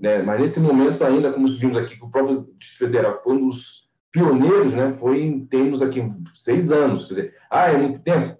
Né? 0.00 0.22
Mas 0.22 0.40
nesse 0.40 0.60
momento 0.60 1.02
ainda, 1.04 1.32
como 1.32 1.46
vimos 1.48 1.76
aqui, 1.76 1.96
que 1.96 2.04
o 2.04 2.10
próprio 2.10 2.48
Distrito 2.58 2.90
Federal 2.90 3.20
foi 3.22 3.34
um 3.34 3.48
dos 3.48 3.90
pioneiros, 4.10 4.74
né? 4.74 4.92
foi 4.92 5.22
em 5.22 5.46
termos 5.46 5.80
aqui 5.80 6.02
seis 6.34 6.70
anos, 6.70 7.04
quer 7.04 7.14
dizer, 7.14 7.36
ah, 7.50 7.70
é 7.70 7.76
muito 7.76 8.00
tempo? 8.00 8.36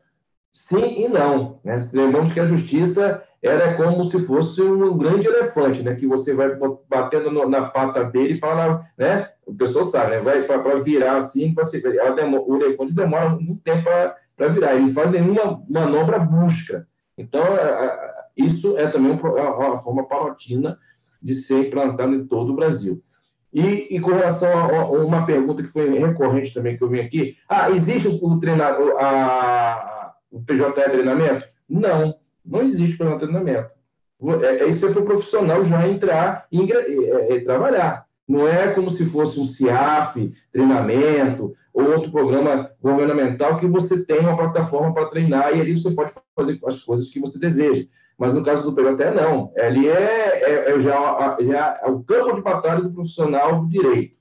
Sim 0.52 1.04
e 1.04 1.08
não. 1.08 1.58
Né? 1.64 1.78
Lembramos 1.92 2.32
que 2.32 2.40
a 2.40 2.46
justiça 2.46 3.22
era 3.42 3.74
como 3.74 4.04
se 4.04 4.18
fosse 4.20 4.62
um 4.62 4.96
grande 4.96 5.26
elefante, 5.26 5.82
né? 5.82 5.94
Que 5.94 6.06
você 6.06 6.32
vai 6.32 6.56
batendo 6.88 7.30
no, 7.30 7.48
na 7.48 7.62
pata 7.62 8.04
dele 8.04 8.38
para, 8.38 8.86
né? 8.96 9.28
O 9.44 9.54
pessoal 9.54 9.84
sabe, 9.84 10.12
né? 10.12 10.20
Vai 10.20 10.42
para 10.44 10.76
virar 10.76 11.16
assim, 11.16 11.52
ela 11.98 12.14
demora, 12.14 12.44
o 12.46 12.56
elefante 12.56 12.94
demora 12.94 13.30
muito 13.30 13.60
tempo 13.62 13.82
para 14.36 14.48
virar. 14.48 14.76
Ele 14.76 14.92
faz 14.92 15.10
nenhuma 15.10 15.60
manobra 15.68 16.20
brusca. 16.20 16.86
Então, 17.18 17.42
isso 18.36 18.78
é 18.78 18.86
também 18.86 19.12
uma 19.12 19.78
forma 19.78 20.06
palatina 20.06 20.78
de 21.20 21.34
ser 21.34 21.66
implantado 21.66 22.14
em 22.14 22.26
todo 22.26 22.52
o 22.52 22.56
Brasil. 22.56 23.02
E, 23.52 23.96
e, 23.96 24.00
com 24.00 24.12
relação 24.12 24.50
a, 24.50 24.90
uma 24.90 25.26
pergunta 25.26 25.62
que 25.62 25.68
foi 25.68 25.98
recorrente 25.98 26.54
também 26.54 26.74
que 26.74 26.82
eu 26.82 26.88
vim 26.88 27.00
aqui, 27.00 27.36
ah, 27.46 27.70
existe 27.70 28.08
o 28.08 28.40
treinador, 28.40 28.96
a, 28.98 29.91
o 30.32 30.40
PJE 30.40 30.72
treinamento? 30.72 31.46
Não, 31.68 32.16
não 32.44 32.62
existe 32.62 32.96
plano 32.96 33.12
de 33.12 33.20
treinamento. 33.20 33.70
É, 34.42 34.64
é, 34.64 34.68
isso 34.68 34.86
é 34.86 34.92
para 34.92 35.02
o 35.02 35.04
profissional 35.04 35.62
já 35.64 35.86
entrar 35.86 36.46
e, 36.50 36.72
é, 36.72 37.36
é, 37.36 37.40
trabalhar. 37.40 38.06
Não 38.26 38.48
é 38.48 38.72
como 38.72 38.88
se 38.88 39.04
fosse 39.04 39.38
um 39.38 39.44
CIAF, 39.44 40.32
treinamento, 40.50 41.54
ou 41.74 41.92
outro 41.92 42.10
programa 42.10 42.70
governamental 42.80 43.56
que 43.56 43.66
você 43.66 44.04
tem 44.04 44.20
uma 44.20 44.36
plataforma 44.36 44.94
para 44.94 45.06
treinar 45.06 45.56
e 45.56 45.60
ali 45.60 45.76
você 45.76 45.90
pode 45.90 46.12
fazer 46.36 46.58
as 46.64 46.82
coisas 46.82 47.08
que 47.08 47.18
você 47.18 47.38
deseja. 47.38 47.86
Mas 48.16 48.34
no 48.34 48.44
caso 48.44 48.62
do 48.62 48.72
PJE, 48.72 49.10
não. 49.14 49.52
Ali 49.58 49.88
é, 49.88 50.42
é, 50.44 50.70
é 50.70 50.78
já, 50.80 51.36
já 51.40 51.80
é 51.82 51.90
o 51.90 52.00
campo 52.00 52.36
de 52.36 52.42
batalha 52.42 52.82
do 52.82 52.92
profissional 52.92 53.60
do 53.60 53.68
direito. 53.68 54.14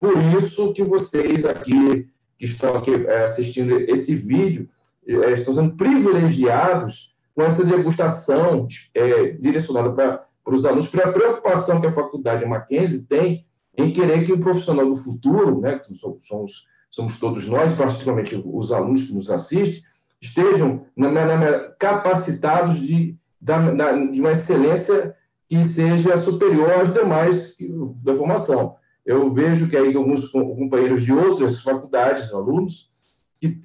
Por 0.00 0.16
isso 0.36 0.72
que 0.72 0.82
vocês 0.82 1.44
aqui, 1.44 2.08
que 2.38 2.44
estão 2.44 2.76
aqui 2.76 2.92
é, 3.06 3.24
assistindo 3.24 3.78
esse 3.78 4.14
vídeo, 4.14 4.68
é, 4.68 4.77
estão 5.08 5.54
sendo 5.54 5.74
privilegiados 5.74 7.16
com 7.34 7.42
essa 7.42 7.64
degustação 7.64 8.66
é, 8.94 9.32
direcionada 9.32 9.90
para 9.92 10.54
os 10.54 10.66
alunos, 10.66 10.88
para 10.88 11.08
a 11.08 11.12
preocupação 11.12 11.80
que 11.80 11.86
a 11.86 11.92
faculdade 11.92 12.44
Mackenzie 12.44 13.02
tem 13.02 13.46
em 13.76 13.92
querer 13.92 14.26
que 14.26 14.32
o 14.32 14.40
profissional 14.40 14.86
do 14.86 14.96
futuro, 14.96 15.60
né, 15.60 15.78
que 15.78 15.94
somos, 15.94 16.66
somos 16.90 17.18
todos 17.20 17.46
nós, 17.46 17.74
particularmente 17.74 18.42
os 18.44 18.72
alunos 18.72 19.06
que 19.06 19.14
nos 19.14 19.30
assistem, 19.30 19.82
estejam 20.20 20.84
na, 20.96 21.10
na, 21.10 21.36
na, 21.36 21.58
capacitados 21.78 22.80
de, 22.80 23.16
da, 23.40 23.92
de 23.92 24.20
uma 24.20 24.32
excelência 24.32 25.14
que 25.48 25.62
seja 25.62 26.16
superior 26.16 26.72
aos 26.72 26.92
demais 26.92 27.56
da 28.02 28.14
formação. 28.14 28.74
Eu 29.06 29.32
vejo 29.32 29.68
que 29.68 29.76
aí 29.76 29.96
alguns 29.96 30.28
companheiros 30.30 31.04
de 31.04 31.12
outras 31.12 31.62
faculdades, 31.62 32.32
alunos, 32.34 32.90
que 33.34 33.62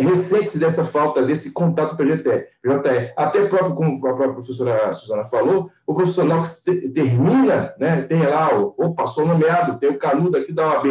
ressente-se 0.00 0.58
dessa 0.58 0.84
falta 0.84 1.22
desse 1.22 1.52
contato 1.52 1.96
com 1.96 2.02
a 2.02 2.06
GTE. 2.06 2.46
Até 3.16 3.46
próprio, 3.46 3.74
como 3.74 3.96
a 3.96 4.00
própria 4.00 4.32
professora 4.32 4.92
Suzana 4.92 5.24
falou, 5.24 5.70
o 5.86 5.94
profissional 5.94 6.42
que 6.42 6.88
termina, 6.90 7.74
né, 7.78 8.02
tem 8.02 8.22
lá, 8.26 8.58
o, 8.58 8.74
opa, 8.76 9.06
sou 9.06 9.26
nomeado, 9.26 9.78
tem 9.78 9.90
o 9.90 9.98
canudo 9.98 10.36
aqui 10.36 10.52
da 10.52 10.66
OAB, 10.66 10.86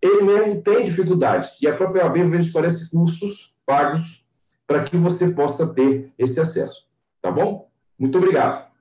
ele 0.00 0.22
mesmo 0.22 0.62
tem 0.62 0.84
dificuldades, 0.84 1.60
e 1.60 1.66
a 1.66 1.76
própria 1.76 2.04
OAB, 2.04 2.16
oferece 2.40 2.90
cursos 2.90 3.54
pagos 3.66 4.26
para 4.66 4.82
que 4.84 4.96
você 4.96 5.30
possa 5.30 5.72
ter 5.74 6.12
esse 6.18 6.40
acesso. 6.40 6.86
Tá 7.20 7.30
bom? 7.30 7.68
Muito 7.98 8.18
obrigado. 8.18 8.71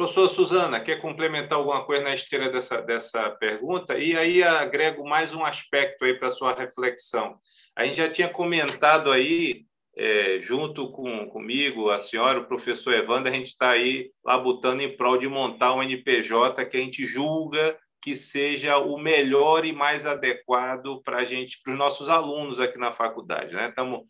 Professor 0.00 0.30
Suzana, 0.30 0.80
quer 0.80 0.98
complementar 0.98 1.58
alguma 1.58 1.84
coisa 1.84 2.02
na 2.02 2.14
esteira 2.14 2.48
dessa, 2.48 2.80
dessa 2.80 3.28
pergunta? 3.32 3.98
E 3.98 4.16
aí 4.16 4.42
agrego 4.42 5.06
mais 5.06 5.34
um 5.34 5.44
aspecto 5.44 6.06
aí 6.06 6.14
para 6.14 6.28
a 6.28 6.30
sua 6.30 6.54
reflexão. 6.54 7.38
A 7.76 7.84
gente 7.84 7.98
já 7.98 8.08
tinha 8.08 8.26
comentado 8.26 9.12
aí, 9.12 9.66
é, 9.94 10.38
junto 10.40 10.90
com, 10.90 11.28
comigo, 11.28 11.90
a 11.90 11.98
senhora, 11.98 12.40
o 12.40 12.46
professor 12.46 12.94
Evandro, 12.94 13.28
a 13.28 13.34
gente 13.34 13.48
está 13.48 13.72
aí 13.72 14.10
labutando 14.24 14.82
em 14.82 14.96
prol 14.96 15.18
de 15.18 15.28
montar 15.28 15.74
um 15.74 15.82
NPJ 15.82 16.64
que 16.64 16.78
a 16.78 16.80
gente 16.80 17.04
julga 17.04 17.78
que 18.00 18.16
seja 18.16 18.78
o 18.78 18.96
melhor 18.96 19.66
e 19.66 19.72
mais 19.74 20.06
adequado 20.06 21.02
para 21.02 21.18
a 21.18 21.24
gente, 21.24 21.60
para 21.62 21.74
os 21.74 21.78
nossos 21.78 22.08
alunos 22.08 22.58
aqui 22.58 22.78
na 22.78 22.94
faculdade. 22.94 23.54
Né? 23.54 23.68
Estamos 23.68 24.08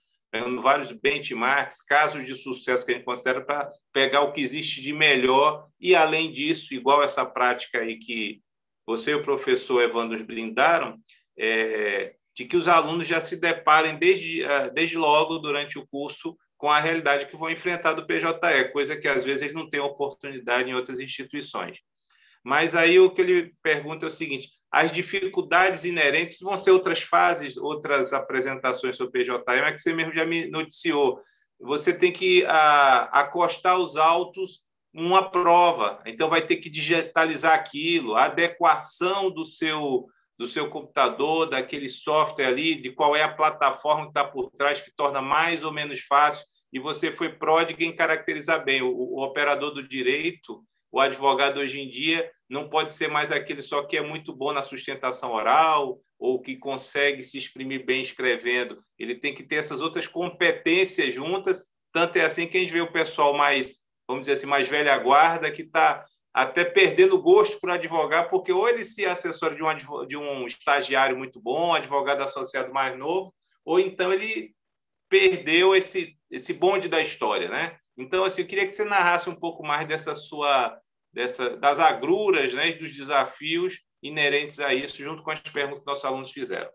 vários 0.62 0.93
benchmarks, 0.93 1.83
casos 1.83 2.24
de 2.24 2.35
sucesso 2.35 2.85
que 2.85 2.93
a 2.93 2.95
gente 2.95 3.05
considera 3.05 3.41
para 3.41 3.70
pegar 3.93 4.22
o 4.22 4.33
que 4.33 4.41
existe 4.41 4.81
de 4.81 4.93
melhor 4.93 5.66
e, 5.81 5.95
além 5.95 6.31
disso, 6.31 6.72
igual 6.74 7.03
essa 7.03 7.26
prática 7.26 7.81
aí 7.81 7.99
que 7.99 8.41
você 8.87 9.12
e 9.12 9.14
o 9.14 9.22
professor 9.22 9.83
Evandro 9.83 10.24
brindaram, 10.24 10.99
é, 11.39 12.14
de 12.35 12.45
que 12.45 12.57
os 12.57 12.68
alunos 12.68 13.07
já 13.07 13.20
se 13.20 13.41
deparem 13.41 13.99
desde, 13.99 14.43
eh, 14.43 14.70
desde 14.70 14.97
logo 14.97 15.39
durante 15.39 15.78
o 15.78 15.87
curso 15.87 16.37
com 16.57 16.70
a 16.70 16.81
realidade 16.81 17.26
que 17.26 17.37
vão 17.37 17.51
enfrentar 17.51 17.95
do 17.95 18.07
PJE, 18.07 18.72
coisa 18.72 18.97
que 18.97 19.09
às 19.09 19.24
vezes 19.24 19.43
eles 19.43 19.55
não 19.55 19.68
têm 19.68 19.81
oportunidade 19.81 20.68
em 20.68 20.74
outras 20.74 21.01
instituições. 21.01 21.81
Mas 22.45 22.74
aí 22.74 22.99
o 22.99 23.11
que 23.11 23.20
ele 23.20 23.55
pergunta 23.62 24.07
é 24.07 24.09
o 24.09 24.11
seguinte: 24.11 24.49
as 24.71 24.93
dificuldades 24.93 25.85
inerentes 25.85 26.39
vão 26.41 26.57
ser 26.57 26.71
outras 26.71 27.03
fases, 27.03 27.57
outras 27.57 28.12
apresentações 28.12 28.97
sobre 28.97 29.25
PJE, 29.25 29.33
mas 29.47 29.75
que 29.75 29.83
você 29.83 29.93
mesmo 29.93 30.14
já 30.14 30.25
me 30.25 30.49
noticiou. 30.49 31.21
Você 31.59 31.93
tem 31.93 32.12
que 32.12 32.45
a, 32.47 33.05
acostar 33.21 33.79
os 33.79 33.97
autos 33.97 34.62
uma 34.93 35.31
prova, 35.31 36.01
então 36.05 36.29
vai 36.29 36.43
ter 36.43 36.57
que 36.57 36.68
digitalizar 36.68 37.55
aquilo, 37.55 38.16
a 38.16 38.25
adequação 38.25 39.31
do 39.31 39.45
seu 39.45 40.09
do 40.37 40.47
seu 40.47 40.71
computador, 40.71 41.51
daquele 41.51 41.87
software 41.87 42.47
ali, 42.47 42.75
de 42.75 42.91
qual 42.91 43.14
é 43.14 43.23
a 43.23 43.31
plataforma 43.31 44.05
que 44.05 44.09
está 44.09 44.25
por 44.25 44.51
trás, 44.53 44.81
que 44.81 44.91
torna 44.91 45.21
mais 45.21 45.62
ou 45.62 45.71
menos 45.71 46.01
fácil, 46.01 46.47
e 46.73 46.79
você 46.79 47.12
foi 47.12 47.29
pródigo 47.29 47.83
em 47.83 47.95
caracterizar 47.95 48.64
bem. 48.64 48.81
O, 48.81 48.89
o 48.91 49.23
operador 49.23 49.71
do 49.71 49.87
direito, 49.87 50.64
o 50.91 50.99
advogado 50.99 51.61
hoje 51.61 51.79
em 51.79 51.91
dia, 51.91 52.27
não 52.51 52.68
pode 52.68 52.92
ser 52.92 53.09
mais 53.09 53.30
aquele 53.30 53.62
só 53.62 53.84
que 53.84 53.96
é 53.96 54.03
muito 54.03 54.34
bom 54.34 54.53
na 54.53 54.62
sustentação 54.62 55.32
oral, 55.32 56.01
ou 56.18 56.40
que 56.40 56.57
consegue 56.57 57.22
se 57.22 57.38
exprimir 57.38 57.86
bem 57.86 58.03
escrevendo. 58.03 58.84
Ele 58.98 59.14
tem 59.14 59.34
que 59.34 59.42
ter 59.42 59.57
essas 59.57 59.80
outras 59.80 60.07
competências 60.07 61.14
juntas. 61.14 61.64
Tanto 61.92 62.16
é 62.16 62.24
assim 62.24 62.46
que 62.46 62.59
a 62.59 62.61
gente 62.61 62.72
vê 62.72 62.80
o 62.80 62.92
pessoal 62.92 63.34
mais, 63.34 63.84
vamos 64.07 64.22
dizer 64.22 64.32
assim, 64.32 64.46
mais 64.46 64.68
velha 64.68 64.98
guarda, 64.98 65.51
que 65.51 65.62
está 65.62 66.05
até 66.34 66.64
perdendo 66.64 67.20
gosto 67.22 67.59
por 67.59 67.70
advogar, 67.70 68.28
porque 68.28 68.53
ou 68.53 68.68
ele 68.68 68.84
se 68.84 69.07
assessora 69.07 69.55
de 69.55 69.62
um, 69.62 70.07
de 70.07 70.16
um 70.16 70.46
estagiário 70.46 71.16
muito 71.16 71.40
bom, 71.40 71.72
advogado 71.72 72.22
associado 72.22 72.72
mais 72.72 72.96
novo, 72.96 73.34
ou 73.64 73.80
então 73.80 74.12
ele 74.12 74.55
perdeu 75.09 75.74
esse, 75.74 76.16
esse 76.30 76.55
bonde 76.55 76.88
da 76.88 77.01
história, 77.01 77.48
né? 77.48 77.76
Então, 77.96 78.24
assim, 78.24 78.42
eu 78.42 78.48
queria 78.48 78.66
que 78.66 78.72
você 78.72 78.84
narrasse 78.84 79.28
um 79.28 79.34
pouco 79.34 79.64
mais 79.64 79.86
dessa 79.88 80.14
sua, 80.14 80.78
dessa, 81.13 81.57
das 81.57 81.79
agruras, 81.79 82.53
né, 82.55 82.73
dos 82.73 82.95
desafios 82.95 83.81
inerentes 84.03 84.59
a 84.61 84.73
isso, 84.73 85.03
junto 85.03 85.23
com 85.23 85.31
as 85.31 85.41
perguntas 85.41 85.81
que 85.81 85.87
nossos 85.87 86.05
alunos 86.05 86.33
fizeram. 86.33 86.71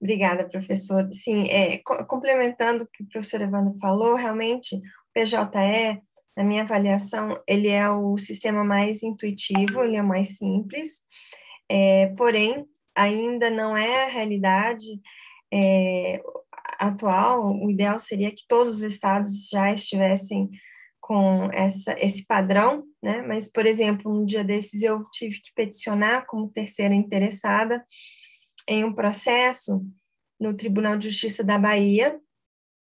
Obrigada, 0.00 0.48
professor. 0.48 1.08
Sim, 1.12 1.48
é, 1.48 1.78
complementando 1.78 2.84
o 2.84 2.86
que 2.86 3.02
o 3.02 3.08
professor 3.08 3.40
Evandro 3.40 3.78
falou, 3.78 4.14
realmente 4.14 4.76
o 4.76 4.80
PJE, 5.14 6.02
na 6.36 6.44
minha 6.44 6.62
avaliação, 6.62 7.42
ele 7.46 7.68
é 7.68 7.88
o 7.88 8.18
sistema 8.18 8.62
mais 8.62 9.02
intuitivo, 9.02 9.82
ele 9.82 9.96
é 9.96 10.02
mais 10.02 10.36
simples, 10.36 11.02
é, 11.68 12.08
porém, 12.16 12.66
ainda 12.94 13.48
não 13.48 13.74
é 13.76 14.04
a 14.04 14.08
realidade 14.08 15.00
é, 15.52 16.22
atual. 16.78 17.54
O 17.54 17.70
ideal 17.70 17.98
seria 17.98 18.30
que 18.30 18.44
todos 18.48 18.76
os 18.76 18.82
estados 18.82 19.48
já 19.50 19.72
estivessem 19.72 20.50
com 21.00 21.48
essa, 21.52 21.96
esse 22.00 22.26
padrão, 22.26 22.84
né? 23.02 23.22
Mas, 23.22 23.50
por 23.50 23.66
exemplo, 23.66 24.12
um 24.12 24.24
dia 24.24 24.42
desses 24.42 24.82
eu 24.82 25.04
tive 25.12 25.40
que 25.40 25.52
peticionar 25.54 26.26
como 26.26 26.50
terceira 26.50 26.94
interessada 26.94 27.84
em 28.68 28.84
um 28.84 28.92
processo 28.92 29.84
no 30.40 30.56
Tribunal 30.56 30.96
de 30.96 31.08
Justiça 31.08 31.44
da 31.44 31.58
Bahia, 31.58 32.20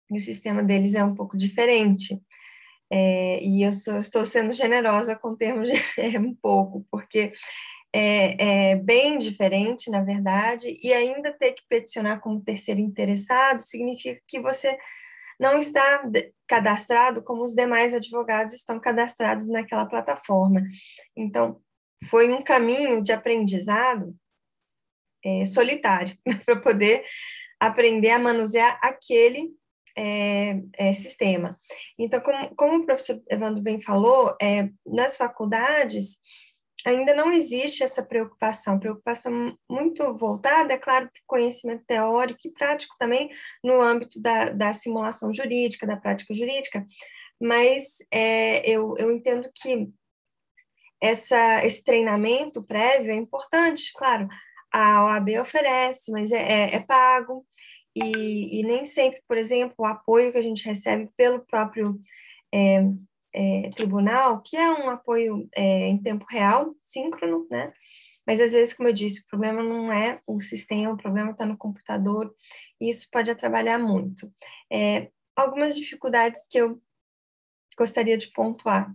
e 0.10 0.18
o 0.18 0.22
sistema 0.22 0.64
deles 0.64 0.96
é 0.96 1.04
um 1.04 1.14
pouco 1.14 1.38
diferente. 1.38 2.20
É, 2.90 3.44
e 3.44 3.64
eu 3.64 3.74
sou, 3.74 3.98
estou 3.98 4.26
sendo 4.26 4.54
generosa 4.54 5.16
com 5.16 5.30
o 5.30 5.38
termo 5.38 5.64
é, 6.00 6.20
um 6.20 6.34
pouco, 6.34 6.86
porque 6.90 7.34
é, 7.94 8.72
é, 8.72 8.76
bem 8.76 9.18
diferente, 9.18 9.90
na 9.90 10.04
verdade, 10.04 10.78
e 10.82 10.94
ainda 10.94 11.32
ter 11.32 11.54
que 11.54 11.64
peticionar 11.70 12.20
como 12.20 12.44
terceiro 12.44 12.80
interessado 12.80 13.60
significa 13.60 14.22
que 14.28 14.40
você 14.40 14.78
não 15.40 15.58
está 15.58 16.04
cadastrado 16.48 17.22
como 17.22 17.44
os 17.44 17.54
demais 17.54 17.94
advogados 17.94 18.54
estão 18.54 18.80
cadastrados 18.80 19.48
naquela 19.48 19.86
plataforma. 19.86 20.62
Então, 21.16 21.62
foi 22.06 22.32
um 22.32 22.42
caminho 22.42 23.02
de 23.02 23.12
aprendizado 23.12 24.16
é, 25.24 25.46
solitário 25.46 26.18
para 26.46 26.60
poder 26.60 27.04
aprender 27.60 28.12
a 28.12 28.20
manusear 28.20 28.80
aquele 28.82 29.52
é, 29.96 30.62
é, 30.78 30.94
sistema. 30.94 31.60
Então, 31.98 32.20
como, 32.22 32.56
como, 32.56 32.78
o 32.78 32.86
professor 32.86 33.22
Evandro 33.30 33.62
bem 33.62 33.82
falou, 33.82 34.36
é, 34.40 34.70
nas 34.86 35.18
faculdades 35.18 36.20
ainda 36.88 37.14
não 37.14 37.32
existe 37.32 37.84
essa 37.84 38.02
preocupação, 38.02 38.80
preocupação 38.80 39.58
muito 39.70 40.16
voltada, 40.16 40.74
é 40.74 40.78
claro, 40.78 41.10
para 41.12 41.20
o 41.20 41.28
conhecimento 41.28 41.84
teórico 41.86 42.40
e 42.46 42.52
prático 42.52 42.96
também 42.98 43.30
no 43.64 43.82
âmbito 43.82 44.22
da, 44.22 44.46
da 44.46 44.74
simulação 44.74 45.34
jurídica, 45.34 45.86
da 45.86 45.98
prática 45.98 46.34
jurídica, 46.34 46.86
mas 47.42 47.98
é, 48.10 48.68
eu, 48.70 48.96
eu 48.98 49.12
entendo 49.12 49.50
que 49.54 49.90
essa, 51.02 51.66
esse 51.66 51.84
treinamento 51.84 52.64
prévio 52.64 53.12
é 53.12 53.16
importante, 53.16 53.92
claro, 53.94 54.28
a 54.72 55.06
OAB 55.06 55.40
oferece, 55.42 56.12
mas 56.12 56.32
é, 56.32 56.42
é, 56.42 56.76
é 56.76 56.80
pago, 56.80 57.46
e, 57.96 58.60
e, 58.60 58.64
nem 58.64 58.86
sempre, 58.86 59.22
por 59.28 59.38
exemplo, 59.38 59.76
o 59.80 59.86
apoio 59.86 60.32
que 60.32 60.38
a 60.38 60.44
gente 60.44 60.64
recebe 60.64 61.10
pelo 61.18 61.40
próprio 61.40 62.00
é, 62.54 62.84
é, 63.38 63.70
tribunal, 63.70 64.42
que 64.42 64.58
é 64.58 64.68
um 64.72 64.90
apoio 64.90 65.48
é, 65.56 65.88
em 65.88 66.02
tempo 66.02 66.26
real, 66.28 66.76
síncrono, 66.84 67.46
né? 67.52 67.72
Mas 68.26 68.42
às 68.42 68.52
vezes, 68.52 68.74
como 68.74 68.90
eu 68.90 68.94
disse, 68.94 69.22
o 69.22 69.28
problema 69.28 69.62
não 69.62 69.94
é 69.94 70.20
o 70.26 70.40
sistema, 70.40 70.94
o 70.94 70.98
problema 70.98 71.32
está 71.32 71.46
no 71.46 71.56
computador, 71.56 72.34
e 72.82 72.90
isso 72.90 73.08
pode 73.12 73.30
atrapalhar 73.30 73.78
muito. 73.78 74.34
É, 74.74 75.12
algumas 75.36 75.76
dificuldades 75.76 76.48
que 76.50 76.58
eu 76.58 76.82
gostaria 77.78 78.18
de 78.18 78.32
pontuar. 78.32 78.92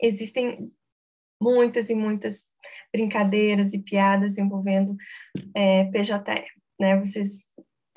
Existem 0.00 0.70
muitas 1.42 1.88
e 1.88 1.94
muitas 1.94 2.46
brincadeiras 2.92 3.72
e 3.72 3.78
piadas 3.78 4.36
envolvendo 4.36 4.94
é, 5.56 5.84
PJE. 5.84 6.44
Né? 6.78 6.98
Vocês, 6.98 7.42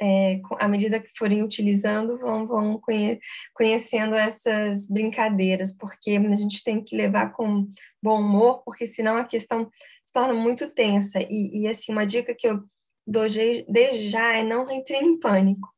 é, 0.02 0.42
à 0.60 0.68
medida 0.68 1.00
que 1.00 1.10
forem 1.18 1.44
utilizando, 1.44 2.18
vão, 2.18 2.48
vão 2.48 2.80
conhe 2.80 3.20
conhecendo 3.54 4.16
essas 4.16 4.88
brincadeiras, 4.88 5.76
porque 5.76 6.12
a 6.12 6.36
gente 6.36 6.64
tem 6.64 6.84
que 6.84 6.96
levar 6.96 7.32
com 7.34 7.68
bom 8.02 8.20
humor, 8.20 8.64
porque 8.64 8.88
senão 8.88 9.18
a 9.18 9.24
questão 9.24 9.70
se 10.06 10.14
torna 10.14 10.34
muito 10.34 10.70
tensa. 10.70 11.22
E, 11.22 11.62
e 11.62 11.68
assim, 11.68 11.92
uma 11.92 12.06
dica 12.06 12.36
que 12.36 12.48
eu 12.48 12.64
dou 13.06 13.26
desde 13.70 14.10
já 14.10 14.36
é 14.36 14.44
não 14.44 14.70
entre 14.72 14.98
em 14.98 15.20
pânico, 15.20 15.70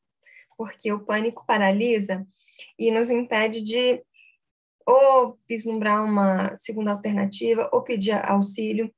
porque 0.58 0.92
o 0.92 1.04
pânico 1.04 1.46
paralisa 1.46 2.26
e 2.80 2.92
nos 2.92 3.10
impede 3.10 3.62
de 3.62 4.02
ou 4.88 5.40
vislumbrar 5.50 6.04
uma 6.06 6.56
segunda 6.58 6.92
alternativa, 6.92 7.68
ou 7.72 7.82
pedir 7.82 8.14
auxílio. 8.24 8.94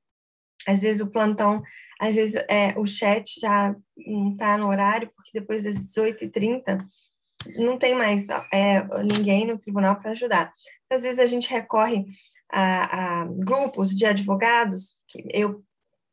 Às 0.67 0.81
vezes 0.81 1.01
o 1.01 1.09
plantão, 1.09 1.63
às 1.99 2.15
vezes 2.15 2.35
é, 2.49 2.77
o 2.77 2.85
chat 2.85 3.39
já 3.39 3.75
não 3.97 4.31
está 4.31 4.57
no 4.57 4.67
horário, 4.67 5.11
porque 5.15 5.31
depois 5.33 5.63
das 5.63 5.77
18h30 5.77 6.85
não 7.57 7.77
tem 7.77 7.95
mais 7.95 8.27
é, 8.53 8.83
ninguém 9.03 9.45
no 9.45 9.57
tribunal 9.57 9.95
para 9.95 10.11
ajudar. 10.11 10.51
Às 10.89 11.03
vezes 11.03 11.19
a 11.19 11.25
gente 11.25 11.49
recorre 11.49 12.05
a, 12.51 13.21
a 13.21 13.25
grupos 13.25 13.95
de 13.95 14.05
advogados, 14.05 14.95
que 15.07 15.23
eu, 15.33 15.63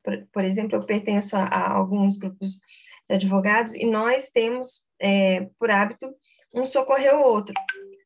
por, 0.02 0.26
por 0.32 0.44
exemplo, 0.44 0.76
eu 0.76 0.86
pertenço 0.86 1.36
a, 1.36 1.44
a, 1.44 1.72
alguns 1.72 2.18
grupos 2.18 2.60
de 3.08 3.14
advogados, 3.14 3.74
e 3.74 3.86
nós 3.86 4.30
temos, 4.30 4.84
é, 5.00 5.48
por 5.58 5.70
hábito, 5.70 6.14
um 6.54 6.64
socorrer 6.64 7.14
o 7.14 7.22
outro 7.22 7.54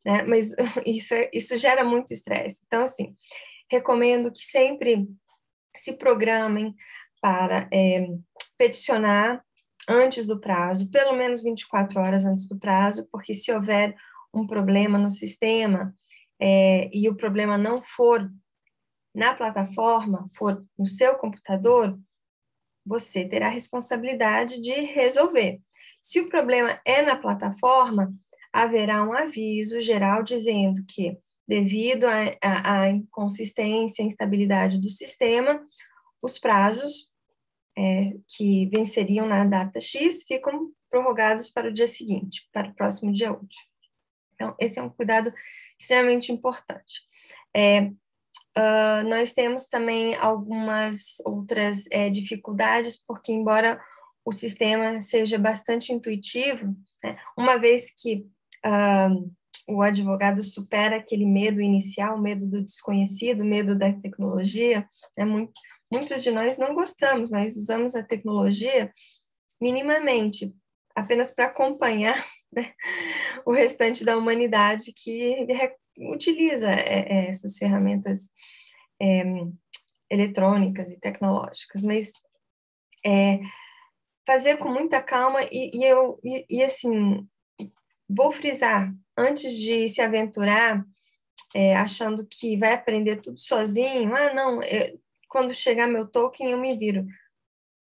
né? 0.08 0.22
Mas 0.22 0.54
isso, 0.86 1.14
é, 1.14 1.28
isso 1.34 1.58
gera 1.58 1.84
muito 1.84 2.14
estresse. 2.14 2.62
Então, 2.66 2.82
assim, 2.82 3.14
recomendo 3.70 4.32
que 4.32 4.44
sempre 4.44 5.06
se 5.76 5.98
programem 5.98 6.74
para 7.20 7.68
é, 7.72 8.06
peticionar 8.56 9.42
antes 9.88 10.26
do 10.26 10.38
prazo, 10.38 10.90
pelo 10.90 11.16
menos 11.16 11.42
24 11.42 12.00
horas 12.00 12.24
antes 12.24 12.46
do 12.46 12.58
prazo, 12.58 13.08
porque 13.10 13.32
se 13.32 13.52
houver 13.52 13.96
um 14.34 14.46
problema 14.46 14.98
no 14.98 15.10
sistema 15.10 15.94
é, 16.40 16.90
e 16.92 17.08
o 17.08 17.16
problema 17.16 17.56
não 17.56 17.80
for 17.80 18.30
na 19.14 19.34
plataforma, 19.34 20.28
for 20.36 20.64
no 20.78 20.86
seu 20.86 21.16
computador, 21.16 21.98
você 22.84 23.26
terá 23.26 23.46
a 23.46 23.50
responsabilidade 23.50 24.60
de 24.60 24.72
resolver. 24.72 25.60
Se 26.00 26.20
o 26.20 26.28
problema 26.28 26.80
é 26.84 27.02
na 27.02 27.16
plataforma, 27.16 28.12
haverá 28.52 29.02
um 29.02 29.12
aviso 29.12 29.80
geral 29.80 30.22
dizendo 30.22 30.84
que, 30.86 31.18
devido 31.46 32.06
à 32.06 32.88
inconsistência 32.88 34.02
e 34.02 34.06
instabilidade 34.06 34.80
do 34.80 34.88
sistema, 34.88 35.60
os 36.22 36.38
prazos 36.38 37.07
é, 37.78 38.14
que 38.26 38.66
venceriam 38.66 39.26
na 39.28 39.44
data 39.44 39.78
X 39.80 40.24
ficam 40.24 40.72
prorrogados 40.90 41.48
para 41.48 41.68
o 41.68 41.72
dia 41.72 41.86
seguinte, 41.86 42.48
para 42.52 42.70
o 42.70 42.74
próximo 42.74 43.12
dia 43.12 43.30
útil. 43.30 43.62
Então, 44.34 44.54
esse 44.58 44.80
é 44.80 44.82
um 44.82 44.90
cuidado 44.90 45.32
extremamente 45.78 46.32
importante. 46.32 47.02
É, 47.54 47.82
uh, 47.82 49.08
nós 49.08 49.32
temos 49.32 49.66
também 49.66 50.16
algumas 50.16 51.20
outras 51.24 51.84
é, 51.92 52.10
dificuldades, 52.10 52.96
porque 53.06 53.32
embora 53.32 53.80
o 54.24 54.32
sistema 54.32 55.00
seja 55.00 55.38
bastante 55.38 55.92
intuitivo, 55.92 56.74
né, 57.02 57.16
uma 57.36 57.56
vez 57.58 57.92
que 57.96 58.26
uh, 58.66 59.34
o 59.68 59.82
advogado 59.82 60.42
supera 60.42 60.96
aquele 60.96 61.26
medo 61.26 61.60
inicial, 61.60 62.20
medo 62.20 62.46
do 62.46 62.62
desconhecido, 62.62 63.44
medo 63.44 63.78
da 63.78 63.92
tecnologia, 63.92 64.88
né, 65.16 65.24
muito, 65.24 65.52
muitos 65.90 66.22
de 66.22 66.30
nós 66.30 66.58
não 66.58 66.74
gostamos, 66.74 67.30
mas 67.30 67.56
usamos 67.56 67.94
a 67.94 68.02
tecnologia 68.02 68.92
minimamente, 69.60 70.54
apenas 70.94 71.32
para 71.32 71.46
acompanhar 71.46 72.16
né, 72.52 72.72
o 73.44 73.52
restante 73.52 74.04
da 74.04 74.16
humanidade 74.16 74.92
que 74.92 75.46
utiliza 75.98 76.70
é, 76.70 77.26
é, 77.26 77.28
essas 77.28 77.56
ferramentas 77.58 78.30
é, 79.00 79.22
eletrônicas 80.10 80.90
e 80.90 80.98
tecnológicas, 80.98 81.82
mas 81.82 82.12
é, 83.04 83.40
fazer 84.26 84.58
com 84.58 84.68
muita 84.68 85.02
calma 85.02 85.42
e, 85.50 85.70
e 85.74 85.84
eu 85.84 86.18
e, 86.22 86.44
e, 86.48 86.62
assim 86.62 87.26
vou 88.08 88.32
frisar 88.32 88.92
antes 89.16 89.52
de 89.52 89.88
se 89.88 90.00
aventurar 90.00 90.84
é, 91.54 91.74
achando 91.76 92.26
que 92.26 92.56
vai 92.56 92.74
aprender 92.74 93.16
tudo 93.16 93.38
sozinho, 93.38 94.14
ah 94.14 94.34
não, 94.34 94.62
eu, 94.62 94.98
quando 95.28 95.54
chegar 95.54 95.86
meu 95.86 96.06
token 96.06 96.50
eu 96.50 96.58
me 96.58 96.76
viro. 96.76 97.06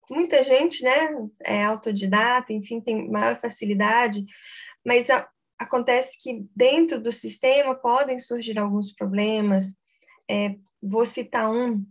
Muita 0.09 0.43
gente, 0.43 0.83
né, 0.83 1.09
é 1.41 1.63
autodidata, 1.63 2.53
enfim, 2.53 2.81
tem 2.81 3.09
maior 3.09 3.39
facilidade, 3.39 4.25
mas 4.85 5.09
a, 5.09 5.27
acontece 5.57 6.17
que 6.19 6.45
dentro 6.55 7.01
do 7.01 7.11
sistema 7.11 7.75
podem 7.75 8.19
surgir 8.19 8.57
alguns 8.57 8.91
problemas. 8.93 9.75
É, 10.29 10.55
vou 10.81 11.05
citar 11.05 11.49
um. 11.49 11.85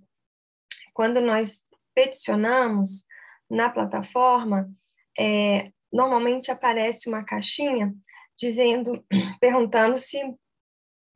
Quando 0.92 1.20
nós 1.20 1.64
peticionamos 1.94 3.04
na 3.48 3.70
plataforma, 3.70 4.70
é, 5.18 5.72
normalmente 5.92 6.50
aparece 6.50 7.08
uma 7.08 7.24
caixinha 7.24 7.94
dizendo, 8.36 9.04
perguntando 9.40 9.98
se 9.98 10.20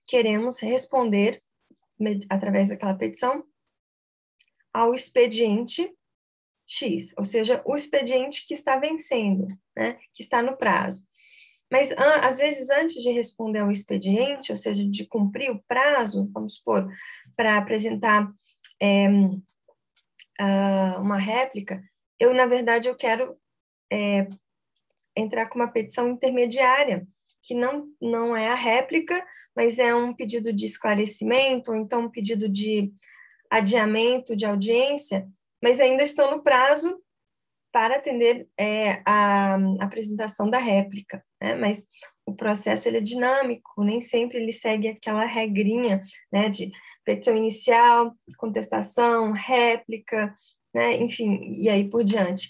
queremos 0.06 0.60
responder 0.60 1.42
através 2.30 2.68
daquela 2.68 2.94
petição 2.94 3.44
ao 4.74 4.92
expediente 4.92 5.88
X, 6.66 7.14
ou 7.16 7.24
seja, 7.24 7.62
o 7.64 7.76
expediente 7.76 8.44
que 8.44 8.54
está 8.54 8.76
vencendo, 8.76 9.46
né, 9.76 9.98
que 10.12 10.22
está 10.22 10.42
no 10.42 10.56
prazo. 10.56 11.06
Mas, 11.70 11.92
às 11.92 12.38
vezes, 12.38 12.70
antes 12.70 13.02
de 13.02 13.10
responder 13.10 13.60
ao 13.60 13.70
expediente, 13.70 14.52
ou 14.52 14.56
seja, 14.56 14.84
de 14.84 15.06
cumprir 15.06 15.50
o 15.50 15.62
prazo, 15.66 16.30
vamos 16.32 16.56
supor, 16.56 16.88
para 17.36 17.56
apresentar 17.56 18.30
é, 18.80 19.08
uma 20.98 21.18
réplica, 21.18 21.82
eu, 22.18 22.34
na 22.34 22.46
verdade, 22.46 22.88
eu 22.88 22.96
quero 22.96 23.36
é, 23.92 24.28
entrar 25.16 25.46
com 25.46 25.58
uma 25.58 25.70
petição 25.70 26.08
intermediária, 26.08 27.06
que 27.42 27.54
não, 27.54 27.88
não 28.00 28.36
é 28.36 28.48
a 28.48 28.54
réplica, 28.54 29.24
mas 29.54 29.78
é 29.78 29.94
um 29.94 30.14
pedido 30.14 30.52
de 30.52 30.64
esclarecimento, 30.64 31.70
ou 31.70 31.76
então 31.76 32.02
um 32.02 32.10
pedido 32.10 32.48
de 32.48 32.92
adiamento 33.54 34.34
de 34.34 34.44
audiência, 34.44 35.28
mas 35.62 35.80
ainda 35.80 36.02
estou 36.02 36.30
no 36.30 36.42
prazo 36.42 37.00
para 37.72 37.96
atender 37.96 38.48
é, 38.58 39.02
a, 39.04 39.56
a, 39.56 39.84
apresentação 39.84 40.48
da 40.48 40.58
réplica, 40.58 41.24
né? 41.40 41.54
Mas 41.54 41.84
o 42.26 42.34
processo 42.34 42.88
ele 42.88 42.98
é 42.98 43.00
dinâmico, 43.00 43.82
nem 43.82 44.00
sempre 44.00 44.38
ele 44.38 44.52
segue 44.52 44.88
aquela 44.88 45.24
regrinha, 45.24 46.00
né? 46.32 46.48
De 46.48 46.70
petição 47.04 47.36
inicial, 47.36 48.14
contestação, 48.38 49.32
réplica, 49.32 50.34
né? 50.74 50.96
Enfim, 50.96 51.56
e 51.58 51.68
aí 51.68 51.88
por 51.88 52.04
diante. 52.04 52.48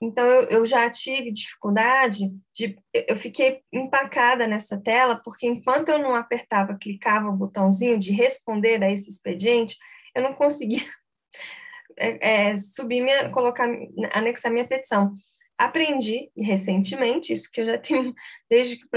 Então, 0.00 0.26
eu, 0.26 0.42
eu 0.48 0.66
já 0.66 0.88
tive 0.90 1.32
dificuldade 1.32 2.30
de. 2.54 2.76
Eu 2.92 3.16
fiquei 3.16 3.60
empacada 3.72 4.46
nessa 4.46 4.78
tela, 4.78 5.20
porque 5.24 5.46
enquanto 5.46 5.88
eu 5.88 5.98
não 5.98 6.14
apertava, 6.14 6.76
clicava 6.78 7.28
o 7.28 7.36
botãozinho 7.36 7.98
de 7.98 8.12
responder 8.12 8.82
a 8.82 8.90
esse 8.90 9.08
expediente, 9.08 9.76
eu 10.16 10.22
não 10.22 10.32
conseguia 10.32 10.82
é, 11.96 12.48
é, 12.48 12.56
subir 12.56 13.02
minha, 13.02 13.30
colocar, 13.30 13.68
anexar 14.12 14.50
minha 14.50 14.66
petição. 14.66 15.12
Aprendi 15.58 16.30
recentemente, 16.36 17.32
isso 17.32 17.50
que 17.52 17.60
eu 17.60 17.66
já 17.66 17.78
tenho, 17.78 18.14
desde 18.50 18.76
que 18.76 18.86
o 18.86 18.88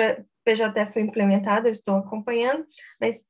PJF 0.46 0.94
foi 0.94 1.02
implementado, 1.02 1.68
eu 1.68 1.72
estou 1.72 1.98
acompanhando, 1.98 2.66
mas 3.00 3.26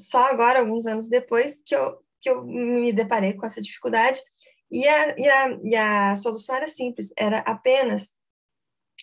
só 0.00 0.24
agora, 0.24 0.60
alguns 0.60 0.86
anos 0.86 1.08
depois, 1.08 1.62
que 1.64 1.74
eu, 1.74 1.98
que 2.20 2.30
eu 2.30 2.44
me 2.44 2.92
deparei 2.92 3.34
com 3.34 3.44
essa 3.44 3.60
dificuldade, 3.60 4.20
e 4.70 4.86
a, 4.86 5.14
e, 5.18 5.28
a, 5.28 5.58
e 5.64 5.76
a 5.76 6.16
solução 6.16 6.56
era 6.56 6.68
simples, 6.68 7.12
era 7.16 7.38
apenas 7.40 8.14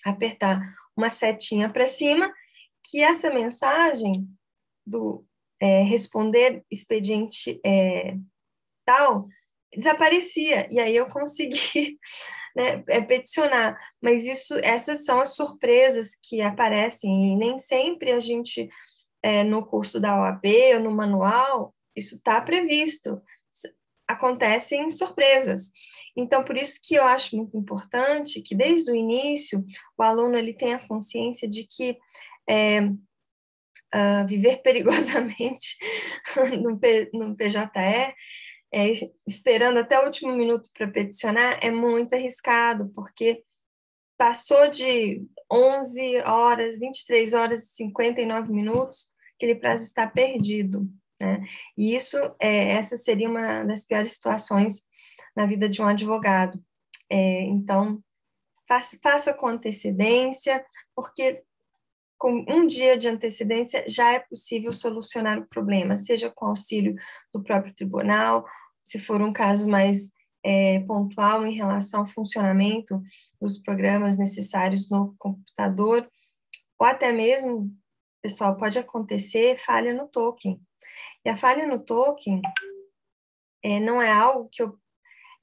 apertar 0.03 0.61
uma 0.95 1.09
setinha 1.09 1.71
para 1.71 1.87
cima, 1.87 2.33
que 2.83 3.01
essa 3.01 3.29
mensagem 3.29 4.27
do 4.85 5.25
é, 5.65 5.81
responder 5.81 6.63
expediente 6.69 7.59
é, 7.65 8.15
tal 8.85 9.27
desaparecia 9.75 10.67
e 10.71 10.79
aí 10.79 10.95
eu 10.95 11.07
consegui 11.07 11.97
né, 12.55 12.83
é, 12.87 13.01
peticionar. 13.01 13.77
Mas 14.01 14.25
isso, 14.25 14.55
essas 14.63 15.03
são 15.03 15.19
as 15.19 15.35
surpresas 15.35 16.15
que 16.21 16.41
aparecem 16.41 17.33
e 17.33 17.35
nem 17.35 17.57
sempre 17.57 18.11
a 18.11 18.19
gente 18.19 18.69
é, 19.23 19.43
no 19.43 19.65
curso 19.65 19.99
da 19.99 20.21
OAB 20.21 20.45
ou 20.75 20.79
no 20.79 20.91
manual 20.91 21.73
isso 21.95 22.15
está 22.15 22.39
previsto. 22.41 23.21
Acontecem 24.07 24.87
surpresas. 24.91 25.71
Então, 26.15 26.43
por 26.43 26.55
isso 26.55 26.79
que 26.83 26.93
eu 26.93 27.03
acho 27.03 27.35
muito 27.35 27.57
importante 27.57 28.41
que 28.41 28.53
desde 28.53 28.91
o 28.91 28.95
início 28.95 29.65
o 29.97 30.03
aluno 30.03 30.37
ele 30.37 30.53
tenha 30.53 30.85
consciência 30.87 31.49
de 31.49 31.65
que 31.65 31.97
é, 32.47 32.81
uh, 33.93 34.27
viver 34.27 34.61
perigosamente 34.63 35.77
no, 36.61 36.79
P, 36.79 37.09
no 37.13 37.35
PJE 37.35 38.15
é, 38.73 38.91
esperando 39.25 39.79
até 39.79 39.97
o 39.99 40.05
último 40.05 40.35
minuto 40.35 40.69
para 40.73 40.87
peticionar 40.87 41.59
é 41.61 41.71
muito 41.71 42.13
arriscado, 42.13 42.89
porque 42.89 43.41
passou 44.17 44.67
de 44.69 45.25
11 45.51 46.17
horas, 46.23 46.77
23 46.77 47.33
horas 47.33 47.63
e 47.63 47.75
59 47.75 48.51
minutos, 48.51 49.07
aquele 49.35 49.55
prazo 49.55 49.83
está 49.83 50.05
perdido. 50.05 50.89
Né? 51.21 51.45
E 51.77 51.95
isso, 51.95 52.17
é, 52.37 52.73
essa 52.73 52.97
seria 52.97 53.29
uma 53.29 53.63
das 53.63 53.85
piores 53.85 54.13
situações 54.13 54.83
na 55.35 55.45
vida 55.45 55.69
de 55.69 55.81
um 55.81 55.87
advogado. 55.87 56.61
É, 57.09 57.43
então, 57.43 58.03
faça, 58.67 58.97
faça 59.01 59.33
com 59.33 59.47
antecedência, 59.47 60.65
porque 60.93 61.43
com 62.17 62.45
um 62.47 62.65
dia 62.65 62.97
de 62.97 63.07
antecedência 63.07 63.85
já 63.87 64.13
é 64.13 64.19
possível 64.19 64.71
solucionar 64.71 65.39
o 65.39 65.47
problema, 65.47 65.97
seja 65.97 66.31
com 66.33 66.45
auxílio 66.45 66.95
do 67.33 67.43
próprio 67.43 67.73
tribunal 67.73 68.45
se 68.85 68.99
for 68.99 69.19
um 69.21 69.33
caso 69.33 69.67
mais 69.67 70.11
é, 70.43 70.79
pontual 70.81 71.45
em 71.45 71.55
relação 71.55 72.01
ao 72.01 72.05
funcionamento 72.05 73.01
dos 73.41 73.57
programas 73.57 74.15
necessários 74.15 74.89
no 74.91 75.15
computador, 75.17 76.07
ou 76.77 76.85
até 76.85 77.11
mesmo, 77.11 77.75
pessoal, 78.21 78.55
pode 78.55 78.77
acontecer 78.77 79.57
falha 79.57 79.91
no 79.91 80.07
token. 80.07 80.61
E 81.25 81.29
a 81.29 81.35
falha 81.35 81.65
no 81.65 81.79
token 81.79 82.41
é, 83.63 83.79
não 83.79 83.99
é 83.99 84.11
algo 84.11 84.47
que 84.51 84.61
eu, 84.61 84.77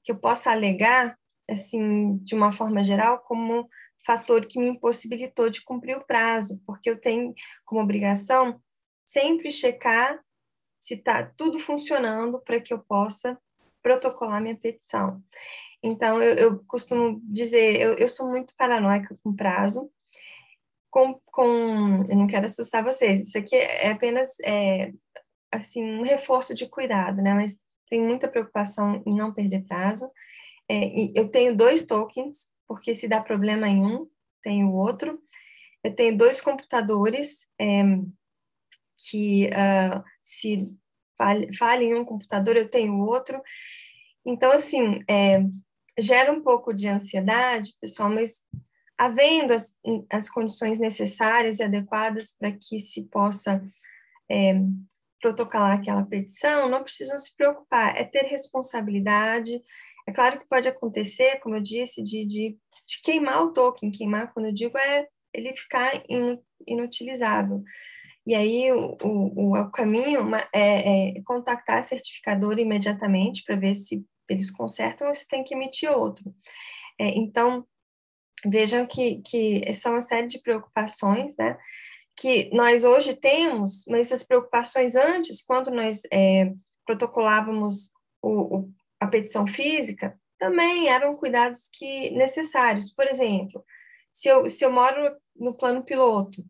que 0.05 0.11
eu 0.13 0.17
possa 0.17 0.51
alegar, 0.51 1.19
assim, 1.51 2.15
de 2.19 2.33
uma 2.33 2.53
forma 2.53 2.81
geral, 2.81 3.19
como 3.19 3.67
fator 4.05 4.45
que 4.45 4.59
me 4.59 4.67
impossibilitou 4.67 5.49
de 5.49 5.63
cumprir 5.63 5.97
o 5.97 6.05
prazo, 6.05 6.61
porque 6.65 6.89
eu 6.89 6.99
tenho 6.99 7.33
como 7.65 7.81
obrigação 7.81 8.61
sempre 9.05 9.51
checar 9.51 10.19
se 10.79 10.95
está 10.95 11.25
tudo 11.37 11.59
funcionando 11.59 12.41
para 12.41 12.59
que 12.59 12.73
eu 12.73 12.79
possa 12.79 13.39
protocolar 13.81 14.41
minha 14.41 14.57
petição. 14.57 15.21
Então, 15.81 16.21
eu, 16.21 16.35
eu 16.35 16.63
costumo 16.65 17.21
dizer, 17.23 17.79
eu, 17.79 17.93
eu, 17.95 18.07
sou 18.07 18.29
muito 18.29 18.53
paranoica 18.57 19.17
com 19.21 19.35
prazo, 19.35 19.91
com, 20.89 21.19
com, 21.25 22.05
eu 22.09 22.15
não 22.15 22.27
quero 22.27 22.45
assustar 22.45 22.83
vocês, 22.83 23.27
isso 23.27 23.37
aqui 23.37 23.55
é 23.55 23.91
apenas, 23.91 24.39
é, 24.41 24.93
assim, 25.51 25.83
um 25.83 26.03
reforço 26.03 26.55
de 26.55 26.67
cuidado, 26.67 27.21
né, 27.21 27.33
mas 27.33 27.57
tenho 27.89 28.05
muita 28.05 28.29
preocupação 28.29 29.03
em 29.05 29.15
não 29.15 29.33
perder 29.33 29.65
prazo, 29.65 30.09
é, 30.69 31.19
eu 31.19 31.29
tenho 31.29 31.55
dois 31.55 31.85
tokens, 31.85 32.49
porque 32.67 32.95
se 32.95 33.07
dá 33.07 33.21
problema 33.21 33.67
em 33.67 33.83
um, 33.83 34.07
tenho 34.41 34.69
o 34.69 34.75
outro, 34.75 35.21
eu 35.83 35.93
tenho 35.93 36.17
dois 36.17 36.41
computadores, 36.41 37.45
é, 37.59 37.83
que 39.09 39.47
uh, 39.47 40.03
se 40.21 40.69
falha, 41.57 41.83
em 41.83 41.95
um 41.95 42.05
computador, 42.05 42.55
eu 42.55 42.69
tenho 42.69 43.05
outro. 43.05 43.41
Então, 44.25 44.51
assim, 44.51 44.99
é, 45.09 45.43
gera 45.99 46.31
um 46.31 46.41
pouco 46.41 46.73
de 46.73 46.87
ansiedade, 46.87 47.75
pessoal, 47.79 48.09
mas 48.09 48.41
havendo 48.97 49.53
as, 49.53 49.75
as 50.09 50.29
condições 50.29 50.79
necessárias 50.79 51.59
e 51.59 51.63
adequadas 51.63 52.33
para 52.33 52.51
que 52.51 52.79
se 52.79 53.03
possa 53.03 53.61
é, 54.29 54.55
protocolar 55.21 55.73
aquela 55.73 56.05
petição 56.05 56.69
não 56.69 56.83
precisam 56.83 57.17
se 57.17 57.35
preocupar, 57.35 57.95
é 57.95 58.03
ter 58.03 58.25
responsabilidade. 58.25 59.61
É 60.07 60.11
claro 60.11 60.39
que 60.39 60.47
pode 60.47 60.67
acontecer, 60.67 61.39
como 61.39 61.55
eu 61.55 61.61
disse, 61.61 62.03
de, 62.03 62.25
de, 62.25 62.57
de 62.85 63.01
queimar 63.03 63.43
o 63.43 63.53
token. 63.53 63.91
Queimar, 63.91 64.33
quando 64.33 64.47
eu 64.47 64.53
digo, 64.53 64.77
é 64.77 65.07
ele 65.33 65.55
ficar 65.55 65.91
inutilizável. 66.67 67.63
E 68.25 68.35
aí 68.35 68.71
o, 68.71 68.97
o, 69.03 69.57
o 69.57 69.71
caminho 69.71 70.33
é, 70.53 71.09
é, 71.17 71.21
contactar 71.25 71.79
a 71.79 71.83
certificadora 71.83 72.61
imediatamente 72.61 73.43
para 73.43 73.55
ver 73.55 73.75
se 73.75 74.05
eles 74.29 74.49
consertam 74.49 75.07
ou 75.09 75.15
se 75.15 75.27
tem 75.27 75.43
que 75.43 75.53
emitir 75.53 75.91
outro. 75.91 76.33
É, 76.99 77.09
então, 77.09 77.65
vejam 78.45 78.85
que, 78.85 79.21
que 79.21 79.71
são 79.73 79.93
uma 79.93 80.01
série 80.01 80.27
de 80.27 80.39
preocupações, 80.39 81.35
né? 81.37 81.57
Que 82.15 82.49
nós 82.53 82.83
hoje 82.83 83.15
temos, 83.15 83.83
mas 83.87 84.07
essas 84.07 84.23
preocupações 84.23 84.95
antes, 84.95 85.41
quando 85.41 85.71
nós 85.71 86.03
é, 86.11 86.53
protocolávamos 86.85 87.91
o, 88.21 88.57
o, 88.57 88.71
a 89.03 89.07
petição 89.07 89.45
física, 89.45 90.17
também 90.39 90.89
eram 90.89 91.15
cuidados 91.15 91.69
que 91.71 92.09
necessários. 92.11 92.91
Por 92.91 93.07
exemplo, 93.07 93.63
se 94.11 94.27
eu, 94.27 94.49
se 94.49 94.63
eu 94.65 94.71
moro 94.71 95.15
no 95.35 95.53
plano 95.53 95.83
piloto, 95.83 96.43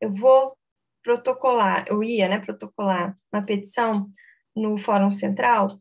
eu 0.00 0.12
vou 0.12 0.56
protocolar, 1.02 1.84
eu 1.88 2.02
ia, 2.02 2.28
né, 2.28 2.38
protocolar 2.38 3.14
uma 3.32 3.44
petição 3.44 4.10
no 4.54 4.78
Fórum 4.78 5.10
Central, 5.10 5.80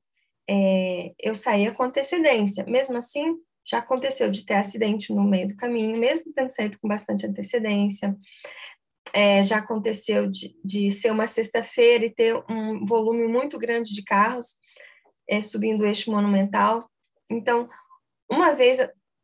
é, 0.50 1.14
eu 1.20 1.36
saía 1.36 1.74
com 1.74 1.84
antecedência. 1.84 2.64
Mesmo 2.66 2.98
assim, 2.98 3.36
já 3.68 3.80
aconteceu 3.80 4.32
de 4.32 4.46
ter 4.46 4.56
acidente 4.56 5.14
no 5.14 5.24
meio 5.24 5.50
do 5.50 5.56
caminho, 5.56 5.98
mesmo 5.98 6.34
tendo 6.34 6.52
saído 6.52 6.80
com 6.80 6.88
bastante 6.88 7.26
antecedência. 7.26 8.16
É, 9.14 9.44
já 9.44 9.58
aconteceu 9.58 10.28
de, 10.28 10.56
de 10.64 10.92
ser 10.92 11.12
uma 11.12 11.28
sexta-feira 11.28 12.06
e 12.06 12.14
ter 12.14 12.36
um 12.50 12.86
volume 12.86 13.28
muito 13.28 13.58
grande 13.58 13.94
de 13.94 14.04
carros 14.04 14.58
é, 15.30 15.42
subindo 15.42 15.82
o 15.82 15.86
eixo 15.86 16.12
monumental. 16.12 16.90
Então, 17.30 17.70
uma 18.30 18.54
vez 18.54 18.80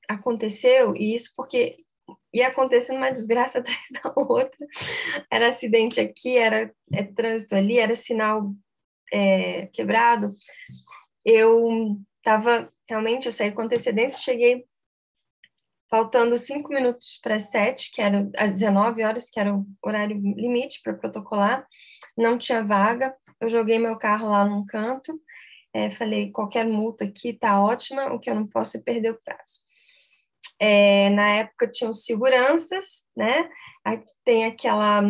aconteceu, 0.08 0.96
e 0.96 1.16
isso 1.16 1.34
porque 1.36 1.78
ia 2.34 2.50
acontecendo 2.50 2.98
uma 2.98 3.12
desgraça 3.12 3.60
atrás 3.60 3.88
da 3.92 4.14
outra. 4.16 4.68
Era 5.32 5.48
acidente 5.48 6.00
aqui, 6.00 6.38
era 6.38 6.72
é, 6.94 7.04
trânsito 7.04 7.56
ali, 7.56 7.80
era 7.80 7.96
sinal 7.96 8.54
é, 9.12 9.68
quebrado. 9.68 10.34
Eu 11.24 11.98
estava 12.18 12.72
realmente, 12.88 13.26
eu 13.26 13.32
saí 13.32 13.52
com 13.52 13.64
antecedência, 13.64 14.20
cheguei 14.20 14.66
faltando 15.90 16.38
cinco 16.38 16.74
minutos 16.74 17.20
para 17.22 17.40
sete, 17.40 17.92
que 17.92 18.02
era 18.02 18.30
às 18.38 18.52
19 18.52 19.04
horas, 19.04 19.30
que 19.30 19.40
era 19.40 19.56
o 19.56 19.66
horário 19.84 20.18
limite 20.18 20.82
para 20.84 20.94
protocolar, 20.94 21.66
não 22.18 22.38
tinha 22.38 22.64
vaga, 22.64 23.16
eu 23.40 23.50
joguei 23.50 23.78
meu 23.78 23.98
carro 23.98 24.30
lá 24.30 24.44
num 24.44 24.66
canto, 24.66 25.20
é, 25.76 25.92
falei, 25.92 26.32
qualquer 26.32 26.66
multa 26.66 27.04
aqui 27.04 27.34
tá 27.34 27.62
ótima, 27.62 28.14
o 28.14 28.18
que 28.18 28.30
eu 28.30 28.36
não 28.36 28.48
posso 28.48 28.78
é 28.78 28.82
perder 28.82 29.12
o 29.12 29.22
prazo. 29.22 29.66
É, 30.58 31.10
na 31.10 31.30
época 31.32 31.68
tinham 31.68 31.92
seguranças, 31.92 33.04
né? 33.14 33.50
Tem 34.24 34.46
aquela 34.46 35.04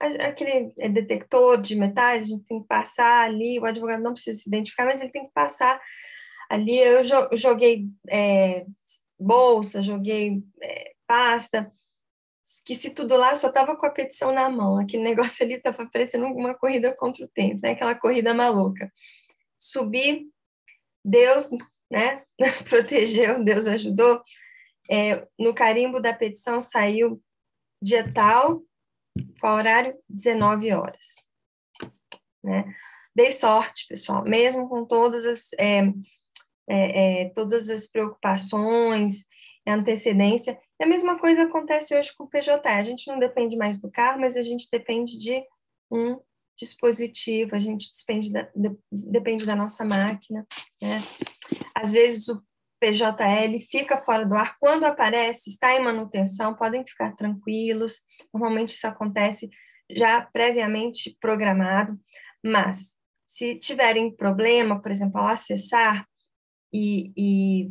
aquele 0.00 0.72
é, 0.78 0.88
detector 0.88 1.60
de 1.60 1.76
metais, 1.76 2.22
a 2.22 2.26
gente 2.26 2.44
tem 2.46 2.62
que 2.62 2.66
passar 2.66 3.24
ali, 3.24 3.58
o 3.58 3.66
advogado 3.66 4.02
não 4.02 4.14
precisa 4.14 4.38
se 4.38 4.48
identificar, 4.48 4.86
mas 4.86 5.00
ele 5.00 5.12
tem 5.12 5.26
que 5.26 5.32
passar 5.34 5.78
ali. 6.48 6.78
Eu 6.78 7.02
joguei 7.34 7.86
é, 8.08 8.64
bolsa, 9.20 9.82
joguei 9.82 10.42
é, 10.62 10.92
pasta, 11.06 11.70
esqueci 12.44 12.90
tudo 12.90 13.14
lá, 13.16 13.34
só 13.34 13.48
estava 13.48 13.76
com 13.76 13.86
a 13.86 13.90
petição 13.90 14.32
na 14.32 14.48
mão. 14.48 14.78
Aquele 14.78 15.02
negócio 15.04 15.44
ali 15.44 15.54
estava 15.54 15.86
parecendo 15.90 16.26
uma 16.26 16.54
corrida 16.54 16.94
contra 16.96 17.24
o 17.26 17.28
tempo, 17.28 17.60
né? 17.62 17.72
aquela 17.72 17.94
corrida 17.94 18.32
maluca. 18.32 18.90
Subi, 19.62 20.28
Deus 21.04 21.48
né, 21.88 22.24
protegeu, 22.68 23.44
Deus 23.44 23.66
ajudou. 23.66 24.20
É, 24.90 25.24
no 25.38 25.54
carimbo 25.54 26.00
da 26.00 26.12
petição 26.12 26.60
saiu 26.60 27.22
dia 27.80 28.12
tal, 28.12 28.62
qual 29.40 29.56
horário? 29.56 29.96
19 30.08 30.72
horas. 30.72 31.14
Né? 32.42 32.74
Dei 33.14 33.30
sorte, 33.30 33.86
pessoal, 33.86 34.24
mesmo 34.24 34.68
com 34.68 34.84
todas 34.84 35.24
as, 35.24 35.52
é, 35.54 35.84
é, 36.68 37.22
é, 37.22 37.28
todas 37.30 37.70
as 37.70 37.86
preocupações, 37.86 39.24
antecedência. 39.66 40.58
E 40.80 40.84
a 40.84 40.88
mesma 40.88 41.18
coisa 41.18 41.44
acontece 41.44 41.96
hoje 41.96 42.12
com 42.16 42.24
o 42.24 42.28
PJ. 42.28 42.68
A 42.68 42.82
gente 42.82 43.06
não 43.06 43.18
depende 43.18 43.56
mais 43.56 43.78
do 43.78 43.90
carro, 43.90 44.20
mas 44.20 44.36
a 44.36 44.42
gente 44.42 44.68
depende 44.70 45.16
de 45.18 45.44
um 45.90 46.18
dispositivo, 46.58 47.54
a 47.54 47.58
gente 47.58 47.90
depende 47.98 48.32
da, 48.32 48.48
de, 48.54 48.76
depende 49.10 49.44
da 49.46 49.56
nossa 49.56 49.84
máquina. 49.84 50.46
Né? 50.80 50.98
Às 51.74 51.92
vezes 51.92 52.28
o 52.28 52.42
PJL 52.80 53.58
fica 53.70 54.02
fora 54.02 54.26
do 54.26 54.34
ar. 54.34 54.56
Quando 54.58 54.84
aparece, 54.84 55.50
está 55.50 55.74
em 55.74 55.82
manutenção, 55.82 56.54
podem 56.54 56.84
ficar 56.86 57.14
tranquilos. 57.14 58.00
Normalmente 58.32 58.74
isso 58.74 58.86
acontece 58.86 59.48
já 59.90 60.20
previamente 60.20 61.16
programado, 61.20 61.98
mas 62.44 62.96
se 63.26 63.56
tiverem 63.56 64.14
problema, 64.14 64.80
por 64.80 64.90
exemplo, 64.90 65.20
ao 65.20 65.28
acessar, 65.28 66.06
e, 66.72 67.12
e 67.16 67.70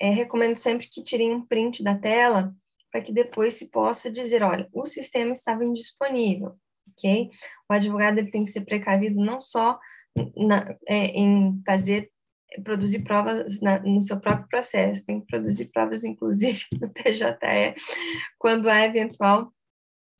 é, 0.00 0.08
recomendo 0.08 0.56
sempre 0.56 0.88
que 0.88 1.02
tirem 1.02 1.34
um 1.34 1.46
print 1.46 1.82
da 1.82 1.94
tela 1.94 2.54
para 2.90 3.02
que 3.02 3.12
depois 3.12 3.54
se 3.54 3.70
possa 3.70 4.10
dizer, 4.10 4.42
olha, 4.42 4.68
o 4.72 4.84
sistema 4.84 5.32
estava 5.32 5.64
indisponível, 5.64 6.56
ok? 6.92 7.30
O 7.68 7.72
advogado 7.72 8.18
ele 8.18 8.30
tem 8.30 8.44
que 8.44 8.50
ser 8.50 8.62
precavido 8.62 9.20
não 9.20 9.40
só 9.40 9.78
na, 10.36 10.76
é, 10.86 11.06
em 11.06 11.60
fazer 11.66 12.10
produzir 12.64 13.02
provas 13.02 13.60
na, 13.60 13.78
no 13.80 14.00
seu 14.00 14.20
próprio 14.20 14.48
processo, 14.48 15.06
tem 15.06 15.20
que 15.20 15.26
produzir 15.26 15.70
provas, 15.72 16.04
inclusive, 16.04 16.64
no 16.80 16.90
PJE, 16.90 17.74
quando 18.38 18.68
há 18.68 18.84
eventual 18.84 19.52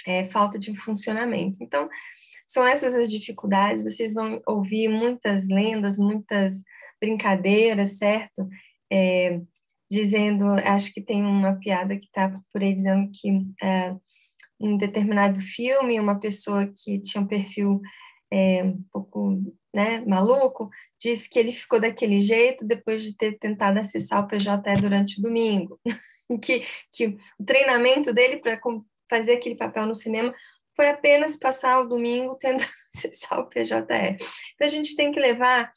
é, 0.07 0.25
falta 0.25 0.59
de 0.59 0.75
funcionamento. 0.77 1.59
Então, 1.61 1.89
são 2.49 2.67
essas 2.67 2.95
as 2.95 3.11
dificuldades, 3.11 3.85
vocês 3.85 4.15
vão 4.15 4.41
ouvir 4.47 4.89
muitas 4.89 5.49
lendas, 5.49 5.99
muitas 5.99 6.63
brincadeiras, 7.01 7.99
certo? 7.99 8.49
É, 8.91 9.41
dizendo, 9.91 10.47
acho 10.65 10.93
que 10.93 11.03
tem 11.03 11.23
uma 11.23 11.57
piada 11.59 11.97
que 11.97 12.05
está 12.05 12.41
por 12.53 12.63
aí 12.63 12.75
dizendo 12.75 13.11
que 13.13 13.47
é, 13.63 13.95
em 14.63 14.77
determinado 14.77 15.41
filme, 15.41 15.99
uma 15.99 16.21
pessoa 16.21 16.67
que 16.67 17.01
tinha 17.01 17.23
um 17.23 17.27
perfil 17.27 17.81
é, 18.33 18.63
um 18.63 18.83
pouco 18.91 19.43
né, 19.75 20.01
maluco, 20.07 20.71
disse 21.01 21.29
que 21.29 21.39
ele 21.39 21.53
ficou 21.53 21.81
daquele 21.81 22.21
jeito 22.21 22.65
depois 22.65 23.03
de 23.03 23.17
ter 23.17 23.39
tentado 23.39 23.79
acessar 23.79 24.25
o 24.25 24.29
PJE 24.29 24.81
durante 24.81 25.19
o 25.19 25.23
domingo, 25.23 25.81
que, 26.43 26.63
que 26.93 27.17
o 27.39 27.45
treinamento 27.45 28.13
dele 28.13 28.37
para 28.37 28.61
fazer 29.11 29.33
aquele 29.33 29.57
papel 29.57 29.85
no 29.87 29.95
cinema 29.95 30.35
foi 30.75 30.89
apenas 30.89 31.37
passar 31.37 31.81
o 31.81 31.89
domingo 31.89 32.37
tentando 32.37 32.71
acessar 32.95 33.41
o 33.41 33.49
PJE. 33.49 33.75
Então, 33.75 34.67
a 34.67 34.69
gente 34.69 34.95
tem 34.95 35.11
que 35.11 35.21
levar 35.21 35.71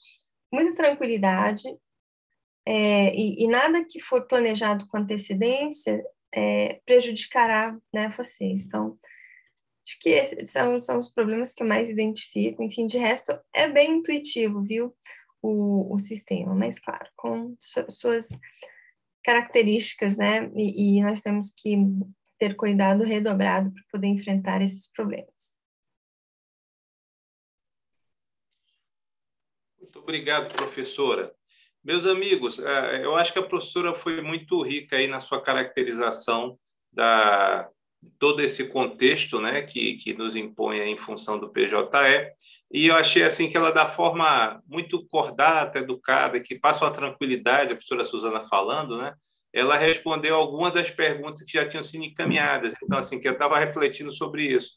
muita 0.52 0.76
tranquilidade 0.76 1.64
é, 2.68 3.14
e, 3.16 3.44
e, 3.44 3.48
nada 3.48 3.86
que 3.86 4.00
for 4.00 4.26
planejado 4.26 4.88
com 4.88 4.98
antecedência 4.98 6.04
é, 6.36 6.82
prejudicará 6.86 7.78
né, 7.94 8.10
vocês. 8.10 8.66
Então, 8.66 8.98
Acho 9.86 10.00
que 10.00 10.10
esses 10.10 10.50
são, 10.50 10.78
são 10.80 10.98
os 10.98 11.10
problemas 11.10 11.54
que 11.54 11.62
eu 11.62 11.68
mais 11.68 11.90
identifico. 11.90 12.64
Enfim, 12.64 12.88
de 12.88 12.98
resto, 12.98 13.40
é 13.54 13.70
bem 13.70 14.00
intuitivo, 14.00 14.64
viu? 14.64 14.96
O, 15.42 15.94
o 15.94 16.00
sistema, 16.00 16.56
mas 16.56 16.80
claro, 16.80 17.08
com 17.16 17.56
su 17.60 17.86
suas 17.92 18.30
características, 19.24 20.18
né? 20.18 20.52
E, 20.56 20.98
e 20.98 21.04
nós 21.04 21.22
temos 21.22 21.52
que 21.52 21.78
ter 22.40 22.56
cuidado 22.56 23.04
redobrado 23.04 23.72
para 23.72 23.84
poder 23.92 24.08
enfrentar 24.08 24.64
esses 24.64 24.92
problemas. 24.92 25.60
Muito 29.80 30.00
obrigado, 30.00 30.52
professora. 30.52 31.36
Meus 31.86 32.08
amigos, 32.08 32.58
é, 32.58 33.06
eu 33.06 33.16
acho 33.16 33.32
que 33.32 33.38
a 33.38 33.44
professora 33.44 33.94
foi 33.94 34.20
muito 34.20 34.60
rica 34.64 34.96
aí 34.96 35.06
na 35.06 35.20
sua 35.20 35.40
caracterização 35.40 36.58
da, 36.92 37.70
todo 38.18 38.42
esse 38.42 38.70
contexto 38.70 39.40
né, 39.40 39.62
que, 39.62 39.94
que 39.98 40.12
nos 40.16 40.36
impõe 40.36 40.80
em 40.80 40.98
função 40.98 41.38
do 41.38 41.52
PJE. 41.52 41.76
E 42.72 42.88
eu 42.88 42.96
achei 42.96 43.22
assim 43.22 43.48
que 43.48 43.56
ela, 43.56 43.70
da 43.72 43.86
forma 43.86 44.60
muito 44.66 45.06
cordata, 45.08 45.78
educada, 45.78 46.40
que 46.40 46.58
passa 46.58 46.86
uma 46.86 46.92
tranquilidade, 46.92 47.74
a 47.74 47.76
professora 47.76 48.04
Suzana 48.04 48.42
falando, 48.42 48.98
né, 48.98 49.14
ela 49.54 49.78
respondeu 49.78 50.36
algumas 50.36 50.74
das 50.74 50.90
perguntas 50.90 51.44
que 51.44 51.54
já 51.54 51.68
tinham 51.68 51.84
sido 51.84 52.04
encaminhadas. 52.04 52.74
Então, 52.84 52.98
assim, 52.98 53.20
que 53.20 53.28
eu 53.28 53.34
estava 53.34 53.60
refletindo 53.60 54.12
sobre 54.12 54.44
isso. 54.44 54.72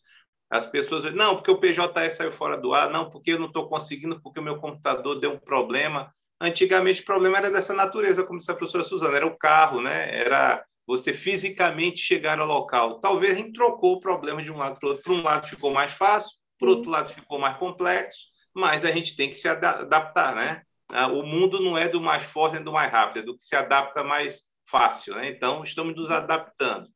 As 0.50 0.66
pessoas 0.66 1.04
não, 1.14 1.36
porque 1.36 1.50
o 1.50 1.58
PJE 1.58 2.10
saiu 2.10 2.32
fora 2.32 2.60
do 2.60 2.74
ar, 2.74 2.90
não, 2.90 3.08
porque 3.08 3.32
eu 3.32 3.38
não 3.38 3.46
estou 3.46 3.66
conseguindo, 3.66 4.20
porque 4.20 4.40
o 4.40 4.42
meu 4.42 4.58
computador 4.58 5.18
deu 5.18 5.32
um 5.32 5.38
problema. 5.38 6.12
Antigamente, 6.40 7.02
o 7.02 7.04
problema 7.04 7.38
era 7.38 7.50
dessa 7.50 7.74
natureza, 7.74 8.24
como 8.24 8.38
disse 8.38 8.50
a 8.50 8.54
professora 8.54 8.84
Suzana, 8.84 9.16
era 9.16 9.26
o 9.26 9.36
carro, 9.36 9.80
né? 9.80 10.16
era 10.16 10.64
você 10.86 11.12
fisicamente 11.12 12.00
chegar 12.00 12.38
ao 12.38 12.46
local. 12.46 13.00
Talvez 13.00 13.34
a 13.34 13.38
gente 13.38 13.52
trocou 13.52 13.94
o 13.94 14.00
problema 14.00 14.42
de 14.42 14.50
um 14.50 14.56
lado 14.56 14.78
para 14.78 14.86
o 14.86 14.90
outro. 14.90 15.04
Para 15.04 15.12
um 15.12 15.22
lado 15.22 15.46
ficou 15.46 15.70
mais 15.70 15.92
fácil, 15.92 16.38
Por 16.58 16.68
outro 16.68 16.90
lado, 16.90 17.12
ficou 17.12 17.38
mais 17.38 17.56
complexo, 17.58 18.26
mas 18.54 18.84
a 18.84 18.90
gente 18.90 19.14
tem 19.14 19.28
que 19.28 19.36
se 19.36 19.46
adaptar, 19.48 20.34
né? 20.34 20.62
Ah, 20.90 21.08
o 21.08 21.22
mundo 21.22 21.60
não 21.60 21.76
é 21.76 21.88
do 21.88 22.00
mais 22.00 22.24
forte 22.24 22.54
nem 22.54 22.64
do 22.64 22.72
mais 22.72 22.90
rápido, 22.90 23.18
é 23.18 23.22
do 23.22 23.36
que 23.36 23.44
se 23.44 23.54
adapta 23.54 24.02
mais 24.02 24.44
fácil, 24.66 25.14
né? 25.14 25.28
Então, 25.28 25.62
estamos 25.62 25.94
nos 25.94 26.10
adaptando. 26.10 26.88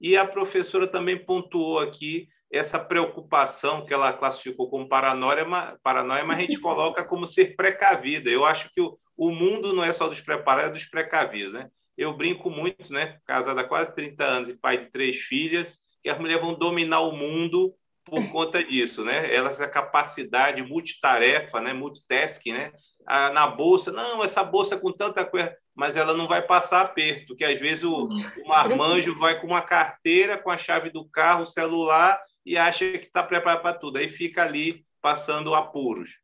E 0.00 0.16
a 0.16 0.26
professora 0.26 0.86
também 0.86 1.24
pontuou 1.24 1.78
aqui 1.78 2.28
essa 2.50 2.78
preocupação 2.78 3.84
que 3.84 3.92
ela 3.92 4.12
classificou 4.12 4.70
como 4.70 4.88
paranoia, 4.88 5.46
paranoia 5.82 6.24
mas 6.24 6.38
a 6.38 6.40
gente 6.40 6.58
coloca 6.58 7.04
como 7.04 7.26
ser 7.26 7.54
precavida. 7.54 8.30
Eu 8.30 8.44
acho 8.44 8.70
que 8.72 8.80
o, 8.80 8.94
o 9.16 9.30
mundo 9.30 9.74
não 9.74 9.84
é 9.84 9.92
só 9.92 10.08
dos 10.08 10.20
preparados, 10.20 10.70
é 10.70 10.72
dos 10.72 10.86
precavidos, 10.86 11.52
né? 11.52 11.68
Eu 11.96 12.16
brinco 12.16 12.48
muito, 12.48 12.92
né? 12.92 13.18
Casada 13.26 13.60
há 13.60 13.68
quase 13.68 13.94
30 13.94 14.24
anos 14.24 14.48
e 14.48 14.56
pai 14.56 14.78
de 14.78 14.90
três 14.90 15.18
filhas, 15.18 15.80
que 16.02 16.08
as 16.08 16.18
mulheres 16.18 16.42
vão 16.42 16.54
dominar 16.54 17.00
o 17.00 17.12
mundo 17.12 17.74
por 18.04 18.26
conta 18.32 18.64
disso, 18.64 19.04
né? 19.04 19.34
Elas 19.34 19.60
a 19.60 19.68
capacidade 19.68 20.62
multitarefa, 20.62 21.60
né? 21.60 21.74
Multitasking, 21.74 22.52
né? 22.52 22.72
Ah, 23.06 23.30
na 23.30 23.46
bolsa, 23.46 23.90
não, 23.90 24.22
essa 24.22 24.42
bolsa 24.44 24.78
com 24.78 24.92
tanta 24.92 25.24
coisa, 25.24 25.54
mas 25.74 25.96
ela 25.96 26.14
não 26.14 26.26
vai 26.26 26.42
passar 26.42 26.82
aperto, 26.82 27.34
que 27.34 27.44
às 27.44 27.58
vezes 27.58 27.84
o, 27.84 28.06
o 28.44 28.48
marmanjo 28.48 29.18
vai 29.18 29.40
com 29.40 29.46
uma 29.46 29.62
carteira, 29.62 30.36
com 30.36 30.50
a 30.50 30.58
chave 30.58 30.90
do 30.90 31.08
carro, 31.08 31.46
celular 31.46 32.18
e 32.48 32.56
acha 32.56 32.90
que 32.92 33.04
está 33.04 33.22
preparado 33.22 33.60
para 33.60 33.76
tudo. 33.76 33.98
Aí 33.98 34.08
fica 34.08 34.42
ali 34.42 34.84
passando 35.02 35.54
apuros. 35.54 36.18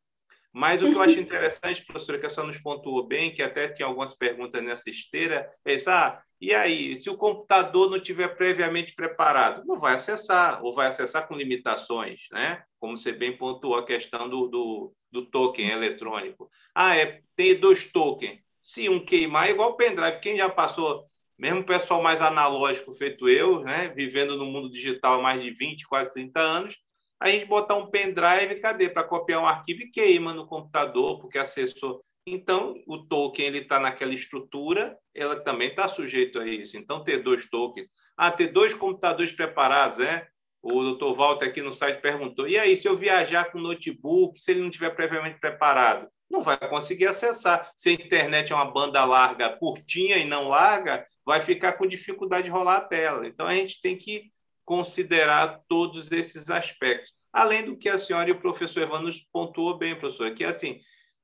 Mas 0.51 0.81
o 0.81 0.89
que 0.89 0.95
eu 0.95 1.01
acho 1.01 1.19
interessante, 1.19 1.85
professora, 1.85 2.17
que 2.17 2.25
a 2.25 2.29
senhora 2.29 2.47
nos 2.47 2.61
pontuou 2.61 3.05
bem, 3.05 3.33
que 3.33 3.43
até 3.43 3.67
tinha 3.67 3.85
algumas 3.85 4.13
perguntas 4.13 4.63
nessa 4.63 4.89
esteira, 4.89 5.51
é 5.65 5.73
isso, 5.73 5.89
ah, 5.89 6.23
e 6.39 6.53
aí, 6.53 6.97
se 6.97 7.09
o 7.09 7.17
computador 7.17 7.89
não 7.89 7.99
tiver 7.99 8.29
previamente 8.29 8.93
preparado, 8.95 9.65
não 9.65 9.77
vai 9.77 9.95
acessar, 9.95 10.63
ou 10.63 10.73
vai 10.73 10.87
acessar 10.87 11.27
com 11.27 11.35
limitações, 11.35 12.27
né? 12.31 12.63
Como 12.79 12.97
você 12.97 13.11
bem 13.11 13.37
pontuou 13.37 13.75
a 13.75 13.85
questão 13.85 14.29
do, 14.29 14.47
do, 14.47 14.93
do 15.11 15.25
token 15.25 15.69
eletrônico. 15.69 16.49
Ah, 16.73 16.95
é, 16.95 17.21
tem 17.35 17.55
dois 17.55 17.91
tokens. 17.91 18.39
Se 18.59 18.89
um 18.89 19.03
queimar, 19.03 19.47
é 19.47 19.51
igual 19.51 19.71
o 19.71 19.75
pendrive. 19.75 20.19
Quem 20.19 20.37
já 20.37 20.49
passou 20.49 21.05
mesmo 21.37 21.61
o 21.61 21.65
pessoal 21.65 22.01
mais 22.01 22.21
analógico 22.21 22.91
feito 22.93 23.27
eu, 23.27 23.61
né, 23.61 23.91
vivendo 23.95 24.37
no 24.37 24.45
mundo 24.45 24.69
digital 24.69 25.19
há 25.19 25.21
mais 25.21 25.41
de 25.41 25.51
20, 25.51 25.87
quase 25.87 26.13
30 26.13 26.39
anos, 26.39 26.75
a 27.19 27.29
gente 27.29 27.45
botar 27.45 27.75
um 27.75 27.87
pendrive, 27.87 28.59
cadê? 28.59 28.89
Para 28.89 29.03
copiar 29.03 29.41
um 29.41 29.47
arquivo 29.47 29.81
e 29.81 29.89
queima 29.89 30.33
no 30.33 30.45
computador, 30.45 31.19
porque 31.19 31.37
acessou. 31.37 32.03
Então, 32.27 32.75
o 32.87 32.97
token 32.97 33.45
ele 33.45 33.59
está 33.59 33.79
naquela 33.79 34.13
estrutura, 34.13 34.97
ela 35.13 35.39
também 35.39 35.69
está 35.69 35.87
sujeito 35.87 36.39
a 36.39 36.47
isso. 36.47 36.75
Então, 36.77 37.03
ter 37.03 37.19
dois 37.19 37.49
tokens. 37.49 37.87
Ah, 38.17 38.31
ter 38.31 38.47
dois 38.47 38.73
computadores 38.73 39.31
preparados, 39.31 39.99
né? 39.99 40.27
O 40.61 40.81
doutor 40.81 41.13
Walter 41.13 41.45
aqui 41.45 41.61
no 41.61 41.71
site 41.71 42.01
perguntou: 42.01 42.47
e 42.47 42.57
aí, 42.57 42.75
se 42.75 42.87
eu 42.87 42.97
viajar 42.97 43.51
com 43.51 43.59
notebook, 43.59 44.39
se 44.39 44.51
ele 44.51 44.61
não 44.61 44.69
tiver 44.69 44.89
previamente 44.89 45.39
preparado? 45.39 46.07
Não 46.29 46.41
vai 46.41 46.57
conseguir 46.57 47.05
acessar. 47.05 47.71
Se 47.75 47.89
a 47.89 47.93
internet 47.93 48.51
é 48.51 48.55
uma 48.55 48.71
banda 48.71 49.05
larga, 49.05 49.55
curtinha 49.57 50.17
e 50.17 50.25
não 50.25 50.47
larga, 50.47 51.05
vai 51.25 51.41
ficar 51.41 51.73
com 51.73 51.87
dificuldade 51.87 52.45
de 52.45 52.51
rolar 52.51 52.77
a 52.77 52.85
tela. 52.85 53.27
Então, 53.27 53.47
a 53.47 53.55
gente 53.55 53.81
tem 53.81 53.97
que 53.97 54.31
considerar 54.63 55.61
todos 55.67 56.11
esses 56.11 56.49
aspectos. 56.49 57.13
Além 57.31 57.65
do 57.65 57.77
que 57.77 57.89
a 57.89 57.97
senhora 57.97 58.29
e 58.29 58.33
o 58.33 58.39
professor 58.39 58.81
Evandro 58.81 59.11
pontuou 59.31 59.77
bem, 59.77 59.97
professor, 59.97 60.33
que 60.33 60.43
assim, 60.43 60.79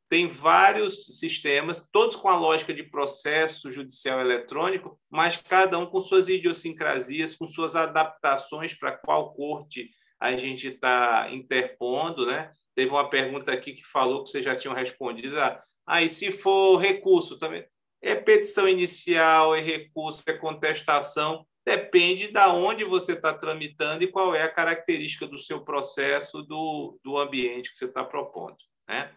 tem 0.10 0.28
vários 0.28 1.06
sistemas, 1.20 1.88
todos 1.90 2.18
com 2.18 2.28
a 2.28 2.38
lógica 2.38 2.74
de 2.74 2.84
processo 2.84 3.72
judicial 3.72 4.20
eletrônico, 4.20 5.00
mas 5.10 5.38
cada 5.38 5.80
um 5.80 5.86
com 5.86 6.02
suas 6.02 6.28
idiosincrasias, 6.28 7.36
com 7.36 7.48
suas 7.48 7.78
adaptações 7.78 8.74
para 8.74 8.92
qual 8.92 9.34
corte 9.34 9.90
a 10.20 10.36
gente 10.36 10.68
está 10.68 11.30
interpondo, 11.32 12.26
né? 12.26 12.52
Teve 12.76 12.92
uma 12.92 13.10
pergunta 13.10 13.52
aqui 13.52 13.74
que 13.74 13.86
falou 13.86 14.24
que 14.24 14.30
vocês 14.30 14.44
já 14.44 14.56
tinham 14.56 14.76
respondido. 14.76 15.40
Ah, 15.40 15.64
ah, 15.88 16.02
e 16.02 16.10
se 16.10 16.32
for 16.32 16.78
recurso 16.78 17.40
também? 17.40 17.66
É 18.02 18.16
petição 18.16 18.68
inicial, 18.68 19.56
é 19.56 19.62
recurso, 19.62 20.24
é 20.28 20.34
contestação. 20.34 21.46
Depende 21.64 22.30
da 22.30 22.52
onde 22.52 22.84
você 22.84 23.14
está 23.14 23.34
tramitando 23.34 24.04
e 24.04 24.08
qual 24.08 24.34
é 24.34 24.42
a 24.42 24.52
característica 24.52 25.28
do 25.28 25.38
seu 25.38 25.64
processo, 25.64 26.42
do, 26.42 27.00
do 27.04 27.18
ambiente 27.18 27.72
que 27.72 27.78
você 27.78 27.86
está 27.86 28.04
propondo. 28.04 28.58
Né? 28.88 29.12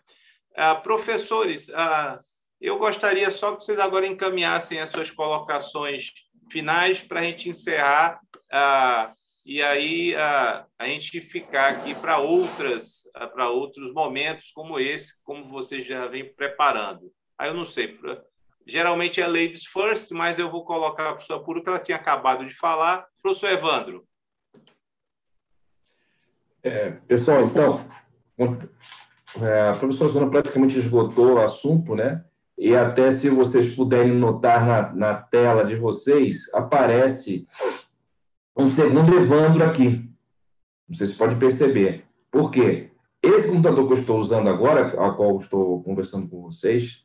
Ah, 0.55 0.75
professores, 0.75 1.71
ah, 1.71 2.17
eu 2.61 2.79
gostaria 2.79 3.31
só 3.31 3.55
que 3.55 3.65
vocês 3.65 3.79
agora 3.79 4.07
encaminhassem 4.07 4.79
as 4.79 4.91
suas 4.91 5.11
colocações 5.11 6.13
finais 6.51 7.01
para 7.01 7.21
a 7.21 7.23
gente 7.25 7.49
encerrar 7.49 8.21
ah, 8.53 9.11
e 9.47 9.63
aí 9.63 10.15
a, 10.15 10.67
a 10.79 10.87
gente 10.87 11.21
ficar 11.21 11.73
aqui 11.73 11.95
para 11.95 12.19
outras 12.19 13.03
para 13.33 13.51
outros 13.51 13.93
momentos 13.93 14.51
como 14.53 14.79
esse, 14.79 15.23
como 15.25 15.49
você 15.51 15.83
já 15.83 16.07
vem 16.07 16.35
preparando. 16.35 17.13
Aí 17.39 17.49
eu 17.49 17.55
não 17.55 17.67
sei, 17.67 17.99
Geralmente 18.67 19.21
é 19.21 19.27
ladies 19.27 19.67
first, 19.67 20.11
mas 20.13 20.39
eu 20.39 20.51
vou 20.51 20.65
colocar 20.65 21.11
a 21.11 21.13
professora 21.13 21.43
Puro, 21.43 21.63
que 21.63 21.69
ela 21.69 21.79
tinha 21.79 21.97
acabado 21.97 22.47
de 22.47 22.55
falar. 22.55 23.07
Professor 23.23 23.51
Evandro. 23.51 24.05
É, 26.63 26.93
pessoal, 27.07 27.45
então, 27.45 27.87
é, 28.39 29.69
a 29.69 29.77
professora 29.77 30.11
Zona 30.11 30.31
praticamente 30.31 30.79
esgotou 30.79 31.35
o 31.35 31.41
assunto, 31.41 31.95
né? 31.95 32.25
E 32.57 32.75
até 32.75 33.13
se 33.13 33.29
vocês 33.29 33.75
puderem 33.75 34.15
notar 34.15 34.65
na, 34.65 34.95
na 34.95 35.15
tela 35.15 35.65
de 35.65 35.77
vocês, 35.77 36.53
aparece 36.55 37.47
um 38.57 38.67
segundo 38.67 39.15
Evandro 39.15 39.65
aqui. 39.65 40.09
Vocês 40.89 41.13
podem 41.13 41.39
perceber. 41.39 42.05
Por 42.31 42.51
quê? 42.51 42.91
Esse 43.23 43.49
computador 43.49 43.87
que 43.87 43.93
eu 43.93 43.99
estou 43.99 44.19
usando 44.19 44.49
agora, 44.49 44.87
a 44.87 45.13
qual 45.13 45.39
estou 45.39 45.83
conversando 45.83 46.29
com 46.29 46.43
vocês, 46.43 47.04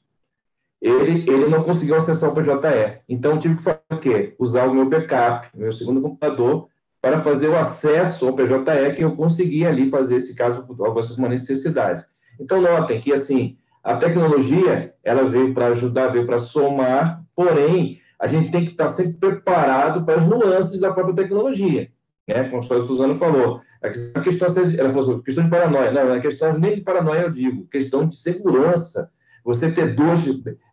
ele, 0.82 1.30
ele 1.30 1.48
não 1.48 1.64
conseguiu 1.64 1.96
acessar 1.96 2.30
o 2.30 2.34
PJE. 2.34 3.00
Então, 3.08 3.38
tive 3.38 3.56
que 3.56 3.64
fazer 3.64 3.80
o 3.92 3.98
quê? 3.98 4.36
Usar 4.40 4.66
o 4.66 4.74
meu 4.74 4.88
backup, 4.88 5.48
meu 5.54 5.72
segundo 5.72 6.02
computador, 6.02 6.68
para 7.02 7.20
fazer 7.20 7.48
o 7.48 7.58
acesso 7.58 8.28
ao 8.28 8.34
PJE, 8.34 8.96
que 8.96 9.04
eu 9.04 9.16
consegui 9.16 9.66
ali 9.66 9.90
fazer 9.90 10.18
esse 10.18 10.36
caso, 10.36 10.66
houvesse 10.78 11.18
uma 11.18 11.30
necessidade. 11.30 12.06
Então, 12.40 12.62
notem 12.62 13.02
que, 13.02 13.12
assim, 13.12 13.58
a 13.84 13.96
tecnologia, 13.96 14.94
ela 15.04 15.24
veio 15.24 15.54
para 15.54 15.68
ajudar, 15.68 16.08
veio 16.08 16.26
para 16.26 16.40
somar, 16.40 17.24
porém, 17.36 18.00
a 18.20 18.28
gente 18.28 18.52
tem 18.52 18.66
que 18.66 18.72
estar 18.72 18.90
sempre 18.90 19.14
preparado 19.14 20.06
para 20.06 20.20
as 20.20 20.28
nuances 20.28 20.80
da 20.80 20.92
própria 20.92 21.16
tecnologia, 21.16 21.90
né? 22.28 22.50
Como 22.50 22.62
a 22.62 22.82
Suzana 22.82 23.16
falou. 23.16 23.62
A 23.82 24.20
questão, 24.20 24.48
ela 24.78 24.90
falou 24.90 25.24
questão 25.24 25.46
de 25.46 25.50
paranoia. 25.50 25.92
Não, 25.92 26.06
não 26.06 26.16
é 26.16 26.20
questão 26.20 26.60
nem 26.60 26.76
de 26.76 26.82
paranoia, 26.82 27.22
eu 27.22 27.32
digo, 27.32 27.66
questão 27.68 28.06
de 28.06 28.16
segurança. 28.16 29.10
Você 29.46 29.72
ter 29.72 29.96
dois, 29.96 30.20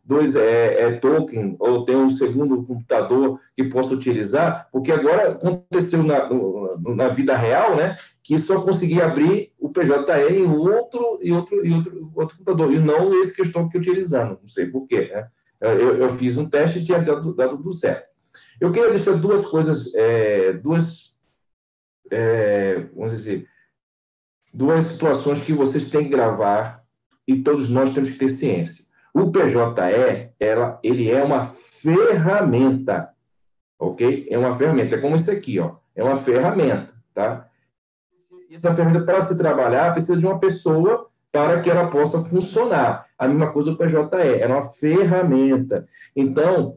dois 0.07 0.37
é, 0.37 0.83
é, 0.83 0.93
token 0.93 1.57
ou 1.59 1.85
ter 1.85 1.97
um 1.97 2.09
segundo 2.09 2.63
computador 2.63 3.41
que 3.57 3.65
possa 3.65 3.93
utilizar, 3.93 4.69
porque 4.71 4.93
agora 4.93 5.33
aconteceu 5.33 6.03
na, 6.03 6.29
na 6.95 7.09
vida 7.09 7.37
real, 7.37 7.75
né, 7.75 7.97
que 8.23 8.39
só 8.39 8.61
conseguia 8.61 9.05
abrir 9.05 9.53
o 9.59 9.69
PJE 9.69 10.33
em 10.33 10.47
outro 10.47 11.19
e 11.21 11.33
outro 11.33 11.67
e 11.67 11.73
outro, 11.73 12.13
outro 12.15 12.39
computador 12.39 12.73
e 12.73 12.79
não 12.79 13.13
esse 13.21 13.35
que 13.35 13.41
eu 13.43 13.47
estou 13.47 13.63
aqui 13.63 13.77
utilizando, 13.79 14.39
não 14.41 14.49
sei 14.49 14.67
porquê, 14.67 15.11
né? 15.13 15.27
Eu, 15.61 15.97
eu 15.97 16.11
fiz 16.11 16.37
um 16.37 16.49
teste 16.49 16.79
e 16.79 16.85
tinha 16.85 16.99
dado, 16.99 17.35
dado 17.35 17.57
tudo 17.57 17.73
certo. 17.73 18.07
Eu 18.61 18.71
queria 18.71 18.91
deixar 18.91 19.15
duas 19.15 19.45
coisas, 19.47 19.95
é, 19.95 20.53
duas, 20.53 21.17
é, 22.11 22.87
vamos 22.95 23.13
dizer, 23.13 23.37
assim, 23.37 23.47
duas 24.53 24.85
situações 24.85 25.43
que 25.43 25.53
vocês 25.53 25.91
têm 25.91 26.05
que 26.05 26.11
gravar 26.11 26.85
e 27.27 27.43
todos 27.43 27.71
nós 27.71 27.93
temos 27.93 28.11
que 28.11 28.19
ter 28.19 28.29
ciência. 28.29 28.86
O 29.19 29.33
PJE, 29.33 30.31
ela, 30.39 30.79
ele 30.83 31.11
é 31.11 31.25
uma 31.25 31.45
ferramenta, 31.45 33.09
ok? 33.79 34.27
É 34.31 34.37
uma 34.37 34.53
ferramenta, 34.53 34.95
é 34.95 35.01
como 35.01 35.17
isso 35.17 35.31
aqui, 35.31 35.59
ó. 35.59 35.77
É 35.95 36.05
uma 36.05 36.19
ferramenta, 36.19 36.93
tá? 37.15 37.49
Essa 38.53 38.75
ferramenta, 38.75 39.07
para 39.07 39.23
se 39.23 39.39
trabalhar, 39.39 39.95
precisa 39.95 40.19
de 40.19 40.27
uma 40.27 40.39
pessoa 40.39 41.09
para 41.33 41.63
que 41.63 41.71
ela 41.71 41.89
possa 41.89 42.23
funcionar. 42.27 43.07
A 43.19 43.27
mesma 43.27 43.51
coisa 43.51 43.71
do 43.71 43.79
PJE, 43.79 43.97
é 44.39 44.47
uma 44.47 44.65
ferramenta. 44.65 45.89
Então, 46.15 46.77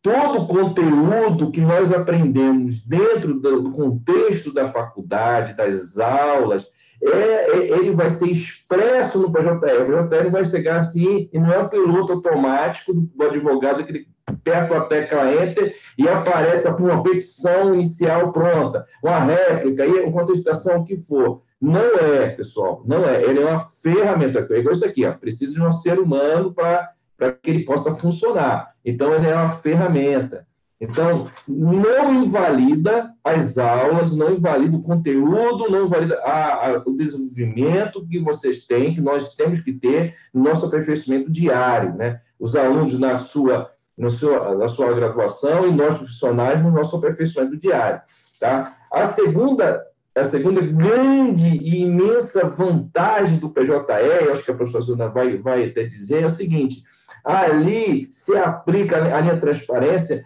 todo 0.00 0.40
o 0.40 0.46
conteúdo 0.46 1.50
que 1.50 1.60
nós 1.60 1.92
aprendemos 1.92 2.86
dentro 2.86 3.38
do 3.38 3.72
contexto 3.72 4.54
da 4.54 4.66
faculdade, 4.66 5.52
das 5.52 5.98
aulas, 5.98 6.70
é, 7.06 7.50
é, 7.50 7.78
ele 7.78 7.90
vai 7.90 8.08
ser 8.08 8.28
expresso 8.28 9.18
no 9.18 9.30
PJE. 9.30 9.48
O 9.48 10.08
PJE 10.08 10.30
vai 10.30 10.44
chegar 10.44 10.78
assim, 10.78 11.28
e 11.32 11.38
não 11.38 11.52
é 11.52 11.58
o 11.58 11.68
piloto 11.68 12.14
automático 12.14 12.94
do, 12.94 13.24
advogado 13.24 13.84
que 13.84 13.92
ele 13.92 14.08
aperta 14.26 14.76
a 14.76 14.80
tecla 14.80 15.32
Enter 15.32 15.74
e 15.98 16.08
aparece 16.08 16.66
uma 16.68 17.02
petição 17.02 17.74
inicial 17.74 18.32
pronta, 18.32 18.86
uma 19.02 19.18
réplica, 19.18 19.84
e 19.84 20.00
uma 20.00 20.12
contestação, 20.12 20.78
o 20.78 20.84
que 20.84 20.96
for. 20.96 21.42
Não 21.60 21.98
é, 21.98 22.30
pessoal, 22.30 22.82
não 22.86 23.06
é. 23.06 23.22
Ele 23.22 23.42
é 23.42 23.46
uma 23.46 23.60
ferramenta. 23.60 24.46
É 24.50 24.58
igual 24.58 24.74
isso 24.74 24.84
aqui, 24.84 25.04
ó. 25.06 25.12
precisa 25.12 25.54
de 25.54 25.62
um 25.62 25.72
ser 25.72 25.98
humano 25.98 26.54
para 26.54 27.32
que 27.42 27.50
ele 27.50 27.64
possa 27.64 27.94
funcionar. 27.94 28.74
Então, 28.84 29.14
ele 29.14 29.28
é 29.28 29.34
uma 29.34 29.48
ferramenta. 29.48 30.46
Então, 30.80 31.30
não 31.46 32.22
invalida 32.22 33.10
as 33.22 33.56
aulas, 33.56 34.14
não 34.14 34.32
invalida 34.32 34.76
o 34.76 34.82
conteúdo, 34.82 35.70
não 35.70 35.86
invalida 35.86 36.18
a, 36.20 36.68
a, 36.68 36.82
o 36.84 36.96
desenvolvimento 36.96 38.06
que 38.06 38.18
vocês 38.18 38.66
têm, 38.66 38.92
que 38.92 39.00
nós 39.00 39.34
temos 39.34 39.60
que 39.60 39.72
ter 39.72 40.14
no 40.32 40.42
nosso 40.42 40.66
aperfeiçoamento 40.66 41.30
diário, 41.30 41.94
né? 41.94 42.20
Os 42.38 42.56
alunos 42.56 42.98
na 42.98 43.18
sua, 43.18 43.70
na 43.96 44.08
sua, 44.08 44.54
na 44.56 44.68
sua 44.68 44.92
graduação 44.92 45.66
e 45.66 45.72
nós 45.72 45.96
profissionais 45.96 46.62
no 46.62 46.70
nosso 46.70 46.96
aperfeiçoamento 46.96 47.56
diário, 47.56 48.02
tá? 48.40 48.74
A 48.92 49.06
segunda 49.06 49.82
a 50.16 50.24
segunda 50.24 50.60
grande 50.60 51.48
e 51.48 51.82
imensa 51.82 52.46
vantagem 52.46 53.36
do 53.38 53.50
PJE, 53.50 54.30
acho 54.30 54.44
que 54.44 54.50
a 54.52 54.54
professora 54.54 55.08
vai, 55.08 55.36
vai 55.38 55.64
até 55.64 55.82
dizer, 55.82 56.22
é 56.22 56.26
o 56.26 56.30
seguinte: 56.30 56.84
ali 57.24 58.06
se 58.12 58.36
aplica 58.36 58.96
a 58.96 59.20
linha 59.20 59.40
transparência 59.40 60.24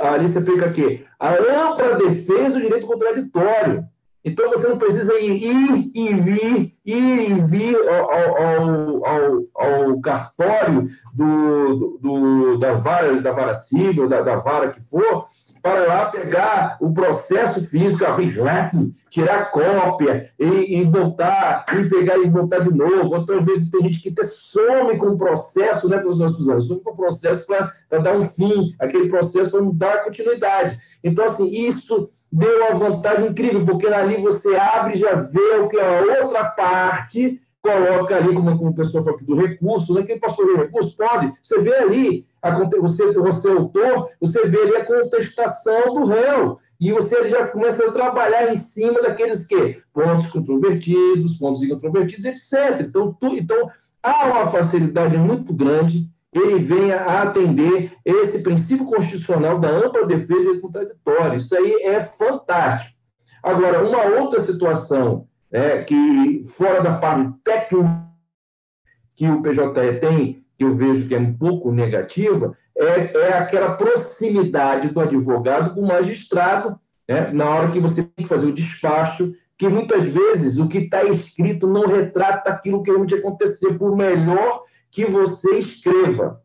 ali 0.00 0.28
você 0.28 0.38
aplica 0.38 0.66
aqui 0.66 1.04
a 1.18 1.34
ampla 1.34 1.96
defesa 1.96 2.54
do 2.54 2.62
direito 2.62 2.86
contraditório. 2.86 3.84
Então, 4.24 4.48
você 4.50 4.68
não 4.68 4.78
precisa 4.78 5.18
ir, 5.18 5.42
ir 5.42 5.90
e 5.94 6.14
vir, 6.14 6.76
ir 6.86 7.30
e 7.30 7.34
vir 7.42 7.76
ao, 7.88 8.12
ao, 8.12 9.06
ao, 9.06 9.42
ao 9.54 10.00
cartório 10.00 10.84
do, 11.12 11.98
do, 12.00 12.56
da, 12.58 12.74
vara, 12.74 13.20
da 13.20 13.32
vara 13.32 13.52
civil, 13.52 14.08
da, 14.08 14.20
da 14.20 14.36
vara 14.36 14.70
que 14.70 14.80
for, 14.80 15.24
para 15.62 15.86
lá 15.86 16.06
pegar 16.06 16.76
o 16.80 16.92
processo 16.92 17.64
físico, 17.64 18.04
abrir 18.04 18.34
tirar 19.08 19.50
cópia 19.52 20.30
e, 20.38 20.78
e, 20.78 20.84
voltar, 20.84 21.64
e 21.72 21.88
pegar 21.88 22.18
e 22.18 22.28
voltar 22.28 22.60
de 22.60 22.74
novo. 22.74 23.14
Outras 23.14 23.44
vezes 23.44 23.70
tem 23.70 23.82
gente 23.82 24.00
que 24.00 24.08
até 24.08 24.24
some 24.24 24.98
com 24.98 25.10
o 25.10 25.18
processo, 25.18 25.88
né, 25.88 25.98
professor 25.98 26.28
Suzana? 26.30 26.60
Some 26.60 26.82
com 26.82 26.90
o 26.90 26.96
processo 26.96 27.46
para 27.46 27.98
dar 28.00 28.16
um 28.16 28.24
fim, 28.24 28.74
aquele 28.80 29.08
processo 29.08 29.50
para 29.50 29.60
não 29.60 29.72
dar 29.72 30.02
continuidade. 30.04 30.76
Então, 31.04 31.26
assim, 31.26 31.46
isso 31.68 32.10
deu 32.32 32.64
uma 32.64 32.74
vantagem 32.74 33.28
incrível, 33.28 33.64
porque 33.64 33.86
ali 33.86 34.20
você 34.20 34.56
abre 34.56 34.94
e 34.94 35.00
já 35.00 35.14
vê 35.14 35.58
o 35.60 35.68
que 35.68 35.78
a 35.78 36.22
outra 36.22 36.44
parte 36.44 37.40
coloca 37.62 38.16
ali, 38.16 38.34
como, 38.34 38.58
como 38.58 38.70
o 38.70 38.74
pessoal 38.74 39.04
falou 39.04 39.16
aqui, 39.16 39.24
do 39.24 39.36
recurso, 39.36 39.94
né? 39.94 40.02
Quem 40.02 40.18
posso 40.18 40.36
fazer 40.36 40.56
recurso? 40.56 40.96
Pode. 40.96 41.32
Você 41.40 41.58
vê 41.60 41.74
ali, 41.74 42.26
você, 42.80 43.12
você 43.12 43.48
é 43.48 43.52
autor, 43.52 44.08
você 44.20 44.46
vê 44.46 44.62
ali 44.62 44.76
a 44.76 44.84
contestação 44.84 45.94
do 45.94 46.04
réu. 46.04 46.58
E 46.80 46.92
você 46.92 47.28
já 47.28 47.46
começa 47.46 47.86
a 47.86 47.92
trabalhar 47.92 48.50
em 48.50 48.56
cima 48.56 49.00
daqueles 49.00 49.46
que 49.46 49.80
pontos 49.92 50.26
controvertidos, 50.26 51.38
pontos 51.38 51.62
incontrovertidos, 51.62 52.24
etc. 52.24 52.80
Então, 52.80 53.16
tu, 53.18 53.36
então, 53.36 53.70
há 54.02 54.26
uma 54.26 54.46
facilidade 54.48 55.16
muito 55.16 55.54
grande 55.54 56.10
ele 56.32 56.58
venha 56.58 56.96
a 56.96 57.22
atender 57.22 57.92
esse 58.04 58.42
princípio 58.42 58.86
constitucional 58.86 59.58
da 59.60 59.68
ampla 59.68 60.06
defesa 60.06 60.50
e 60.50 60.60
contraditório. 60.60 61.36
Isso 61.36 61.54
aí 61.54 61.82
é 61.82 62.00
fantástico. 62.00 62.96
Agora, 63.42 63.86
uma 63.86 64.02
outra 64.18 64.40
situação 64.40 65.28
é, 65.52 65.82
que, 65.82 66.42
fora 66.44 66.80
da 66.80 66.94
parte 66.94 67.30
técnica 67.44 68.10
que 69.14 69.28
o 69.28 69.42
PJE 69.42 70.00
tem, 70.00 70.44
que 70.56 70.64
eu 70.64 70.74
vejo 70.74 71.06
que 71.06 71.14
é 71.14 71.18
um 71.18 71.34
pouco 71.34 71.70
negativa, 71.70 72.56
é, 72.76 73.16
é 73.16 73.32
aquela 73.34 73.74
proximidade 73.74 74.88
do 74.88 75.00
advogado 75.00 75.74
com 75.74 75.80
o 75.80 75.86
magistrado, 75.86 76.80
né, 77.08 77.30
na 77.32 77.48
hora 77.50 77.70
que 77.70 77.78
você 77.78 78.02
tem 78.02 78.24
que 78.24 78.28
fazer 78.28 78.46
o 78.46 78.52
despacho, 78.52 79.34
que 79.58 79.68
muitas 79.68 80.04
vezes 80.06 80.58
o 80.58 80.66
que 80.66 80.78
está 80.78 81.04
escrito 81.04 81.66
não 81.66 81.86
retrata 81.86 82.50
aquilo 82.50 82.82
que 82.82 82.90
realmente 82.90 83.14
acontecer, 83.14 83.74
por 83.74 83.94
melhor 83.94 84.62
que 84.90 85.04
você 85.04 85.58
escreva. 85.58 86.40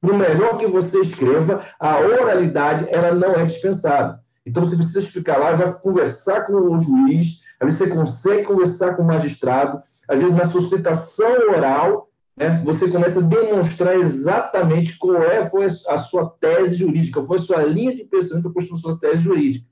Por 0.00 0.12
melhor 0.12 0.58
que 0.58 0.66
você 0.66 1.00
escreva, 1.00 1.64
a 1.78 1.98
oralidade 2.00 2.86
ela 2.90 3.14
não 3.14 3.34
é 3.34 3.46
dispensável. 3.46 4.16
Então 4.44 4.64
você 4.64 4.76
precisa 4.76 4.98
explicar 4.98 5.38
lá, 5.38 5.52
vai 5.52 5.72
conversar 5.80 6.42
com 6.42 6.52
o 6.52 6.78
juiz, 6.78 7.43
às 7.64 7.78
vezes 7.78 7.78
você 7.78 7.88
consegue 7.88 8.44
conversar 8.44 8.94
com 8.94 9.02
o 9.02 9.06
magistrado, 9.06 9.80
às 10.08 10.20
vezes 10.20 10.36
na 10.36 10.46
sustentação 10.46 11.50
oral, 11.50 12.08
né, 12.36 12.62
você 12.64 12.88
começa 12.88 13.20
a 13.20 13.22
demonstrar 13.22 13.96
exatamente 13.96 14.98
qual 14.98 15.22
é, 15.22 15.44
foi 15.44 15.66
a 15.66 15.98
sua 15.98 16.28
tese 16.40 16.74
jurídica, 16.74 17.20
qual 17.20 17.26
foi 17.26 17.38
a 17.38 17.40
sua 17.40 17.62
linha 17.62 17.94
de 17.94 18.04
pensamento 18.04 18.44
para 18.44 18.52
construção 18.52 18.90
da 18.90 18.98
tese 18.98 19.22
jurídica. 19.22 19.66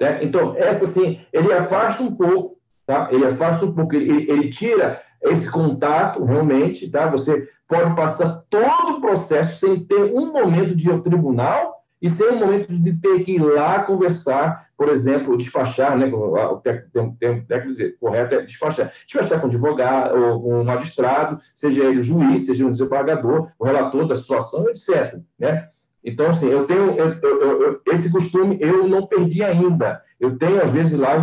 Né? 0.00 0.24
Então, 0.24 0.54
essa 0.56 0.86
sim, 0.86 1.20
ele 1.32 1.52
afasta 1.52 2.02
um 2.02 2.14
pouco, 2.14 2.58
tá? 2.86 3.08
ele 3.12 3.26
afasta 3.26 3.64
um 3.64 3.72
pouco, 3.72 3.94
ele, 3.94 4.30
ele 4.30 4.50
tira 4.50 5.00
esse 5.22 5.50
contato 5.50 6.24
realmente, 6.24 6.90
tá? 6.90 7.06
Você 7.08 7.46
pode 7.68 7.94
passar 7.94 8.42
todo 8.48 8.96
o 8.96 9.00
processo 9.00 9.60
sem 9.60 9.78
ter 9.78 10.12
um 10.14 10.32
momento 10.32 10.74
de 10.74 10.88
ir 10.88 10.92
ao 10.92 11.02
tribunal 11.02 11.84
e 12.00 12.08
sem 12.08 12.30
um 12.30 12.38
momento 12.38 12.72
de 12.72 12.94
ter 12.94 13.20
que 13.22 13.32
ir 13.32 13.42
lá 13.42 13.80
conversar, 13.80 14.69
por 14.80 14.88
exemplo, 14.88 15.36
despachar, 15.36 15.94
né? 15.94 16.06
O 16.06 16.56
técnico 16.56 17.98
correto 18.00 18.36
é 18.36 18.40
despachar. 18.40 18.90
Despachar 19.04 19.38
com 19.38 19.46
advogado, 19.46 20.18
ou 20.18 20.42
com 20.42 20.60
um 20.60 20.64
magistrado, 20.64 21.38
seja 21.54 21.84
ele 21.84 21.98
o 21.98 22.02
juiz, 22.02 22.46
seja 22.46 22.64
o 22.64 22.70
desembargador, 22.70 23.52
o 23.58 23.64
relator 23.66 24.06
da 24.06 24.16
situação, 24.16 24.66
etc. 24.70 25.18
Né? 25.38 25.68
Então, 26.02 26.30
assim, 26.30 26.48
eu 26.48 26.66
tenho 26.66 26.96
eu, 26.96 27.12
eu, 27.12 27.62
eu, 27.62 27.82
esse 27.92 28.10
costume, 28.10 28.56
eu 28.58 28.88
não 28.88 29.06
perdi 29.06 29.44
ainda. 29.44 30.02
Eu 30.18 30.38
tenho, 30.38 30.64
às 30.64 30.70
vezes, 30.70 30.98
lá 30.98 31.14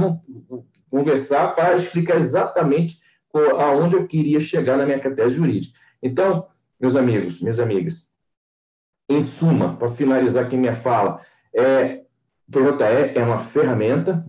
conversar 0.87 1.55
para 1.55 1.77
explicar 1.77 2.17
exatamente 2.17 2.99
aonde 3.33 3.95
eu 3.95 4.05
queria 4.05 4.39
chegar 4.39 4.77
na 4.77 4.85
minha 4.85 4.99
tese 4.99 5.33
jurídica. 5.33 5.79
Então, 6.03 6.45
meus 6.79 6.95
amigos, 6.95 7.41
minhas 7.41 7.59
amigas, 7.59 8.07
em 9.09 9.19
suma, 9.19 9.75
para 9.75 9.87
finalizar 9.87 10.45
aqui 10.45 10.55
minha 10.55 10.75
fala, 10.75 11.21
é, 11.55 12.03
PJE 12.51 13.13
é 13.15 13.23
uma 13.23 13.39
ferramenta 13.39 14.25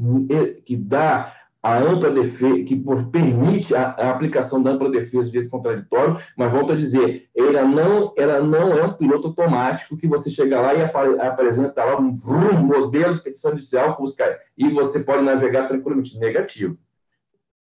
que 0.64 0.77
dá 0.77 1.33
a 1.62 1.77
ampla 1.79 2.11
defesa, 2.11 2.62
que 2.64 2.83
permite 3.11 3.75
a, 3.75 3.91
a, 3.91 4.11
aplicação 4.11 4.62
da 4.62 4.71
ampla 4.71 4.91
defesa 4.91 5.25
de 5.25 5.33
direito 5.33 5.51
contraditório, 5.51 6.16
mas 6.37 6.53
volto 6.53 6.73
a 6.73 6.77
dizer, 6.77 7.29
ela 7.37 7.62
não, 7.62 8.14
ela 8.16 8.41
não 8.41 8.79
é 8.79 8.85
um 8.85 8.93
piloto 8.93 9.29
automático 9.29 9.97
que 9.97 10.07
você 10.07 10.31
chega 10.31 10.61
lá 10.61 10.75
e 10.75 10.83
apresenta 10.83 11.85
lá 11.85 12.01
um, 12.01 12.16
um 12.55 12.62
modelo 12.64 13.16
de 13.16 13.23
petição 13.23 13.51
judicial 13.51 13.97
busca, 13.99 14.39
e 14.57 14.69
você 14.69 15.01
pode 15.01 15.25
navegar 15.25 15.66
tranquilamente. 15.66 16.16
Negativo. 16.19 16.77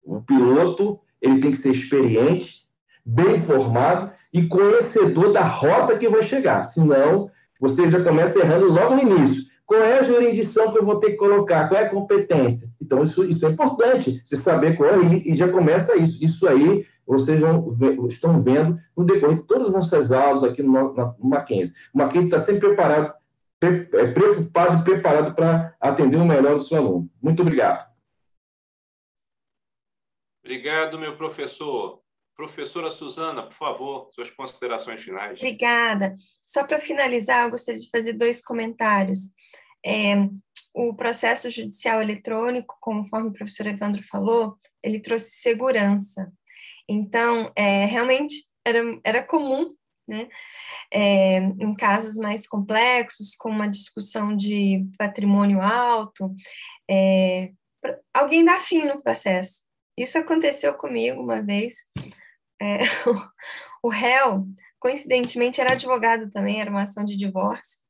O 0.04 0.22
piloto 0.22 1.00
ele 1.20 1.40
tem 1.40 1.50
que 1.50 1.56
ser 1.56 1.70
experiente, 1.70 2.66
bem 3.04 3.38
formado 3.38 4.12
e 4.32 4.46
conhecedor 4.46 5.32
da 5.32 5.42
rota 5.42 5.96
que 5.98 6.08
vai 6.08 6.22
chegar. 6.22 6.62
Senão, 6.62 7.30
você 7.60 7.90
já 7.90 8.02
começa 8.02 8.38
errando 8.38 8.72
logo 8.72 8.94
no 8.94 9.02
início. 9.02 9.47
Qual 9.68 9.82
é 9.82 9.98
a 9.98 10.02
jurisdição 10.02 10.72
que 10.72 10.78
eu 10.78 10.84
vou 10.84 10.98
ter 10.98 11.10
que 11.10 11.18
colocar? 11.18 11.68
Qual 11.68 11.78
é 11.78 11.84
a 11.84 11.90
competência? 11.90 12.74
Então, 12.80 13.02
isso, 13.02 13.22
isso 13.22 13.44
é 13.44 13.50
importante, 13.50 14.18
você 14.24 14.34
saber 14.34 14.78
qual 14.78 14.88
é, 14.88 14.98
e 15.26 15.36
já 15.36 15.46
começa 15.46 15.94
isso. 15.94 16.24
Isso 16.24 16.48
aí 16.48 16.86
vocês 17.06 17.38
vão, 17.38 17.70
estão 18.08 18.40
vendo 18.40 18.80
no 18.96 19.04
decorrer 19.04 19.36
de 19.36 19.42
todas 19.42 19.66
as 19.66 19.72
nossas 19.74 20.10
aulas 20.10 20.42
aqui 20.42 20.62
no, 20.62 20.94
no 20.94 21.16
Mackenzie. 21.28 21.74
O 21.92 21.98
Mackenzie 21.98 22.28
está 22.28 22.38
sempre 22.38 22.66
preparado, 22.66 23.12
é 23.60 24.06
preocupado 24.06 24.80
e 24.80 24.84
preparado 24.84 25.34
para 25.34 25.76
atender 25.78 26.16
o 26.16 26.24
melhor 26.24 26.54
do 26.54 26.62
seu 26.62 26.78
aluno. 26.78 27.10
Muito 27.22 27.42
obrigado. 27.42 27.86
Obrigado, 30.42 30.98
meu 30.98 31.14
professor. 31.14 32.00
Professora 32.38 32.92
Suzana, 32.92 33.42
por 33.42 33.52
favor, 33.52 34.10
suas 34.12 34.30
considerações 34.30 35.02
finais. 35.02 35.40
Obrigada. 35.40 36.14
Só 36.40 36.62
para 36.62 36.78
finalizar, 36.78 37.42
eu 37.42 37.50
gostaria 37.50 37.80
de 37.80 37.90
fazer 37.90 38.12
dois 38.12 38.40
comentários. 38.40 39.28
É, 39.84 40.14
o 40.72 40.94
processo 40.94 41.50
judicial 41.50 42.00
eletrônico, 42.00 42.78
conforme 42.80 43.30
o 43.30 43.32
professor 43.32 43.66
Evandro 43.66 44.04
falou, 44.04 44.56
ele 44.84 45.00
trouxe 45.00 45.30
segurança. 45.30 46.32
Então, 46.88 47.50
é, 47.56 47.86
realmente 47.86 48.44
era, 48.64 48.78
era 49.02 49.20
comum, 49.20 49.74
né, 50.06 50.28
é, 50.92 51.38
em 51.38 51.74
casos 51.74 52.16
mais 52.18 52.46
complexos, 52.46 53.34
com 53.34 53.50
uma 53.50 53.68
discussão 53.68 54.36
de 54.36 54.86
patrimônio 54.96 55.60
alto, 55.60 56.32
é, 56.88 57.50
alguém 58.14 58.44
dar 58.44 58.60
fim 58.60 58.84
no 58.84 59.02
processo. 59.02 59.64
Isso 59.98 60.16
aconteceu 60.16 60.72
comigo 60.74 61.20
uma 61.20 61.42
vez. 61.42 61.78
É, 62.60 62.78
o, 63.82 63.88
réu, 63.88 64.46
coincidentemente, 64.78 65.60
era 65.60 65.72
advogado 65.72 66.30
também, 66.30 66.60
era 66.60 66.70
uma 66.70 66.82
ação 66.82 67.04
de 67.04 67.16
divórcio, 67.16 67.80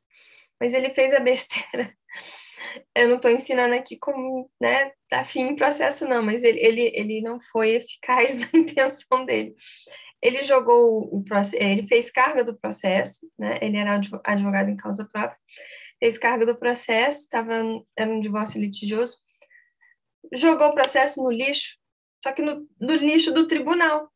mas 0.61 0.75
ele 0.75 0.91
fez 0.91 1.13
a 1.15 1.21
besteira. 1.21 1.93
Eu 2.95 3.09
não 3.09 3.17
estou 3.17 3.31
ensinando 3.31 3.75
aqui 3.75 3.97
como 3.97 4.51
né, 4.61 4.93
dar 5.11 5.25
fim 5.25 5.43
em 5.43 5.57
processo, 5.57 6.07
não, 6.07 6.23
mas 6.23 6.43
ele, 6.43 6.59
ele, 6.59 6.93
ele 6.95 7.23
não 7.23 7.41
foi 7.41 7.77
eficaz 7.77 8.37
na 8.37 8.49
intenção 8.53 9.25
dele. 9.25 9.55
Ele 10.21 10.43
jogou 10.43 11.09
o 11.15 11.23
processo, 11.23 11.63
ele 11.63 11.87
fez 11.87 12.11
carga 12.11 12.43
do 12.43 12.59
processo, 12.59 13.31
né? 13.39 13.59
Ele 13.63 13.77
era 13.77 14.01
advogado 14.25 14.69
em 14.69 14.77
causa 14.77 15.05
própria, 15.05 15.39
fez 16.01 16.19
carga 16.19 16.45
do 16.45 16.59
processo, 16.59 17.29
tava, 17.29 17.55
era 17.97 18.11
um 18.11 18.19
divórcio 18.19 18.61
litigioso, 18.61 19.17
jogou 20.33 20.69
o 20.69 20.75
processo 20.75 21.23
no 21.23 21.31
lixo, 21.31 21.77
só 22.23 22.33
que 22.33 22.43
no, 22.43 22.69
no 22.81 22.95
lixo 22.95 23.33
do 23.33 23.47
tribunal. 23.47 24.11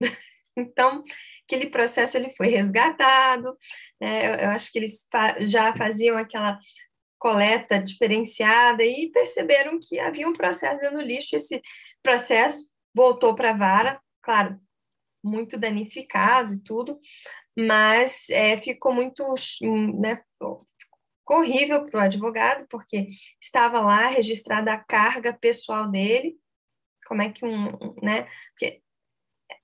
Então, 0.56 1.02
aquele 1.44 1.68
processo 1.68 2.16
ele 2.16 2.30
foi 2.30 2.46
resgatado, 2.46 3.58
né? 4.00 4.24
eu, 4.24 4.34
eu 4.34 4.50
acho 4.50 4.70
que 4.70 4.78
eles 4.78 5.04
já 5.40 5.74
faziam 5.76 6.16
aquela 6.16 6.60
coleta 7.18 7.78
diferenciada 7.82 8.84
e 8.84 9.10
perceberam 9.10 9.80
que 9.80 9.98
havia 9.98 10.28
um 10.28 10.32
processo 10.32 10.80
dentro 10.80 10.98
do 10.98 11.02
lixo, 11.02 11.34
esse 11.34 11.60
processo 12.02 12.70
voltou 12.94 13.34
para 13.34 13.50
a 13.50 13.56
vara, 13.56 14.00
claro, 14.22 14.60
muito 15.24 15.58
danificado 15.58 16.54
e 16.54 16.60
tudo, 16.60 17.00
mas 17.58 18.28
é, 18.30 18.58
ficou 18.58 18.92
muito, 18.92 19.24
né, 19.98 20.22
horrível 21.26 21.86
para 21.86 22.00
o 22.00 22.02
advogado, 22.02 22.66
porque 22.68 23.08
estava 23.40 23.80
lá 23.80 24.06
registrada 24.06 24.72
a 24.72 24.84
carga 24.84 25.32
pessoal 25.32 25.90
dele, 25.90 26.36
como 27.06 27.22
é 27.22 27.30
que 27.30 27.44
um, 27.44 27.94
né, 28.02 28.28
porque 28.50 28.82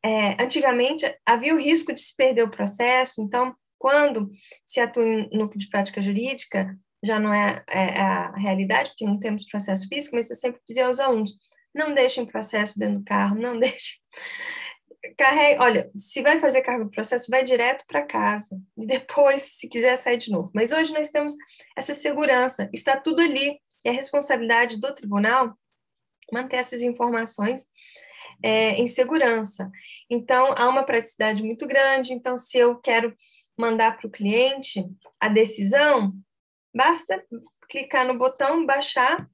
é, 0.05 0.43
antigamente 0.43 1.05
havia 1.25 1.55
o 1.55 1.61
risco 1.61 1.93
de 1.93 2.01
se 2.01 2.15
perder 2.15 2.43
o 2.43 2.51
processo, 2.51 3.23
então, 3.23 3.55
quando 3.79 4.31
se 4.65 4.81
atua 4.81 5.05
em 5.05 5.29
núcleo 5.33 5.59
de 5.59 5.69
prática 5.69 6.01
jurídica, 6.01 6.77
já 7.03 7.19
não 7.19 7.33
é, 7.33 7.65
é, 7.69 7.83
é 7.83 8.01
a 8.01 8.33
realidade, 8.37 8.91
porque 8.91 9.07
não 9.07 9.19
temos 9.19 9.45
processo 9.45 9.89
físico, 9.89 10.17
mas 10.17 10.29
eu 10.29 10.37
sempre 10.37 10.61
dizia 10.67 10.87
aos 10.87 11.01
alunos, 11.01 11.33
não 11.75 11.95
deixem 11.95 12.27
processo 12.27 12.79
dentro 12.79 12.99
do 12.99 13.05
carro, 13.05 13.37
não 13.37 13.57
deixem. 13.59 13.99
Carrega, 15.17 15.63
olha, 15.63 15.91
se 15.97 16.21
vai 16.21 16.39
fazer 16.39 16.61
cargo 16.61 16.85
do 16.85 16.91
processo, 16.91 17.31
vai 17.31 17.43
direto 17.43 17.87
para 17.87 18.03
casa, 18.05 18.61
e 18.77 18.87
depois, 18.87 19.43
se 19.43 19.69
quiser, 19.69 19.97
sair 19.97 20.19
de 20.19 20.31
novo. 20.31 20.51
Mas 20.55 20.73
hoje 20.73 20.93
nós 20.93 21.11
temos 21.11 21.35
essa 21.77 21.95
segurança, 21.95 22.69
está 22.73 23.01
tudo 23.01 23.23
ali, 23.23 23.59
e 23.83 23.89
a 23.89 23.93
responsabilidade 23.93 24.79
do 24.79 24.95
tribunal 24.95 25.55
manter 26.33 26.59
essas 26.59 26.83
informações 26.83 27.67
é, 28.43 28.71
em 28.73 28.87
segurança. 28.87 29.71
Então, 30.09 30.55
há 30.57 30.69
uma 30.69 30.85
praticidade 30.85 31.43
muito 31.43 31.67
grande. 31.67 32.13
Então, 32.13 32.37
se 32.39 32.59
eu 32.59 32.77
quero 32.77 33.15
mandar 33.57 33.97
para 33.97 34.07
o 34.07 34.11
cliente 34.11 34.85
a 35.21 35.29
decisão, 35.29 36.13
basta 36.75 37.23
clicar 37.69 38.07
no 38.07 38.19
botão, 38.19 38.65
baixar 38.65 39.29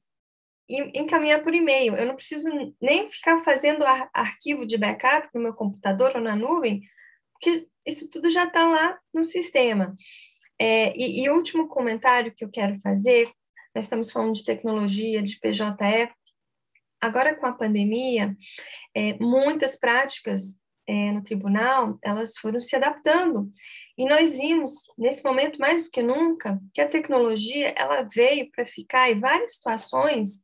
e 0.68 1.00
encaminhar 1.00 1.42
por 1.42 1.54
e-mail. 1.54 1.94
Eu 1.94 2.06
não 2.06 2.16
preciso 2.16 2.48
nem 2.80 3.08
ficar 3.08 3.42
fazendo 3.44 3.84
ar 3.84 4.10
arquivo 4.12 4.66
de 4.66 4.76
backup 4.76 5.28
no 5.34 5.40
meu 5.40 5.54
computador 5.54 6.12
ou 6.14 6.20
na 6.20 6.34
nuvem, 6.34 6.82
porque 7.32 7.66
isso 7.86 8.10
tudo 8.10 8.28
já 8.28 8.44
está 8.44 8.68
lá 8.68 8.98
no 9.14 9.22
sistema. 9.22 9.94
É, 10.58 10.92
e, 10.96 11.22
e 11.22 11.30
último 11.30 11.68
comentário 11.68 12.34
que 12.34 12.44
eu 12.44 12.50
quero 12.50 12.80
fazer, 12.80 13.30
nós 13.74 13.84
estamos 13.84 14.10
falando 14.10 14.34
de 14.34 14.44
tecnologia, 14.44 15.22
de 15.22 15.38
PJE, 15.38 16.10
agora 17.00 17.34
com 17.34 17.46
a 17.46 17.52
pandemia, 17.52 18.36
é, 18.94 19.14
muitas 19.18 19.76
práticas 19.76 20.58
é, 20.88 21.10
no 21.10 21.22
tribunal, 21.22 21.98
elas 22.02 22.36
foram 22.38 22.60
se 22.60 22.76
adaptando. 22.76 23.52
E 23.98 24.06
nós 24.06 24.36
vimos, 24.36 24.72
nesse 24.96 25.24
momento, 25.24 25.58
mais 25.58 25.84
do 25.84 25.90
que 25.90 26.02
nunca, 26.02 26.60
que 26.72 26.80
a 26.80 26.88
tecnologia 26.88 27.74
ela 27.76 28.02
veio 28.02 28.50
para 28.52 28.64
ficar 28.64 29.10
em 29.10 29.18
várias 29.18 29.54
situações 29.54 30.40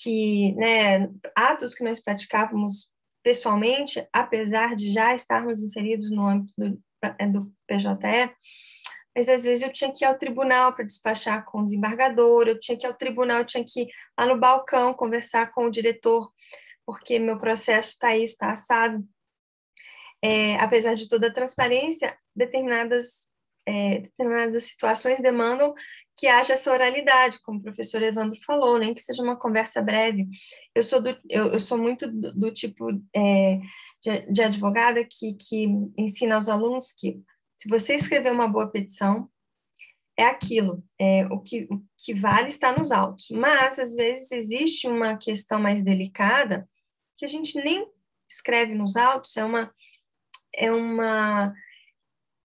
que, 0.00 0.52
né, 0.54 1.08
atos 1.36 1.74
que 1.74 1.82
nós 1.82 1.98
praticávamos 2.00 2.88
pessoalmente, 3.22 4.06
apesar 4.12 4.76
de 4.76 4.92
já 4.92 5.14
estarmos 5.14 5.60
inseridos 5.62 6.10
no 6.10 6.26
âmbito 6.26 6.54
do, 6.56 6.80
é, 7.18 7.26
do 7.26 7.52
PJE, 7.66 8.32
mas 9.18 9.28
às 9.28 9.42
vezes 9.42 9.64
eu 9.64 9.72
tinha 9.72 9.92
que 9.92 10.04
ir 10.04 10.06
ao 10.06 10.16
tribunal 10.16 10.72
para 10.72 10.84
despachar 10.84 11.44
com 11.44 11.58
o 11.58 11.64
desembargador, 11.64 12.46
eu 12.46 12.56
tinha 12.56 12.78
que 12.78 12.86
ir 12.86 12.88
ao 12.88 12.94
tribunal, 12.94 13.38
eu 13.38 13.44
tinha 13.44 13.64
que 13.64 13.82
ir 13.82 13.88
lá 14.16 14.24
no 14.24 14.38
balcão 14.38 14.94
conversar 14.94 15.50
com 15.50 15.64
o 15.66 15.70
diretor, 15.70 16.32
porque 16.86 17.18
meu 17.18 17.36
processo 17.36 17.90
está 17.90 18.16
isso, 18.16 18.34
está 18.34 18.52
assado 18.52 19.04
é, 20.22 20.54
apesar 20.58 20.94
de 20.94 21.08
toda 21.08 21.26
a 21.26 21.32
transparência, 21.32 22.16
determinadas, 22.34 23.28
é, 23.66 23.98
determinadas 24.02 24.62
situações 24.62 25.20
demandam 25.20 25.74
que 26.16 26.28
haja 26.28 26.52
essa 26.52 26.70
oralidade, 26.70 27.40
como 27.42 27.58
o 27.58 27.62
professor 27.62 28.00
Evandro 28.00 28.38
falou, 28.46 28.78
nem 28.78 28.94
que 28.94 29.02
seja 29.02 29.20
uma 29.20 29.36
conversa 29.36 29.82
breve. 29.82 30.28
Eu 30.72 30.84
sou, 30.84 31.02
do, 31.02 31.10
eu, 31.28 31.54
eu 31.54 31.58
sou 31.58 31.76
muito 31.76 32.06
do, 32.06 32.32
do 32.34 32.52
tipo 32.52 32.88
é, 33.12 33.58
de, 34.00 34.32
de, 34.32 34.42
advogada 34.42 35.04
que, 35.04 35.34
que 35.34 35.66
ensina 35.96 36.36
aos 36.36 36.48
alunos 36.48 36.92
que, 36.92 37.20
se 37.58 37.68
você 37.68 37.94
escrever 37.94 38.30
uma 38.32 38.48
boa 38.48 38.70
petição, 38.70 39.28
é 40.16 40.24
aquilo, 40.24 40.82
é, 40.98 41.26
o, 41.26 41.40
que, 41.40 41.68
o 41.70 41.82
que 41.96 42.14
vale 42.14 42.48
está 42.48 42.76
nos 42.76 42.90
autos. 42.90 43.28
Mas, 43.30 43.78
às 43.78 43.94
vezes, 43.94 44.32
existe 44.32 44.88
uma 44.88 45.16
questão 45.16 45.60
mais 45.60 45.82
delicada 45.82 46.68
que 47.16 47.24
a 47.24 47.28
gente 47.28 47.56
nem 47.56 47.86
escreve 48.30 48.74
nos 48.74 48.96
autos, 48.96 49.36
é 49.36 49.44
uma 49.44 49.72
é 50.54 50.70
uma 50.70 51.54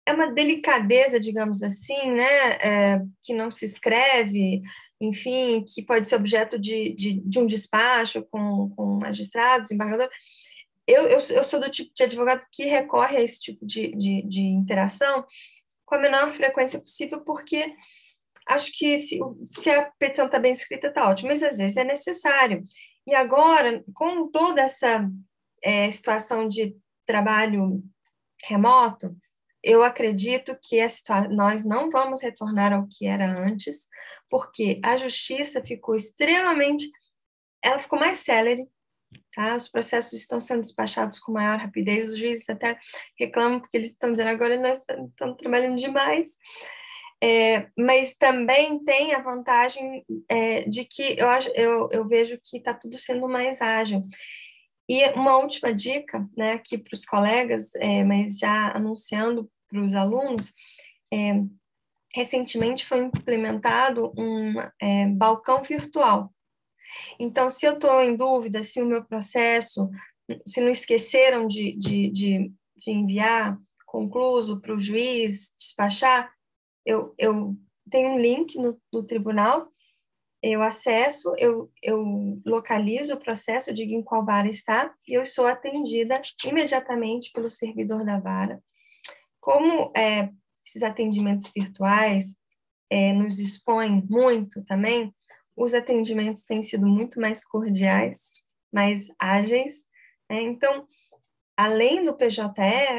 é 0.05 0.13
uma 0.13 0.31
delicadeza, 0.31 1.19
digamos 1.19 1.61
assim, 1.61 2.11
né, 2.11 2.51
é, 2.61 3.01
que 3.21 3.31
não 3.31 3.51
se 3.51 3.65
escreve, 3.65 4.61
enfim, 4.99 5.63
que 5.63 5.83
pode 5.83 6.07
ser 6.07 6.15
objeto 6.15 6.57
de, 6.57 6.93
de, 6.95 7.13
de 7.21 7.39
um 7.39 7.45
despacho 7.45 8.23
com, 8.31 8.69
com 8.75 8.97
magistrados, 8.99 9.69
embargador. 9.69 10.09
Eu, 10.89 11.03
eu, 11.03 11.19
eu, 11.19 11.43
sou 11.43 11.59
do 11.59 11.69
tipo 11.69 11.91
de 11.93 12.01
advogado 12.01 12.47
que 12.51 12.65
recorre 12.65 13.17
a 13.17 13.21
esse 13.21 13.39
tipo 13.39 13.63
de, 13.63 13.95
de, 13.95 14.23
de 14.23 14.41
interação 14.41 15.23
com 15.85 15.93
a 15.93 15.99
menor 15.99 16.31
frequência 16.31 16.79
possível, 16.79 17.23
porque 17.23 17.75
acho 18.47 18.71
que 18.71 18.97
se, 18.97 19.19
se 19.45 19.69
a 19.69 19.91
petição 19.99 20.25
está 20.25 20.39
bem 20.39 20.51
escrita, 20.51 20.87
está 20.87 21.07
ótimo, 21.07 21.29
mas 21.29 21.43
às 21.43 21.57
vezes 21.57 21.77
é 21.77 21.83
necessário. 21.83 22.63
E 23.05 23.13
agora, 23.13 23.83
com 23.93 24.31
toda 24.31 24.63
essa 24.63 25.07
é, 25.63 25.91
situação 25.91 26.49
de 26.49 26.75
trabalho 27.05 27.83
remoto, 28.43 29.15
eu 29.61 29.83
acredito 29.83 30.57
que 30.59 30.79
nós 31.29 31.65
não 31.65 31.91
vamos 31.91 32.23
retornar 32.23 32.73
ao 32.73 32.87
que 32.87 33.05
era 33.05 33.29
antes, 33.29 33.87
porque 34.27 34.81
a 34.83 34.97
justiça 34.97 35.61
ficou 35.63 35.95
extremamente, 35.95 36.89
ela 37.63 37.77
ficou 37.77 37.99
mais 37.99 38.17
célere, 38.17 38.67
tá? 39.33 39.55
Os 39.55 39.67
processos 39.67 40.13
estão 40.13 40.39
sendo 40.39 40.61
despachados 40.61 41.19
com 41.19 41.31
maior 41.31 41.57
rapidez, 41.57 42.09
os 42.09 42.17
juízes 42.17 42.49
até 42.49 42.77
reclamam 43.19 43.59
porque 43.59 43.77
eles 43.77 43.89
estão 43.89 44.11
dizendo 44.11 44.29
agora 44.29 44.59
nós 44.59 44.79
estamos 44.79 45.37
trabalhando 45.37 45.77
demais. 45.77 46.37
É, 47.21 47.67
mas 47.77 48.15
também 48.15 48.81
tem 48.83 49.13
a 49.13 49.21
vantagem 49.21 50.05
é, 50.29 50.61
de 50.61 50.85
que 50.85 51.17
eu, 51.19 51.27
eu, 51.53 51.89
eu 51.91 52.07
vejo 52.07 52.39
que 52.41 52.57
está 52.57 52.73
tudo 52.73 52.97
sendo 52.97 53.27
mais 53.27 53.61
ágil. 53.61 54.05
E 54.87 55.05
uma 55.11 55.37
última 55.37 55.73
dica, 55.73 56.27
né, 56.35 56.53
aqui 56.53 56.77
para 56.77 56.95
os 56.95 57.05
colegas, 57.05 57.75
é, 57.75 58.03
mas 58.03 58.39
já 58.39 58.71
anunciando 58.71 59.49
para 59.67 59.81
os 59.81 59.93
alunos, 59.93 60.53
é, 61.13 61.43
recentemente 62.15 62.85
foi 62.85 62.99
implementado 62.99 64.11
um 64.17 64.55
é, 64.81 65.05
balcão 65.07 65.61
virtual. 65.61 66.33
Então, 67.19 67.49
se 67.49 67.65
eu 67.65 67.73
estou 67.73 68.01
em 68.01 68.15
dúvida 68.15 68.63
se 68.63 68.81
o 68.81 68.85
meu 68.85 69.03
processo, 69.03 69.89
se 70.45 70.61
não 70.61 70.69
esqueceram 70.69 71.47
de, 71.47 71.75
de, 71.77 72.09
de, 72.09 72.51
de 72.77 72.91
enviar 72.91 73.57
concluso 73.85 74.59
para 74.59 74.73
o 74.73 74.79
juiz 74.79 75.53
despachar, 75.57 76.31
eu, 76.85 77.13
eu 77.17 77.55
tenho 77.89 78.11
um 78.11 78.19
link 78.19 78.57
no, 78.57 78.79
no 78.91 79.03
tribunal 79.03 79.71
eu 80.41 80.61
acesso, 80.61 81.33
eu, 81.37 81.69
eu 81.83 82.41
localizo 82.45 83.13
o 83.13 83.19
processo, 83.19 83.73
digo 83.73 83.93
em 83.93 84.01
qual 84.01 84.25
vara 84.25 84.49
está, 84.49 84.93
e 85.05 85.13
eu 85.13 85.25
sou 85.25 85.45
atendida 85.45 86.21
imediatamente 86.45 87.31
pelo 87.33 87.49
servidor 87.49 88.05
da 88.05 88.19
vara. 88.19 88.63
Como 89.41 89.91
é, 89.95 90.29
esses 90.65 90.81
atendimentos 90.81 91.51
virtuais 91.53 92.35
é, 92.89 93.11
nos 93.11 93.37
expõem 93.37 94.01
muito 94.09 94.63
também, 94.63 95.13
os 95.59 95.73
atendimentos 95.73 96.43
têm 96.43 96.63
sido 96.63 96.87
muito 96.87 97.19
mais 97.19 97.43
cordiais, 97.43 98.31
mais 98.71 99.07
ágeis. 99.19 99.85
Né? 100.29 100.41
Então, 100.43 100.87
além 101.57 102.05
do 102.05 102.15
PJE, 102.15 102.45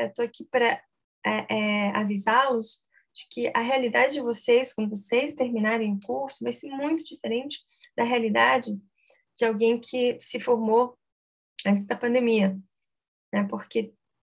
estou 0.05 0.23
aqui 0.23 0.45
para 0.45 0.83
é, 1.25 1.47
é, 1.49 1.91
avisá-los 1.97 2.85
de 3.15 3.27
que 3.31 3.51
a 3.55 3.61
realidade 3.61 4.15
de 4.15 4.21
vocês, 4.21 4.75
quando 4.75 4.91
vocês 4.91 5.35
terminarem 5.35 5.95
o 5.95 6.01
curso, 6.01 6.45
vai 6.45 6.53
ser 6.53 6.69
muito 6.69 7.03
diferente 7.03 7.59
da 7.97 8.05
realidade 8.05 8.79
de 9.39 9.45
alguém 9.47 9.81
que 9.81 10.19
se 10.21 10.39
formou 10.39 10.99
antes 11.67 11.87
da 11.87 11.97
pandemia, 11.97 12.59
né? 13.33 13.47
Porque 13.49 13.95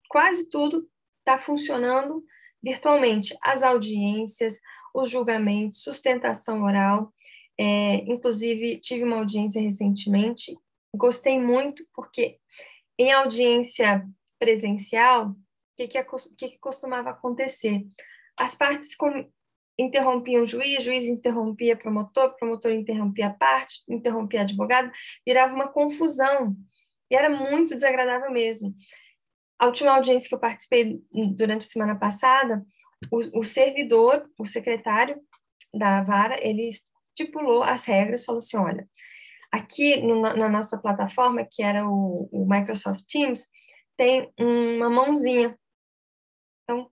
quase 0.09 0.49
tudo 0.49 0.89
está 1.19 1.37
funcionando 1.37 2.25
virtualmente, 2.61 3.37
as 3.43 3.61
audiências, 3.61 4.59
os 4.93 5.11
julgamentos, 5.11 5.83
sustentação 5.83 6.63
oral. 6.63 7.13
É, 7.57 7.95
inclusive, 8.11 8.79
tive 8.79 9.03
uma 9.03 9.17
audiência 9.17 9.61
recentemente, 9.61 10.57
gostei 10.95 11.39
muito, 11.39 11.85
porque 11.93 12.37
em 12.99 13.11
audiência 13.11 14.05
presencial, 14.39 15.29
o 15.29 15.35
que, 15.77 15.87
que, 15.87 16.03
que, 16.49 16.59
costumava 16.59 17.09
acontecer? 17.09 17.85
as 18.37 18.55
partes 18.55 18.95
com, 18.95 19.09
interrompiam 19.77 20.43
o 20.43 20.45
juiz, 20.45 20.79
o 20.79 20.83
juiz 20.83 21.07
interrompia 21.07 21.75
promotor, 21.75 22.35
promotor 22.35 22.71
interrompia 22.71 23.27
a 23.27 23.33
parte, 23.33 23.81
interrompia 23.89 24.41
advogado, 24.41 24.91
virava 25.25 25.53
uma 25.53 25.67
confusão. 25.67 26.55
E 27.09 27.15
era 27.15 27.29
muito 27.29 27.73
desagradável 27.75 28.31
mesmo. 28.31 28.75
a 29.59 29.67
última 29.67 29.91
audiência 29.91 30.27
que 30.27 30.35
eu 30.35 30.39
participei 30.39 31.01
durante 31.35 31.63
a 31.63 31.69
semana 31.69 31.97
passada, 31.97 32.65
o, 33.11 33.39
o 33.39 33.43
servidor, 33.43 34.29
o 34.37 34.45
secretário 34.45 35.21
da 35.73 36.01
vara, 36.01 36.35
ele 36.41 36.69
estipulou 37.15 37.63
as 37.63 37.85
regras, 37.85 38.25
falou 38.25 38.39
assim, 38.39 38.57
olha, 38.57 38.87
aqui 39.51 39.97
no, 40.01 40.21
na 40.21 40.49
nossa 40.49 40.77
plataforma, 40.77 41.47
que 41.49 41.63
era 41.63 41.87
o, 41.87 42.27
o 42.31 42.45
Microsoft 42.47 43.03
Teams, 43.07 43.47
tem 43.97 44.31
uma 44.37 44.89
mãozinha. 44.89 45.57
Então, 46.63 46.91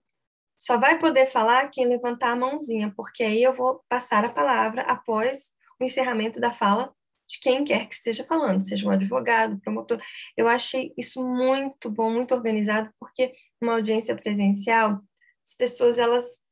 só 0.58 0.78
vai 0.78 0.98
poder 0.98 1.26
falar 1.26 1.68
quem 1.68 1.86
levantar 1.86 2.30
a 2.30 2.36
mãozinha, 2.36 2.92
porque 2.96 3.22
aí 3.22 3.42
eu 3.42 3.52
vou 3.52 3.84
passar 3.88 4.24
a 4.24 4.32
palavra 4.32 4.82
após 4.82 5.52
o 5.78 5.84
encerramento 5.84 6.40
da 6.40 6.52
fala 6.52 6.94
de 7.26 7.38
quem 7.40 7.64
quer 7.64 7.86
que 7.86 7.94
esteja 7.94 8.24
falando, 8.24 8.62
seja 8.62 8.86
um 8.86 8.90
advogado, 8.90 9.60
promotor. 9.60 10.00
Eu 10.36 10.46
achei 10.48 10.92
isso 10.96 11.26
muito 11.26 11.90
bom, 11.90 12.10
muito 12.10 12.34
organizado, 12.34 12.90
porque 12.98 13.34
uma 13.60 13.74
audiência 13.74 14.14
presencial, 14.14 15.00
as 15.44 15.54
pessoas 15.54 15.98
elas 15.98 16.42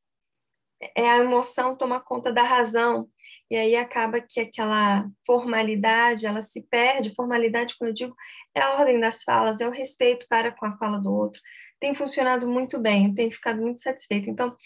é 0.97 1.09
a 1.09 1.19
emoção 1.19 1.77
toma 1.77 2.01
conta 2.01 2.33
da 2.33 2.43
razão 2.43 3.09
e 3.53 3.57
aí 3.57 3.77
acaba 3.77 4.19
que 4.19 4.41
aquela 4.41 5.07
formalidade 5.27 6.25
ela 6.25 6.41
se 6.41 6.63
perde. 6.71 7.15
Formalidade, 7.15 7.77
quando 7.77 7.89
eu 7.89 7.95
digo, 7.95 8.17
é 8.55 8.63
a 8.63 8.79
ordem 8.79 8.99
das 8.99 9.23
falas, 9.25 9.61
é 9.61 9.69
o 9.69 9.71
respeito 9.71 10.25
para 10.27 10.51
com 10.51 10.65
a 10.65 10.79
fala 10.79 10.99
do 10.99 11.13
outro. 11.13 11.39
Tem 11.79 11.93
funcionado 11.93 12.49
muito 12.49 12.81
bem, 12.81 13.09
eu 13.09 13.15
tenho 13.15 13.31
ficado 13.31 13.61
muito 13.61 13.83
satisfeita. 13.83 14.31
Então, 14.31 14.57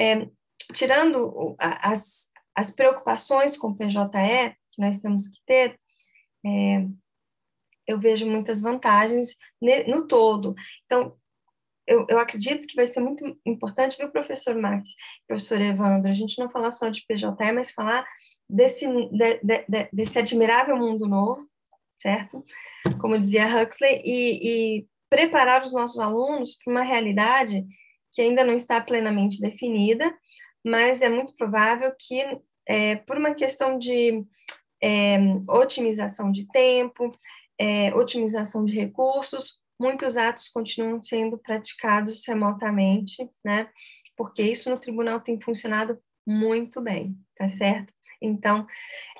é, 0.00 0.26
tirando 0.72 1.54
as, 1.58 2.30
as 2.56 2.70
preocupações 2.70 3.58
com 3.58 3.68
o 3.68 3.76
PJE, 3.76 4.56
que 4.70 4.80
nós 4.80 4.96
temos 4.96 5.28
que 5.28 5.38
ter, 5.44 5.78
é, 6.46 6.86
eu 7.86 8.00
vejo 8.00 8.24
muitas 8.24 8.62
vantagens 8.62 9.36
no 9.86 10.08
todo. 10.08 10.54
Então, 10.86 11.18
eu, 11.86 12.06
eu, 12.08 12.18
acredito 12.18 12.66
que 12.66 12.76
vai 12.76 12.86
ser 12.86 13.00
muito 13.00 13.24
importante, 13.44 13.96
viu, 13.96 14.10
professor 14.10 14.54
Mark, 14.54 14.84
professor 15.26 15.60
Evandro, 15.60 16.08
a 16.08 16.12
gente 16.14 16.38
não 16.38 16.50
falar 16.50 16.70
só 16.70 16.88
de 16.88 17.04
PJE, 17.06 17.52
mas 17.54 17.72
falar 17.72 18.06
desse, 18.48 18.86
de, 18.86 19.40
de, 19.42 19.64
de, 19.68 19.88
desse 19.92 20.18
admirável 20.18 20.76
mundo 20.76 21.08
novo, 21.08 21.46
certo? 22.00 22.44
Como 23.00 23.18
dizia 23.18 23.46
Huxley, 23.46 24.00
e, 24.04 24.78
e 24.78 24.86
preparar 25.10 25.62
os 25.62 25.72
nossos 25.72 25.98
alunos 25.98 26.56
para 26.56 26.70
uma 26.70 26.82
realidade 26.82 27.66
que 28.12 28.22
ainda 28.22 28.44
não 28.44 28.54
está 28.54 28.80
plenamente 28.80 29.40
definida, 29.40 30.14
mas 30.64 31.02
é 31.02 31.08
muito 31.08 31.34
provável 31.36 31.92
que, 31.98 32.22
é, 32.66 32.96
por 32.96 33.16
uma 33.16 33.34
questão 33.34 33.78
de 33.78 34.24
é, 34.82 35.18
otimização 35.48 36.30
de 36.30 36.46
tempo, 36.48 37.10
é, 37.58 37.94
otimização 37.94 38.64
de 38.64 38.72
recursos, 38.72 39.61
muitos 39.82 40.16
atos 40.16 40.48
continuam 40.48 41.02
sendo 41.02 41.36
praticados 41.36 42.22
remotamente, 42.26 43.28
né? 43.44 43.68
Porque 44.16 44.40
isso 44.40 44.70
no 44.70 44.78
tribunal 44.78 45.20
tem 45.20 45.40
funcionado 45.40 45.98
muito 46.24 46.80
bem, 46.80 47.18
tá 47.34 47.48
certo? 47.48 47.92
Então, 48.20 48.64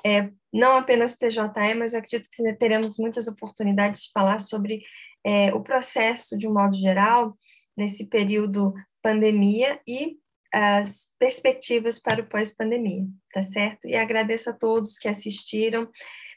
é, 0.05 0.31
não 0.53 0.77
apenas 0.77 1.17
PJE, 1.17 1.75
mas 1.77 1.93
acredito 1.93 2.29
que 2.31 2.53
teremos 2.53 2.97
muitas 2.97 3.27
oportunidades 3.27 4.03
de 4.03 4.11
falar 4.13 4.39
sobre 4.39 4.81
é, 5.25 5.53
o 5.53 5.61
processo 5.61 6.37
de 6.37 6.47
um 6.47 6.53
modo 6.53 6.75
geral 6.75 7.37
nesse 7.75 8.07
período 8.07 8.73
pandemia 9.01 9.81
e 9.85 10.15
as 10.53 11.09
perspectivas 11.19 11.99
para 11.99 12.21
o 12.21 12.29
pós-pandemia, 12.29 13.05
tá 13.33 13.43
certo? 13.43 13.87
E 13.87 13.97
agradeço 13.97 14.49
a 14.49 14.53
todos 14.53 14.97
que 14.97 15.09
assistiram, 15.09 15.89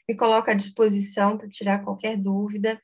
me 0.09 0.17
coloco 0.17 0.49
à 0.49 0.53
disposição 0.53 1.37
para 1.37 1.47
tirar 1.47 1.83
qualquer 1.83 2.17
dúvida. 2.17 2.81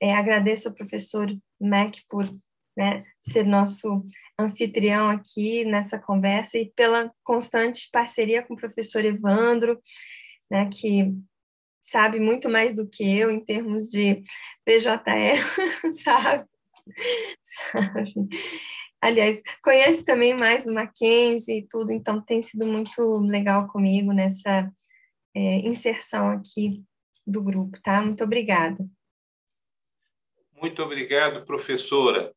É, 0.00 0.12
agradeço 0.12 0.68
ao 0.68 0.74
professor 0.74 1.26
Mac 1.60 1.96
por 2.08 2.28
né, 2.76 3.04
ser 3.22 3.44
nosso 3.46 4.04
anfitrião 4.38 5.08
aqui 5.08 5.64
nessa 5.64 5.98
conversa 5.98 6.58
e 6.58 6.70
pela 6.76 7.10
constante 7.24 7.88
parceria 7.90 8.42
com 8.42 8.54
o 8.54 8.58
professor 8.58 9.04
Evandro, 9.04 9.80
né, 10.50 10.68
que 10.68 11.14
sabe 11.80 12.20
muito 12.20 12.48
mais 12.50 12.74
do 12.74 12.86
que 12.86 13.16
eu 13.16 13.30
em 13.30 13.42
termos 13.42 13.88
de 13.88 14.22
PJE, 14.64 15.40
sabe? 16.02 16.46
sabe? 17.42 18.14
Aliás, 19.00 19.42
conhece 19.62 20.04
também 20.04 20.34
mais 20.34 20.66
o 20.66 20.74
Mackenzie 20.74 21.58
e 21.58 21.66
tudo, 21.66 21.92
então 21.92 22.20
tem 22.20 22.42
sido 22.42 22.66
muito 22.66 23.18
legal 23.18 23.68
comigo 23.68 24.12
nessa 24.12 24.70
é, 25.34 25.56
inserção 25.60 26.30
aqui 26.30 26.82
do 27.26 27.42
grupo, 27.42 27.80
tá? 27.82 28.02
Muito 28.02 28.24
obrigada. 28.24 28.84
Muito 30.60 30.82
obrigado, 30.82 31.44
professora. 31.44 32.32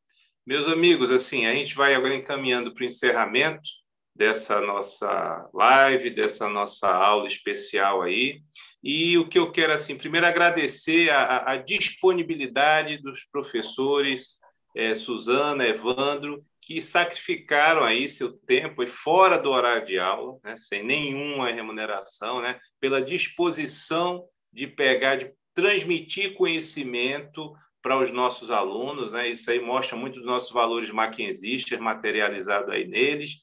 Meus 0.45 0.67
amigos, 0.67 1.09
assim, 1.09 1.45
a 1.45 1.55
gente 1.55 1.73
vai 1.73 1.95
agora 1.95 2.13
encaminhando 2.13 2.73
para 2.73 2.83
o 2.83 2.85
encerramento 2.85 3.69
dessa 4.13 4.59
nossa 4.59 5.49
live, 5.53 6.09
dessa 6.09 6.49
nossa 6.49 6.89
aula 6.93 7.27
especial 7.27 8.01
aí. 8.01 8.41
E 8.83 9.17
o 9.17 9.27
que 9.29 9.39
eu 9.39 9.51
quero, 9.53 9.71
assim, 9.71 9.97
primeiro 9.97 10.27
agradecer 10.27 11.09
a, 11.09 11.51
a 11.51 11.57
disponibilidade 11.57 12.97
dos 12.97 13.23
professores 13.31 14.39
é, 14.75 14.93
Suzana, 14.93 15.65
Evandro, 15.65 16.43
que 16.61 16.81
sacrificaram 16.81 17.85
aí 17.85 18.09
seu 18.09 18.33
tempo 18.33 18.85
fora 18.85 19.37
do 19.37 19.49
horário 19.49 19.87
de 19.87 19.97
aula, 19.97 20.37
né, 20.43 20.57
sem 20.57 20.83
nenhuma 20.83 21.49
remuneração, 21.51 22.41
né, 22.41 22.59
pela 22.81 23.01
disposição 23.01 24.25
de 24.51 24.67
pegar, 24.67 25.15
de 25.15 25.31
transmitir 25.55 26.35
conhecimento 26.35 27.53
para 27.81 27.97
os 27.97 28.11
nossos 28.11 28.51
alunos, 28.51 29.13
né? 29.13 29.29
Isso 29.29 29.49
aí 29.49 29.59
mostra 29.59 29.95
muito 29.95 30.19
dos 30.19 30.25
nossos 30.25 30.51
valores 30.51 30.91
maquenzistas 30.91 31.79
materializados 31.79 32.69
aí 32.69 32.87
neles. 32.87 33.41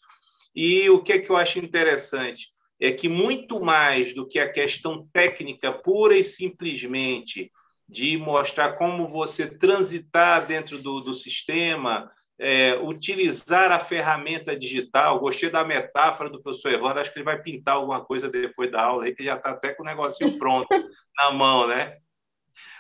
E 0.54 0.88
o 0.90 1.02
que 1.02 1.12
é 1.12 1.18
que 1.18 1.30
eu 1.30 1.36
acho 1.36 1.58
interessante 1.58 2.48
é 2.80 2.92
que 2.92 3.08
muito 3.08 3.60
mais 3.60 4.14
do 4.14 4.26
que 4.26 4.38
a 4.38 4.50
questão 4.50 5.08
técnica 5.12 5.72
pura 5.72 6.16
e 6.16 6.24
simplesmente 6.24 7.50
de 7.88 8.18
mostrar 8.18 8.72
como 8.72 9.08
você 9.08 9.58
transitar 9.58 10.46
dentro 10.46 10.82
do, 10.82 11.00
do 11.00 11.14
sistema, 11.14 12.10
é, 12.38 12.74
utilizar 12.82 13.72
a 13.72 13.80
ferramenta 13.80 14.58
digital. 14.58 15.20
Gostei 15.20 15.48
da 15.48 15.64
metáfora 15.64 16.28
do 16.28 16.42
professor 16.42 16.72
Evandro, 16.72 17.00
acho 17.00 17.12
que 17.12 17.18
ele 17.18 17.24
vai 17.24 17.40
pintar 17.40 17.76
alguma 17.76 18.04
coisa 18.04 18.28
depois 18.28 18.70
da 18.70 18.82
aula 18.82 19.04
aí, 19.04 19.14
que 19.14 19.24
já 19.24 19.36
está 19.36 19.50
até 19.50 19.72
com 19.72 19.82
o 19.82 19.86
negocinho 19.86 20.36
pronto 20.38 20.68
na 21.16 21.30
mão, 21.30 21.66
né? 21.66 21.96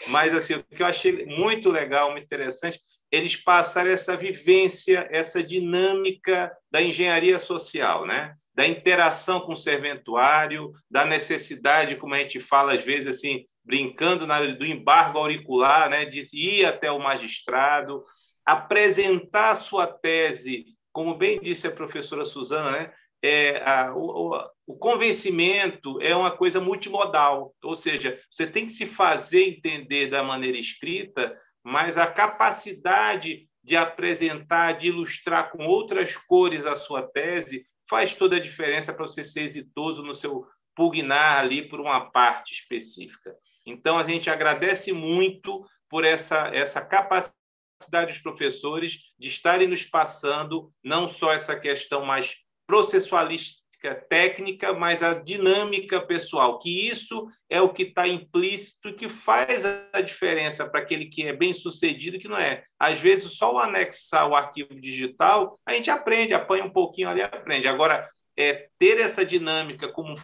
Mas 0.08 0.34
assim, 0.34 0.54
o 0.54 0.62
que 0.62 0.82
eu 0.82 0.86
achei 0.86 1.26
muito 1.26 1.70
legal, 1.70 2.10
muito 2.10 2.24
interessante, 2.24 2.80
eles 3.10 3.36
passaram 3.36 3.90
essa 3.90 4.16
vivência, 4.16 5.08
essa 5.10 5.42
dinâmica 5.42 6.52
da 6.70 6.82
engenharia 6.82 7.38
social, 7.38 8.04
né? 8.06 8.34
Da 8.54 8.66
interação 8.66 9.40
com 9.40 9.52
o 9.52 9.56
serventuário, 9.56 10.72
da 10.90 11.04
necessidade, 11.04 11.96
como 11.96 12.14
a 12.14 12.18
gente 12.18 12.40
fala 12.40 12.74
às 12.74 12.82
vezes 12.82 13.06
assim, 13.06 13.44
brincando 13.64 14.26
na, 14.26 14.40
do 14.40 14.66
embargo 14.66 15.18
auricular, 15.18 15.88
né? 15.88 16.04
De 16.04 16.26
ir 16.32 16.64
até 16.64 16.90
o 16.90 16.98
magistrado, 16.98 18.02
apresentar 18.44 19.56
sua 19.56 19.86
tese, 19.86 20.66
como 20.92 21.14
bem 21.14 21.40
disse 21.40 21.66
a 21.66 21.72
professora 21.72 22.24
Suzana, 22.24 22.70
né? 22.70 22.92
É, 23.28 23.60
a, 23.68 23.92
o, 23.92 24.38
o 24.68 24.76
convencimento 24.76 26.00
é 26.00 26.14
uma 26.14 26.30
coisa 26.30 26.60
multimodal, 26.60 27.52
ou 27.60 27.74
seja, 27.74 28.20
você 28.30 28.46
tem 28.46 28.66
que 28.66 28.72
se 28.72 28.86
fazer 28.86 29.48
entender 29.48 30.06
da 30.06 30.22
maneira 30.22 30.56
escrita, 30.56 31.36
mas 31.64 31.98
a 31.98 32.06
capacidade 32.06 33.48
de 33.64 33.76
apresentar, 33.76 34.74
de 34.74 34.86
ilustrar 34.86 35.50
com 35.50 35.66
outras 35.66 36.16
cores 36.16 36.66
a 36.66 36.76
sua 36.76 37.02
tese 37.02 37.66
faz 37.90 38.14
toda 38.14 38.36
a 38.36 38.40
diferença 38.40 38.94
para 38.94 39.08
você 39.08 39.24
ser 39.24 39.42
exitoso 39.42 40.04
no 40.04 40.14
seu 40.14 40.46
pugnar 40.72 41.40
ali 41.40 41.68
por 41.68 41.80
uma 41.80 42.12
parte 42.12 42.54
específica. 42.54 43.34
Então, 43.66 43.98
a 43.98 44.04
gente 44.04 44.30
agradece 44.30 44.92
muito 44.92 45.66
por 45.90 46.04
essa, 46.04 46.48
essa 46.54 46.80
capacidade 46.84 48.12
dos 48.12 48.22
professores 48.22 49.12
de 49.18 49.26
estarem 49.26 49.66
nos 49.66 49.82
passando 49.82 50.72
não 50.84 51.08
só 51.08 51.32
essa 51.32 51.58
questão 51.58 52.04
mais 52.04 52.45
processualista 52.66 53.66
técnica, 54.08 54.72
mas 54.72 55.02
a 55.02 55.14
dinâmica 55.14 56.00
pessoal, 56.00 56.58
que 56.58 56.88
isso 56.88 57.28
é 57.48 57.60
o 57.60 57.72
que 57.72 57.84
está 57.84 58.08
implícito 58.08 58.88
e 58.88 58.92
que 58.92 59.08
faz 59.08 59.64
a 59.64 60.00
diferença 60.00 60.68
para 60.68 60.80
aquele 60.80 61.06
que 61.06 61.22
é 61.28 61.32
bem 61.32 61.52
sucedido 61.52 62.18
que 62.18 62.26
não 62.26 62.36
é. 62.36 62.64
Às 62.80 63.00
vezes, 63.00 63.34
só 63.34 63.54
o 63.54 63.58
anexar 63.58 64.28
o 64.28 64.34
arquivo 64.34 64.74
digital, 64.80 65.60
a 65.64 65.72
gente 65.72 65.90
aprende, 65.90 66.34
apanha 66.34 66.64
um 66.64 66.70
pouquinho 66.70 67.08
ali, 67.08 67.22
aprende. 67.22 67.68
Agora, 67.68 68.08
é, 68.36 68.68
ter 68.78 68.98
essa 68.98 69.24
dinâmica 69.24 69.92
como 69.92 70.16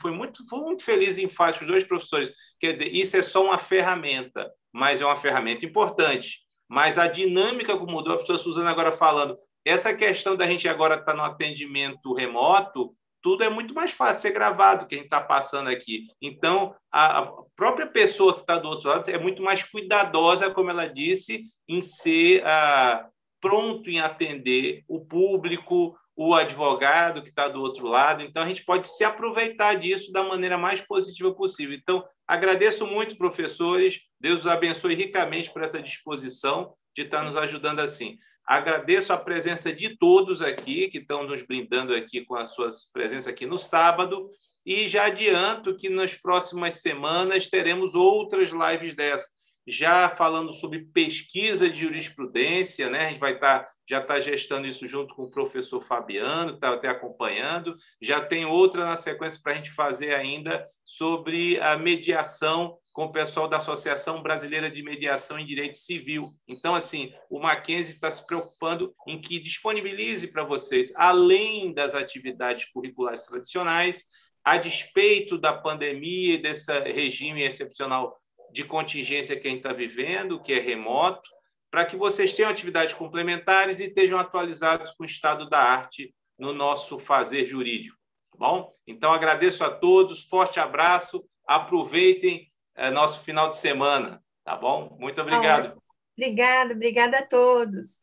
foi 0.00 0.10
muito, 0.10 0.46
fui 0.48 0.60
muito 0.60 0.84
feliz 0.84 1.16
em 1.16 1.28
fazer 1.28 1.62
os 1.62 1.66
dois 1.66 1.84
professores. 1.84 2.32
Quer 2.60 2.72
dizer, 2.72 2.94
isso 2.94 3.16
é 3.16 3.22
só 3.22 3.42
uma 3.44 3.56
ferramenta, 3.56 4.52
mas 4.70 5.00
é 5.00 5.06
uma 5.06 5.16
ferramenta 5.16 5.64
importante 5.64 6.42
mas 6.72 6.98
a 6.98 7.06
dinâmica 7.06 7.76
que 7.76 7.84
mudou, 7.84 8.14
a 8.14 8.16
professora 8.16 8.38
Suzana 8.38 8.70
agora 8.70 8.92
falando, 8.92 9.36
essa 9.64 9.94
questão 9.94 10.36
da 10.36 10.46
gente 10.46 10.68
agora 10.68 10.94
estar 10.94 11.12
tá 11.12 11.14
no 11.14 11.22
atendimento 11.22 12.14
remoto 12.14 12.94
tudo 13.22 13.44
é 13.44 13.48
muito 13.48 13.72
mais 13.72 13.92
fácil 13.92 14.20
ser 14.20 14.32
gravado 14.32 14.86
que 14.86 14.96
a 14.96 14.98
gente 14.98 15.06
está 15.06 15.20
passando 15.20 15.70
aqui. 15.70 16.08
Então, 16.20 16.74
a, 16.90 17.30
própria 17.54 17.86
pessoa 17.86 18.34
que 18.34 18.40
está 18.40 18.58
do 18.58 18.68
outro 18.68 18.88
lado 18.88 19.08
é 19.08 19.18
muito 19.18 19.40
mais 19.40 19.62
cuidadosa, 19.62 20.50
como 20.50 20.70
ela 20.70 20.88
disse, 20.88 21.44
em 21.68 21.80
ser 21.80 22.44
ah, 22.44 23.08
pronto 23.40 23.88
em 23.88 24.00
atender 24.00 24.82
o 24.88 25.04
público, 25.04 25.96
o 26.16 26.34
advogado 26.34 27.22
que 27.22 27.28
está 27.28 27.48
do 27.48 27.60
outro 27.60 27.86
lado. 27.86 28.22
Então, 28.22 28.42
a 28.42 28.48
gente 28.48 28.64
pode 28.64 28.88
se 28.88 29.04
aproveitar 29.04 29.74
disso 29.74 30.12
da 30.12 30.24
maneira 30.24 30.58
mais 30.58 30.80
positiva 30.80 31.32
possível. 31.32 31.76
Então, 31.76 32.04
agradeço 32.26 32.86
muito, 32.86 33.16
professores. 33.16 34.00
Deus 34.20 34.40
os 34.40 34.46
abençoe 34.48 34.94
ricamente 34.94 35.50
por 35.52 35.62
essa 35.62 35.80
disposição 35.80 36.74
de 36.94 37.02
estar 37.02 37.22
nos 37.22 37.36
ajudando 37.36 37.78
assim. 37.78 38.18
Agradeço 38.46 39.12
a 39.12 39.16
presença 39.16 39.72
de 39.72 39.96
todos 39.96 40.42
aqui 40.42 40.88
que 40.88 40.98
estão 40.98 41.24
nos 41.24 41.42
brindando 41.42 41.94
aqui 41.94 42.24
com 42.24 42.34
as 42.34 42.50
suas 42.50 42.90
presenças 42.92 43.28
aqui 43.28 43.46
no 43.46 43.58
sábado 43.58 44.30
e 44.64 44.88
já 44.88 45.06
adianto 45.06 45.76
que 45.76 45.88
nas 45.88 46.14
próximas 46.14 46.80
semanas 46.80 47.48
teremos 47.48 47.94
outras 47.94 48.50
lives 48.50 48.94
dessas, 48.94 49.30
já 49.66 50.08
falando 50.08 50.52
sobre 50.52 50.86
pesquisa 50.92 51.68
de 51.68 51.80
jurisprudência, 51.80 52.88
né? 52.88 53.06
A 53.06 53.10
gente 53.10 53.20
vai 53.20 53.34
estar 53.34 53.68
já 53.88 53.98
está 53.98 54.18
gestando 54.20 54.66
isso 54.66 54.86
junto 54.86 55.14
com 55.14 55.24
o 55.24 55.30
professor 55.30 55.80
Fabiano, 55.80 56.54
está 56.54 56.72
até 56.72 56.88
acompanhando. 56.88 57.76
Já 58.00 58.20
tem 58.24 58.46
outra 58.46 58.86
na 58.86 58.96
sequência 58.96 59.40
para 59.42 59.52
a 59.52 59.56
gente 59.56 59.70
fazer 59.70 60.14
ainda 60.14 60.64
sobre 60.84 61.60
a 61.60 61.76
mediação 61.76 62.78
com 62.92 63.06
o 63.06 63.12
pessoal 63.12 63.48
da 63.48 63.56
Associação 63.56 64.22
Brasileira 64.22 64.70
de 64.70 64.82
Mediação 64.82 65.38
em 65.38 65.46
Direito 65.46 65.78
Civil. 65.78 66.30
Então, 66.46 66.74
assim, 66.74 67.12
o 67.30 67.40
Mackenzie 67.40 67.94
está 67.94 68.10
se 68.10 68.26
preocupando 68.26 68.94
em 69.06 69.18
que 69.18 69.40
disponibilize 69.40 70.26
para 70.28 70.44
vocês, 70.44 70.92
além 70.94 71.72
das 71.72 71.94
atividades 71.94 72.66
curriculares 72.66 73.22
tradicionais, 73.22 74.04
a 74.44 74.58
despeito 74.58 75.38
da 75.38 75.52
pandemia 75.52 76.34
e 76.34 76.38
desse 76.38 76.78
regime 76.80 77.42
excepcional 77.42 78.14
de 78.52 78.64
contingência 78.64 79.38
que 79.38 79.46
a 79.46 79.50
gente 79.50 79.60
está 79.60 79.72
vivendo, 79.72 80.40
que 80.40 80.52
é 80.52 80.58
remoto, 80.58 81.30
para 81.70 81.86
que 81.86 81.96
vocês 81.96 82.34
tenham 82.34 82.50
atividades 82.50 82.92
complementares 82.92 83.80
e 83.80 83.84
estejam 83.84 84.18
atualizados 84.18 84.90
com 84.90 85.04
o 85.04 85.06
estado 85.06 85.48
da 85.48 85.58
arte 85.58 86.14
no 86.38 86.52
nosso 86.52 86.98
fazer 86.98 87.46
jurídico. 87.46 87.96
Tá 88.30 88.38
bom? 88.38 88.70
Então, 88.86 89.12
agradeço 89.12 89.64
a 89.64 89.70
todos, 89.70 90.24
forte 90.24 90.60
abraço, 90.60 91.24
aproveitem 91.46 92.51
é, 92.74 92.90
nosso 92.90 93.20
final 93.20 93.48
de 93.48 93.56
semana, 93.56 94.22
tá 94.44 94.56
bom? 94.56 94.96
Muito 94.98 95.20
obrigado. 95.20 95.80
Obrigada, 96.16 96.74
obrigada 96.74 97.18
a 97.18 97.26
todos. 97.26 97.98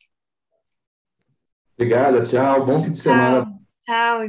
Obrigada, 1.75 2.23
tchau. 2.23 2.65
Bom 2.65 2.83
fim 2.83 2.91
de 2.91 2.99
semana. 2.99 3.59
Tchau. 3.85 4.21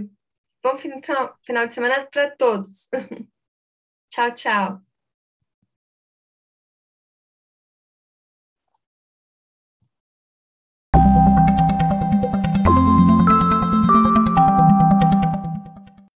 Bom 0.62 0.77
final 0.77 1.67
de 1.67 1.75
semana 1.75 2.07
para 2.07 2.31
todos. 2.37 2.89
tchau, 4.09 4.31
tchau. 4.35 4.90